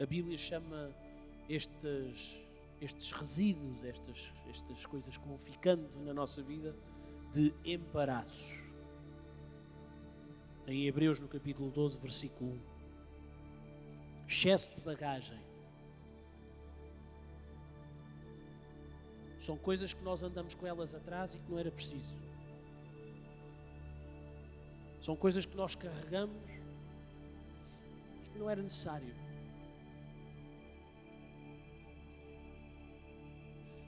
A 0.01 0.07
Bíblia 0.07 0.39
chama 0.39 0.95
estes, 1.49 2.39
estes 2.81 3.11
resíduos, 3.11 3.83
estas, 3.83 4.33
estas 4.49 4.87
coisas 4.87 5.17
que 5.17 5.27
vão 5.27 5.39
ficando 5.39 5.91
na 6.05 6.15
nossa 6.15 6.41
vida, 6.41 6.77
de 7.33 7.53
embaraços 7.65 8.62
em 10.67 10.87
Hebreus, 10.87 11.19
no 11.19 11.29
capítulo 11.29 11.71
12, 11.71 11.99
versículo 11.99 12.53
1. 12.53 14.27
Excesso 14.29 14.75
de 14.75 14.81
bagagem. 14.81 15.39
São 19.39 19.57
coisas 19.57 19.93
que 19.93 20.03
nós 20.03 20.23
andamos 20.23 20.55
com 20.55 20.67
elas 20.67 20.95
atrás 20.95 21.35
e 21.35 21.39
que 21.39 21.51
não 21.51 21.59
era 21.59 21.71
preciso. 21.71 22.17
São 25.01 25.17
coisas 25.17 25.45
que 25.45 25.57
nós 25.57 25.75
carregamos 25.75 26.37
e 28.25 28.31
que 28.31 28.39
não 28.39 28.49
era 28.49 28.63
necessário. 28.63 29.13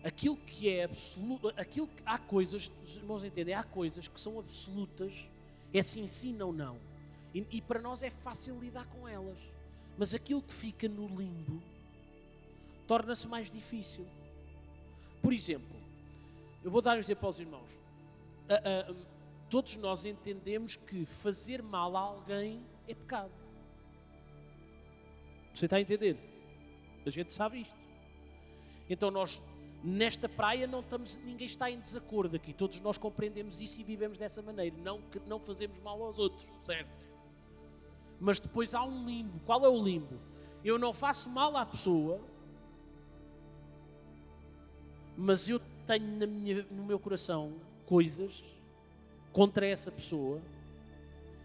Aquilo 0.02 0.36
que 0.36 0.68
é 0.68 0.84
absoluto, 0.84 1.48
aquilo 1.56 1.86
que 1.86 2.02
há 2.04 2.18
coisas, 2.18 2.70
os 2.82 2.96
irmãos 2.96 3.22
entendem, 3.22 3.54
há 3.54 3.62
coisas 3.62 4.08
que 4.08 4.20
são 4.20 4.38
absolutas 4.38 5.30
é 5.78 5.82
se 5.82 6.00
ensinam 6.00 6.46
ou 6.48 6.52
não. 6.52 6.78
E, 7.34 7.46
e 7.50 7.60
para 7.60 7.80
nós 7.80 8.02
é 8.02 8.10
fácil 8.10 8.58
lidar 8.60 8.86
com 8.86 9.08
elas. 9.08 9.50
Mas 9.98 10.14
aquilo 10.14 10.40
que 10.40 10.54
fica 10.54 10.88
no 10.88 11.06
limbo 11.08 11.62
torna-se 12.86 13.26
mais 13.26 13.50
difícil. 13.50 14.06
Por 15.20 15.32
exemplo, 15.32 15.76
eu 16.62 16.70
vou 16.70 16.80
dar 16.80 16.96
um 16.96 16.98
exemplo 16.98 17.26
aos 17.26 17.38
irmãos. 17.38 17.72
Uh, 18.48 18.92
uh, 18.92 19.06
todos 19.50 19.76
nós 19.76 20.04
entendemos 20.04 20.76
que 20.76 21.04
fazer 21.04 21.62
mal 21.62 21.96
a 21.96 22.00
alguém 22.00 22.64
é 22.86 22.94
pecado. 22.94 23.32
Você 25.52 25.66
está 25.66 25.76
a 25.76 25.80
entender? 25.80 26.16
A 27.06 27.10
gente 27.10 27.32
sabe 27.32 27.60
isto. 27.60 27.76
Então 28.88 29.10
nós 29.10 29.42
Nesta 29.86 30.30
praia 30.30 30.66
não 30.66 30.80
estamos, 30.80 31.18
ninguém 31.26 31.46
está 31.46 31.70
em 31.70 31.78
desacordo 31.78 32.36
aqui. 32.36 32.54
Todos 32.54 32.80
nós 32.80 32.96
compreendemos 32.96 33.60
isso 33.60 33.78
e 33.78 33.84
vivemos 33.84 34.16
dessa 34.16 34.40
maneira. 34.40 34.74
Não 34.78 35.02
que 35.02 35.20
não 35.28 35.38
fazemos 35.38 35.78
mal 35.80 36.02
aos 36.02 36.18
outros, 36.18 36.48
certo? 36.62 36.88
Mas 38.18 38.40
depois 38.40 38.74
há 38.74 38.82
um 38.82 39.04
limbo. 39.04 39.38
Qual 39.44 39.62
é 39.62 39.68
o 39.68 39.82
limbo? 39.82 40.18
Eu 40.64 40.78
não 40.78 40.94
faço 40.94 41.28
mal 41.28 41.54
à 41.54 41.66
pessoa, 41.66 42.18
mas 45.18 45.50
eu 45.50 45.60
tenho 45.86 46.26
minha, 46.26 46.62
no 46.70 46.86
meu 46.86 46.98
coração 46.98 47.52
coisas 47.84 48.42
contra 49.34 49.66
essa 49.66 49.92
pessoa 49.92 50.40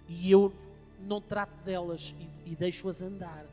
e 0.08 0.32
eu 0.32 0.54
não 1.02 1.20
trato 1.20 1.62
delas 1.66 2.16
e, 2.46 2.52
e 2.52 2.56
deixo-as 2.56 3.02
andar. 3.02 3.46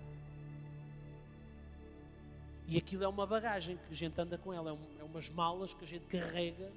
E 2.68 2.76
aquilo 2.76 3.04
é 3.04 3.08
uma 3.08 3.26
bagagem 3.26 3.76
que 3.76 3.92
a 3.92 3.94
gente 3.94 4.20
anda 4.20 4.36
com 4.36 4.52
ela, 4.52 4.70
é, 4.70 4.72
um, 4.72 5.00
é 5.00 5.04
umas 5.04 5.30
malas 5.30 5.72
que 5.72 5.84
a 5.84 5.86
gente 5.86 6.04
carrega 6.06 6.72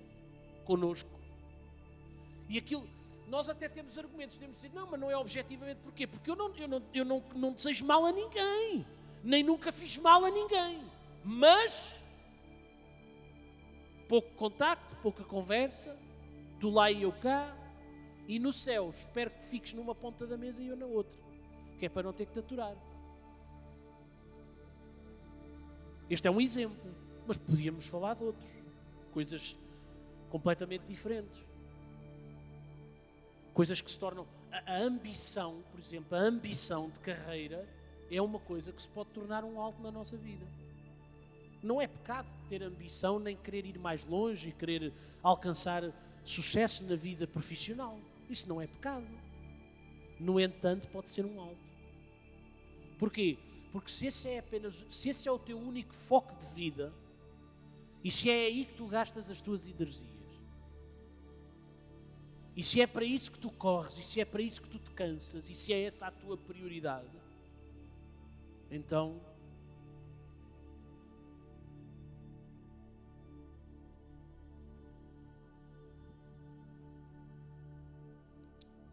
connosco. 0.63 1.09
E 2.47 2.57
aquilo, 2.57 2.87
nós 3.27 3.49
até 3.49 3.67
temos 3.67 3.97
argumentos, 3.97 4.37
temos 4.37 4.59
de 4.59 4.67
dizer, 4.67 4.79
não, 4.79 4.87
mas 4.87 4.99
não 4.99 5.09
é 5.09 5.17
objetivamente 5.17 5.79
porquê? 5.81 6.05
Porque 6.05 6.29
eu 6.29 6.35
não, 6.35 6.55
eu 6.55 6.67
não, 6.67 6.83
eu 6.93 7.05
não, 7.05 7.23
não 7.35 7.53
desejo 7.53 7.85
mal 7.85 8.05
a 8.05 8.11
ninguém, 8.11 8.85
nem 9.23 9.43
nunca 9.43 9.71
fiz 9.71 9.97
mal 9.97 10.23
a 10.23 10.29
ninguém. 10.29 10.83
Mas 11.23 11.95
pouco 14.07 14.29
contacto, 14.35 14.95
pouca 14.97 15.23
conversa, 15.23 15.97
tu 16.59 16.69
lá 16.69 16.91
e 16.91 17.03
eu 17.03 17.11
cá, 17.11 17.55
e 18.27 18.37
no 18.39 18.53
céu 18.53 18.89
espero 18.89 19.31
que 19.31 19.45
fiques 19.45 19.73
numa 19.73 19.95
ponta 19.95 20.27
da 20.27 20.37
mesa 20.37 20.61
e 20.61 20.67
eu 20.67 20.75
na 20.75 20.85
outra, 20.85 21.17
que 21.79 21.85
é 21.85 21.89
para 21.89 22.03
não 22.03 22.13
ter 22.13 22.27
que 22.27 22.33
te 22.33 22.39
aturar. 22.39 22.75
Este 26.09 26.27
é 26.27 26.31
um 26.31 26.41
exemplo, 26.41 26.77
mas 27.27 27.37
podíamos 27.37 27.87
falar 27.87 28.15
de 28.15 28.23
outros, 28.23 28.55
coisas 29.11 29.55
completamente 30.29 30.85
diferentes. 30.85 31.45
Coisas 33.53 33.79
que 33.79 33.91
se 33.91 33.99
tornam. 33.99 34.27
A, 34.51 34.73
a 34.73 34.77
ambição, 34.79 35.63
por 35.69 35.79
exemplo, 35.79 36.17
a 36.17 36.21
ambição 36.21 36.89
de 36.89 36.99
carreira 36.99 37.67
é 38.09 38.19
uma 38.21 38.39
coisa 38.39 38.71
que 38.71 38.81
se 38.81 38.89
pode 38.89 39.09
tornar 39.09 39.43
um 39.43 39.59
alto 39.59 39.81
na 39.83 39.91
nossa 39.91 40.17
vida. 40.17 40.45
Não 41.61 41.79
é 41.79 41.87
pecado 41.87 42.27
ter 42.47 42.63
ambição, 42.63 43.19
nem 43.19 43.35
querer 43.35 43.65
ir 43.65 43.77
mais 43.77 44.05
longe 44.05 44.49
e 44.49 44.51
querer 44.51 44.91
alcançar 45.21 45.83
sucesso 46.23 46.83
na 46.85 46.95
vida 46.95 47.27
profissional. 47.27 47.99
Isso 48.29 48.47
não 48.47 48.59
é 48.59 48.65
pecado. 48.65 49.05
No 50.19 50.39
entanto, 50.39 50.87
pode 50.87 51.09
ser 51.09 51.25
um 51.25 51.39
alto. 51.39 51.59
Porquê? 52.97 53.37
Porque 53.71 53.91
se 53.91 54.07
esse 54.07 54.27
é 54.27 54.39
apenas, 54.39 54.85
se 54.89 55.09
esse 55.09 55.27
é 55.27 55.31
o 55.31 55.37
teu 55.37 55.57
único 55.57 55.93
foco 55.93 56.35
de 56.35 56.45
vida, 56.53 56.93
e 58.03 58.11
se 58.11 58.29
é 58.29 58.45
aí 58.45 58.65
que 58.65 58.73
tu 58.73 58.87
gastas 58.87 59.29
as 59.29 59.41
tuas 59.41 59.67
energias, 59.67 60.09
e 62.55 62.63
se 62.63 62.81
é 62.81 62.87
para 62.87 63.05
isso 63.05 63.31
que 63.31 63.39
tu 63.39 63.51
corres, 63.51 63.97
e 63.99 64.03
se 64.03 64.19
é 64.19 64.25
para 64.25 64.41
isso 64.41 64.61
que 64.61 64.69
tu 64.69 64.79
te 64.79 64.91
cansas, 64.91 65.49
e 65.49 65.55
se 65.55 65.71
é 65.71 65.83
essa 65.83 66.07
a 66.07 66.11
tua 66.11 66.35
prioridade, 66.35 67.17
então 68.71 69.21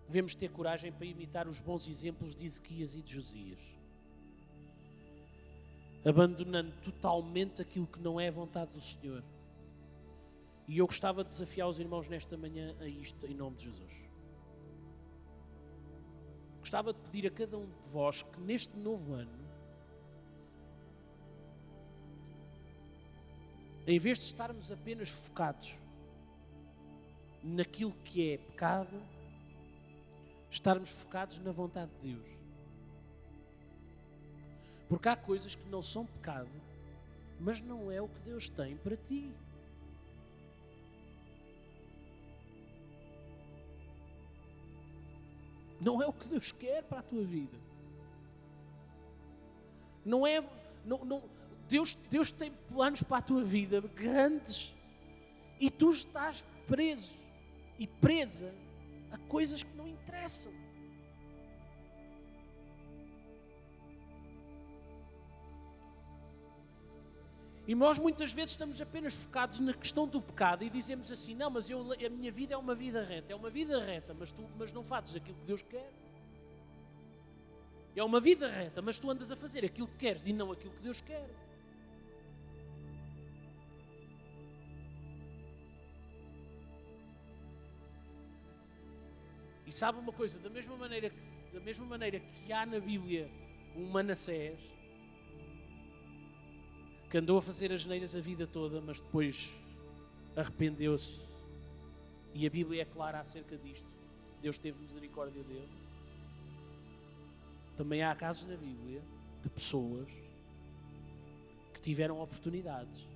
devemos 0.07 0.35
ter 0.35 0.51
coragem 0.51 0.93
para 0.93 1.07
imitar 1.07 1.49
os 1.49 1.61
bons 1.61 1.89
exemplos 1.89 2.35
de 2.35 2.45
Ezequias 2.45 2.95
e 2.95 3.03
de 3.03 3.13
Josias 3.13 3.76
abandonando 6.07 6.73
totalmente 6.85 7.61
aquilo 7.61 7.87
que 7.87 7.99
não 7.99 8.21
é 8.21 8.31
vontade 8.31 8.71
do 8.71 8.81
Senhor. 8.81 9.25
E 10.69 10.79
eu 10.79 10.87
gostava 10.87 11.25
de 11.25 11.31
desafiar 11.31 11.69
os 11.69 11.81
irmãos 11.81 12.07
nesta 12.07 12.37
manhã 12.37 12.77
a 12.81 12.87
isto, 12.87 13.27
em 13.27 13.35
nome 13.35 13.57
de 13.57 13.65
Jesus. 13.65 14.05
Gostava 16.61 16.93
de 16.93 17.01
pedir 17.01 17.27
a 17.27 17.31
cada 17.31 17.59
um 17.59 17.67
de 17.67 17.89
vós 17.89 18.23
que 18.23 18.41
neste 18.41 18.77
novo 18.77 19.15
ano, 19.15 19.47
em 23.87 23.99
vez 23.99 24.19
de 24.19 24.25
estarmos 24.25 24.71
apenas 24.71 25.11
focados 25.11 25.77
naquilo 27.43 27.93
que 28.05 28.33
é 28.33 28.39
pecado, 28.39 29.01
estarmos 30.51 30.91
focados 30.91 31.39
na 31.41 31.53
vontade 31.53 31.91
de 32.01 32.13
Deus. 32.15 32.46
Porque 34.89 35.09
há 35.09 35.17
coisas 35.17 35.55
que 35.55 35.69
não 35.69 35.83
são 35.83 36.07
pecado, 36.07 36.51
mas 37.41 37.61
não 37.61 37.91
é 37.91 38.01
o 38.01 38.09
que 38.09 38.21
Deus 38.21 38.49
tem 38.49 38.77
para 38.77 38.97
ti. 38.97 39.33
Não 45.81 46.03
é 46.03 46.07
o 46.07 46.13
que 46.13 46.29
Deus 46.29 46.53
quer 46.53 46.83
para 46.85 47.01
a 47.01 47.03
tua 47.03 47.23
vida. 47.23 47.57
Não 50.05 50.27
é. 50.27 50.43
Não, 50.85 51.05
não, 51.05 51.23
Deus, 51.69 51.99
Deus 52.09 52.31
tem 52.31 52.53
planos 52.69 53.03
para 53.03 53.19
a 53.19 53.23
tua 53.23 53.43
vida 53.45 53.81
grandes. 53.95 54.75
E 55.59 55.71
tu 55.71 55.91
estás 55.91 56.45
preso 56.67 57.17
e 57.79 57.87
presa 57.87 58.55
a 59.11 59.19
coisas 59.19 59.63
que 59.63 59.77
não 59.77 59.89
interessam. 59.89 60.53
E 67.67 67.75
nós 67.75 67.99
muitas 67.99 68.33
vezes 68.33 68.53
estamos 68.53 68.81
apenas 68.81 69.15
focados 69.15 69.59
na 69.59 69.75
questão 69.75 70.07
do 70.07 70.23
pecado 70.23 70.63
e 70.63 70.71
dizemos 70.71 71.11
assim: 71.11 71.35
não, 71.35 71.51
mas 71.51 71.69
eu, 71.69 71.81
a 71.81 72.09
minha 72.09 72.31
vida 72.31 72.55
é 72.55 72.57
uma 72.57 72.75
vida 72.75 73.03
reta. 73.03 73.33
É 73.33 73.37
uma 73.37 73.51
vida 73.51 73.85
reta, 73.85 74.15
mas 74.15 74.31
tu 74.31 74.49
mas 74.57 74.73
não 74.73 74.85
fazes 74.85 75.17
aquilo 75.17 75.37
que 75.39 75.47
Deus 75.47 75.63
quer. 75.63 75.93
É 77.97 78.05
uma 78.05 78.21
vida 78.21 78.47
reta, 78.47 78.81
mas 78.81 78.99
tu 78.99 79.11
andas 79.11 79.33
a 79.33 79.37
fazer 79.37 79.65
aquilo 79.65 79.89
que 79.89 79.97
queres 79.97 80.27
e 80.27 80.33
não 80.33 80.53
aquilo 80.53 80.73
que 80.73 80.83
Deus 80.83 81.01
quer. 81.01 81.29
E 89.67 89.73
sabe 89.73 89.99
uma 89.99 90.13
coisa, 90.13 90.39
da 90.39 90.49
mesma 90.49 90.77
maneira, 90.77 91.11
da 91.53 91.59
mesma 91.59 91.85
maneira 91.85 92.21
que 92.21 92.53
há 92.53 92.65
na 92.65 92.79
Bíblia 92.79 93.29
um 93.75 93.89
Manassés 93.91 94.76
que 97.17 97.21
andou 97.21 97.39
a 97.39 97.41
fazer 97.41 97.73
as 97.73 97.87
neiras 97.87 98.15
a 98.15 98.21
vida 98.21 98.47
toda, 98.47 98.79
mas 98.79 99.01
depois 99.01 99.57
arrependeu-se. 100.37 101.23
E 102.35 102.47
a 102.47 102.51
Bíblia 102.51 102.83
é 102.83 102.85
clara 102.85 103.19
acerca 103.21 103.57
disto. 103.57 103.89
Deus 104.43 104.59
teve 104.59 104.79
misericórdia 104.83 105.43
dele. 105.43 105.67
Também 107.75 108.03
há 108.03 108.15
casos 108.15 108.47
na 108.47 108.55
Bíblia 108.55 109.03
de 109.43 109.49
pessoas 109.49 110.07
que 111.73 111.81
tiveram 111.81 112.21
oportunidades, 112.21 113.09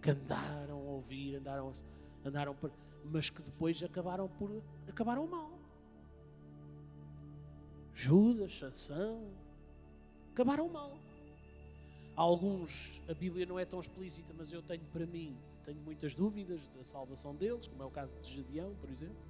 que 0.00 0.12
andaram 0.12 0.76
a 0.76 0.92
ouvir, 0.92 1.34
andaram, 1.34 1.74
andaram 2.24 2.54
por, 2.54 2.70
mas 3.06 3.28
que 3.28 3.42
depois 3.42 3.82
acabaram 3.82 4.28
por 4.28 4.62
acabaram 4.88 5.26
mal. 5.26 5.50
Judas, 7.92 8.56
Sansão, 8.56 9.32
acabaram 10.32 10.68
mal. 10.68 11.05
Alguns, 12.16 13.02
a 13.10 13.12
Bíblia 13.12 13.44
não 13.44 13.58
é 13.58 13.66
tão 13.66 13.78
explícita, 13.78 14.32
mas 14.36 14.50
eu 14.50 14.62
tenho 14.62 14.84
para 14.86 15.06
mim, 15.06 15.36
tenho 15.62 15.78
muitas 15.82 16.14
dúvidas 16.14 16.66
da 16.70 16.82
salvação 16.82 17.34
deles, 17.34 17.68
como 17.68 17.82
é 17.82 17.86
o 17.86 17.90
caso 17.90 18.18
de 18.20 18.30
Gedeão, 18.36 18.74
por 18.76 18.88
exemplo. 18.88 19.22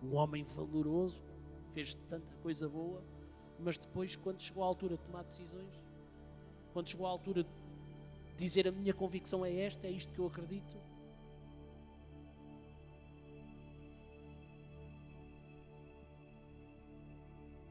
Um 0.00 0.14
homem 0.14 0.44
valoroso, 0.44 1.20
fez 1.72 1.96
tanta 2.08 2.36
coisa 2.36 2.68
boa, 2.68 3.02
mas 3.58 3.76
depois, 3.76 4.14
quando 4.14 4.40
chegou 4.40 4.62
à 4.62 4.66
altura 4.66 4.96
de 4.96 5.02
tomar 5.02 5.24
decisões, 5.24 5.74
quando 6.72 6.88
chegou 6.88 7.04
à 7.04 7.10
altura 7.10 7.42
de 7.42 7.50
dizer 8.36 8.68
a 8.68 8.70
minha 8.70 8.94
convicção 8.94 9.44
é 9.44 9.52
esta, 9.52 9.88
é 9.88 9.90
isto 9.90 10.12
que 10.12 10.20
eu 10.20 10.26
acredito, 10.26 10.76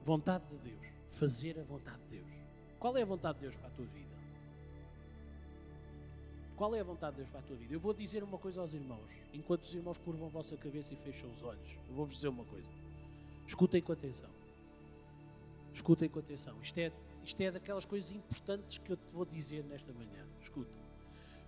vontade 0.03 0.45
de 0.49 0.57
Deus, 0.57 0.85
fazer 1.09 1.57
a 1.59 1.63
vontade 1.63 2.01
de 2.09 2.17
Deus. 2.17 2.44
Qual 2.85 2.95
é 2.95 3.01
a 3.01 3.05
vontade 3.05 3.39
de 3.39 3.45
Deus 3.45 3.55
para 3.55 3.67
a 3.67 3.71
tua 3.71 3.85
vida? 3.87 4.15
Qual 6.55 6.75
é 6.75 6.79
a 6.81 6.83
vontade 6.83 7.15
de 7.15 7.17
Deus 7.23 7.29
para 7.31 7.39
a 7.39 7.43
tua 7.43 7.55
vida? 7.55 7.73
Eu 7.73 7.79
vou 7.79 7.95
dizer 7.95 8.21
uma 8.21 8.37
coisa 8.37 8.61
aos 8.61 8.75
irmãos, 8.75 9.11
enquanto 9.33 9.63
os 9.63 9.73
irmãos 9.73 9.97
curvam 9.97 10.27
a 10.27 10.29
vossa 10.29 10.55
cabeça 10.55 10.93
e 10.93 10.97
fecham 10.97 11.33
os 11.33 11.41
olhos. 11.41 11.79
Eu 11.89 11.95
vou-vos 11.95 12.13
dizer 12.13 12.27
uma 12.27 12.45
coisa. 12.45 12.69
Escutem 13.47 13.81
com 13.81 13.91
atenção. 13.91 14.29
Escutem 15.73 16.07
com 16.07 16.19
atenção. 16.19 16.61
Isto 16.61 16.77
é, 16.77 16.91
isto 17.23 17.41
é 17.41 17.49
daquelas 17.49 17.85
coisas 17.85 18.11
importantes 18.11 18.77
que 18.77 18.91
eu 18.91 18.97
te 18.97 19.09
vou 19.11 19.25
dizer 19.25 19.63
nesta 19.63 19.91
manhã. 19.91 20.23
Escuta. 20.39 20.77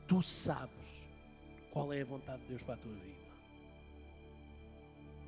Tu 0.07 0.23
sabes 0.23 0.89
qual 1.69 1.93
é 1.93 2.01
a 2.01 2.05
vontade 2.05 2.41
de 2.41 2.47
Deus 2.47 2.63
para 2.63 2.73
a 2.73 2.77
tua 2.77 2.93
vida. 2.93 3.27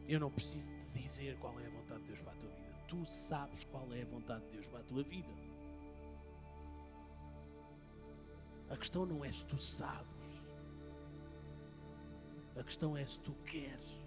Eu 0.07 0.19
não 0.19 0.31
preciso 0.31 0.71
te 0.71 1.03
dizer 1.03 1.37
qual 1.37 1.53
é 1.59 1.67
a 1.67 1.69
vontade 1.69 2.01
de 2.01 2.07
Deus 2.07 2.21
para 2.21 2.33
a 2.33 2.35
tua 2.35 2.49
vida. 2.49 2.79
Tu 2.87 3.05
sabes 3.05 3.63
qual 3.65 3.93
é 3.93 4.01
a 4.01 4.05
vontade 4.05 4.43
de 4.45 4.51
Deus 4.53 4.67
para 4.67 4.79
a 4.79 4.83
tua 4.83 5.03
vida. 5.03 5.48
A 8.69 8.77
questão 8.77 9.05
não 9.05 9.25
é 9.25 9.31
se 9.31 9.45
tu 9.45 9.57
sabes. 9.57 10.07
A 12.55 12.63
questão 12.63 12.95
é 12.95 13.05
se 13.05 13.19
tu 13.19 13.33
queres. 13.45 13.99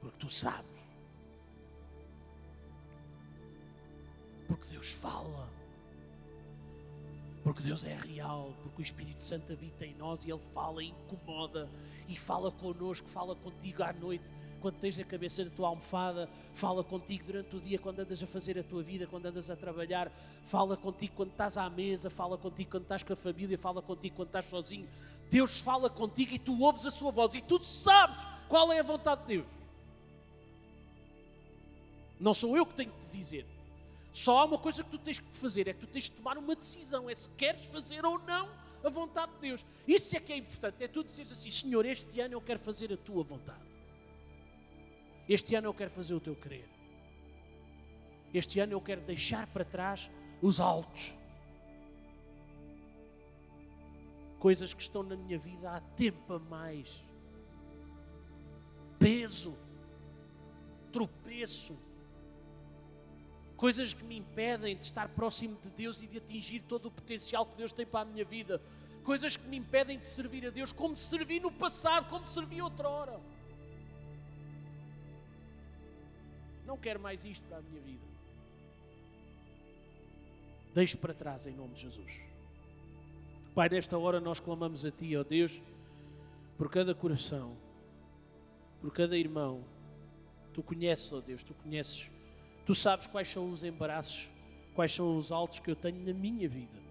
Porque 0.00 0.16
tu 0.18 0.30
sabes. 0.30 0.74
Porque 4.46 4.68
Deus 4.68 4.92
fala. 4.92 5.50
Porque 7.46 7.62
Deus 7.62 7.84
é 7.84 7.94
real, 7.94 8.52
porque 8.60 8.82
o 8.82 8.82
Espírito 8.82 9.22
Santo 9.22 9.52
habita 9.52 9.86
em 9.86 9.94
nós 9.94 10.24
e 10.24 10.32
Ele 10.32 10.40
fala 10.52 10.82
e 10.82 10.88
incomoda 10.88 11.70
e 12.08 12.16
fala 12.16 12.50
connosco, 12.50 13.08
fala 13.08 13.36
contigo 13.36 13.84
à 13.84 13.92
noite, 13.92 14.32
quando 14.60 14.74
tens 14.78 14.98
a 14.98 15.04
cabeça 15.04 15.44
na 15.44 15.50
tua 15.50 15.68
almofada, 15.68 16.28
fala 16.52 16.82
contigo 16.82 17.24
durante 17.24 17.54
o 17.54 17.60
dia, 17.60 17.78
quando 17.78 18.00
andas 18.00 18.20
a 18.20 18.26
fazer 18.26 18.58
a 18.58 18.64
tua 18.64 18.82
vida, 18.82 19.06
quando 19.06 19.26
andas 19.26 19.48
a 19.48 19.54
trabalhar, 19.54 20.10
fala 20.44 20.76
contigo 20.76 21.14
quando 21.14 21.30
estás 21.30 21.56
à 21.56 21.70
mesa, 21.70 22.10
fala 22.10 22.36
contigo 22.36 22.72
quando 22.72 22.82
estás 22.82 23.04
com 23.04 23.12
a 23.12 23.16
família, 23.16 23.56
fala 23.56 23.80
contigo 23.80 24.16
quando 24.16 24.28
estás 24.30 24.46
sozinho. 24.46 24.88
Deus 25.30 25.60
fala 25.60 25.88
contigo 25.88 26.34
e 26.34 26.40
tu 26.40 26.60
ouves 26.60 26.84
a 26.84 26.90
sua 26.90 27.12
voz 27.12 27.32
e 27.36 27.40
tu 27.40 27.62
sabes 27.62 28.26
qual 28.48 28.72
é 28.72 28.80
a 28.80 28.82
vontade 28.82 29.20
de 29.20 29.26
Deus. 29.36 29.46
Não 32.18 32.34
sou 32.34 32.56
eu 32.56 32.66
que 32.66 32.74
tenho 32.74 32.90
que 32.90 33.06
te 33.06 33.16
dizer. 33.16 33.55
Só 34.16 34.38
há 34.38 34.44
uma 34.46 34.56
coisa 34.56 34.82
que 34.82 34.88
tu 34.88 34.98
tens 34.98 35.20
que 35.20 35.36
fazer, 35.36 35.68
é 35.68 35.74
que 35.74 35.80
tu 35.80 35.86
tens 35.86 36.04
de 36.04 36.12
tomar 36.12 36.38
uma 36.38 36.56
decisão, 36.56 37.10
é 37.10 37.14
se 37.14 37.28
queres 37.36 37.66
fazer 37.66 38.02
ou 38.02 38.18
não 38.20 38.48
a 38.82 38.88
vontade 38.88 39.30
de 39.32 39.40
Deus. 39.40 39.66
Isso 39.86 40.16
é 40.16 40.18
que 40.18 40.32
é 40.32 40.36
importante, 40.38 40.82
é 40.82 40.88
tu 40.88 41.04
dizeres 41.04 41.32
assim, 41.32 41.50
Senhor, 41.50 41.84
este 41.84 42.18
ano 42.20 42.32
eu 42.32 42.40
quero 42.40 42.58
fazer 42.58 42.90
a 42.90 42.96
tua 42.96 43.22
vontade. 43.22 43.60
Este 45.28 45.54
ano 45.54 45.66
eu 45.66 45.74
quero 45.74 45.90
fazer 45.90 46.14
o 46.14 46.20
teu 46.20 46.34
querer. 46.34 46.66
Este 48.32 48.58
ano 48.58 48.72
eu 48.72 48.80
quero 48.80 49.02
deixar 49.02 49.46
para 49.48 49.66
trás 49.66 50.10
os 50.40 50.60
altos. 50.60 51.14
Coisas 54.38 54.72
que 54.72 54.80
estão 54.80 55.02
na 55.02 55.14
minha 55.14 55.38
vida 55.38 55.70
há 55.70 55.80
tempo 55.94 56.32
a 56.32 56.38
mais. 56.38 57.04
Peso, 58.98 59.54
tropeço, 60.90 61.76
coisas 63.56 63.94
que 63.94 64.04
me 64.04 64.18
impedem 64.18 64.76
de 64.76 64.84
estar 64.84 65.08
próximo 65.08 65.56
de 65.62 65.70
Deus 65.70 66.02
e 66.02 66.06
de 66.06 66.18
atingir 66.18 66.62
todo 66.62 66.86
o 66.86 66.90
potencial 66.90 67.46
que 67.46 67.56
Deus 67.56 67.72
tem 67.72 67.86
para 67.86 68.00
a 68.00 68.04
minha 68.04 68.24
vida, 68.24 68.60
coisas 69.02 69.36
que 69.36 69.48
me 69.48 69.56
impedem 69.56 69.98
de 69.98 70.06
servir 70.06 70.46
a 70.46 70.50
Deus 70.50 70.72
como 70.72 70.94
servi 70.96 71.40
no 71.40 71.50
passado, 71.50 72.08
como 72.08 72.26
servi 72.26 72.60
outrora. 72.60 73.18
Não 76.66 76.76
quero 76.76 77.00
mais 77.00 77.24
isto 77.24 77.44
para 77.46 77.58
a 77.58 77.62
minha 77.62 77.80
vida. 77.80 78.04
Deixe 80.74 80.96
para 80.96 81.14
trás 81.14 81.46
em 81.46 81.54
nome 81.54 81.74
de 81.74 81.82
Jesus. 81.82 82.20
Pai, 83.54 83.68
nesta 83.70 83.96
hora 83.96 84.20
nós 84.20 84.38
clamamos 84.38 84.84
a 84.84 84.90
Ti, 84.90 85.16
ó 85.16 85.24
Deus, 85.24 85.62
por 86.58 86.68
cada 86.70 86.94
coração, 86.94 87.56
por 88.82 88.92
cada 88.92 89.16
irmão. 89.16 89.64
Tu 90.52 90.62
conheces, 90.62 91.10
ó 91.12 91.20
Deus, 91.20 91.42
Tu 91.42 91.54
conheces 91.54 92.10
Tu 92.66 92.74
sabes 92.74 93.06
quais 93.06 93.28
são 93.28 93.48
os 93.52 93.62
embaraços, 93.62 94.28
quais 94.74 94.92
são 94.92 95.16
os 95.16 95.30
altos 95.30 95.60
que 95.60 95.70
eu 95.70 95.76
tenho 95.76 96.04
na 96.04 96.12
minha 96.12 96.48
vida. 96.48 96.82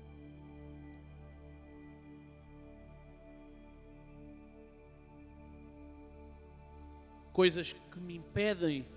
Coisas 7.34 7.74
que 7.74 8.00
me 8.00 8.16
impedem 8.16 8.88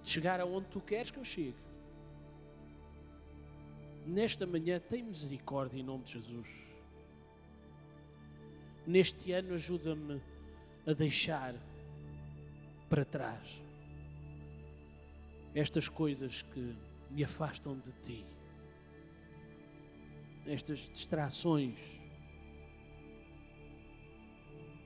de 0.00 0.08
chegar 0.08 0.40
aonde 0.40 0.68
tu 0.68 0.80
queres 0.80 1.10
que 1.10 1.18
eu 1.18 1.24
chegue. 1.24 1.56
Nesta 4.06 4.46
manhã, 4.46 4.78
tem 4.78 5.02
misericórdia 5.02 5.80
em 5.80 5.82
nome 5.82 6.04
de 6.04 6.12
Jesus. 6.12 6.48
Neste 8.86 9.32
ano, 9.32 9.54
ajuda-me 9.54 10.22
a 10.86 10.92
deixar 10.92 11.56
para 12.88 13.04
trás. 13.04 13.62
Estas 15.54 15.88
coisas 15.88 16.42
que 16.42 16.76
me 17.10 17.24
afastam 17.24 17.78
de 17.78 17.92
ti, 18.02 18.26
estas 20.46 20.88
distrações, 20.90 21.78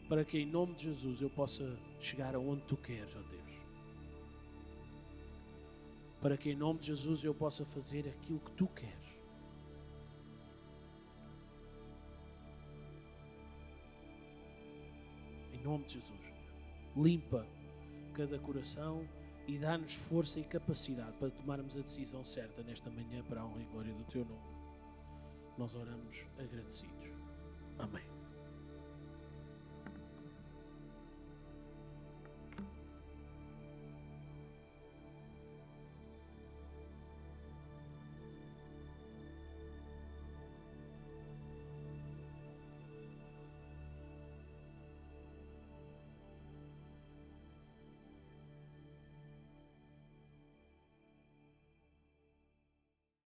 para 0.08 0.24
que 0.24 0.38
em 0.38 0.46
nome 0.46 0.74
de 0.74 0.84
Jesus 0.84 1.20
eu 1.20 1.30
possa 1.30 1.78
chegar 2.00 2.34
aonde 2.34 2.62
tu 2.62 2.76
queres, 2.76 3.14
ó 3.14 3.20
Deus. 3.20 3.60
Para 6.20 6.36
que 6.36 6.50
em 6.50 6.56
nome 6.56 6.80
de 6.80 6.88
Jesus 6.88 7.24
eu 7.24 7.34
possa 7.34 7.64
fazer 7.64 8.08
aquilo 8.08 8.40
que 8.40 8.52
tu 8.52 8.66
queres. 8.68 9.20
Em 15.52 15.62
nome 15.62 15.84
de 15.84 15.94
Jesus. 15.94 16.20
Limpa 16.96 17.46
cada 18.10 18.38
coração 18.38 19.06
e 19.46 19.58
dá-nos 19.58 19.94
força 19.94 20.38
e 20.38 20.44
capacidade 20.44 21.16
para 21.18 21.30
tomarmos 21.30 21.76
a 21.76 21.80
decisão 21.80 22.24
certa 22.24 22.62
nesta 22.62 22.90
manhã 22.90 23.22
para 23.24 23.40
a 23.40 23.46
honra 23.46 23.62
e 23.62 23.64
glória 23.64 23.94
do 23.94 24.04
Teu 24.04 24.24
nome. 24.24 24.60
nós 25.58 25.74
oramos 25.74 26.24
agradecidos. 26.38 27.12
Amém. 27.78 28.19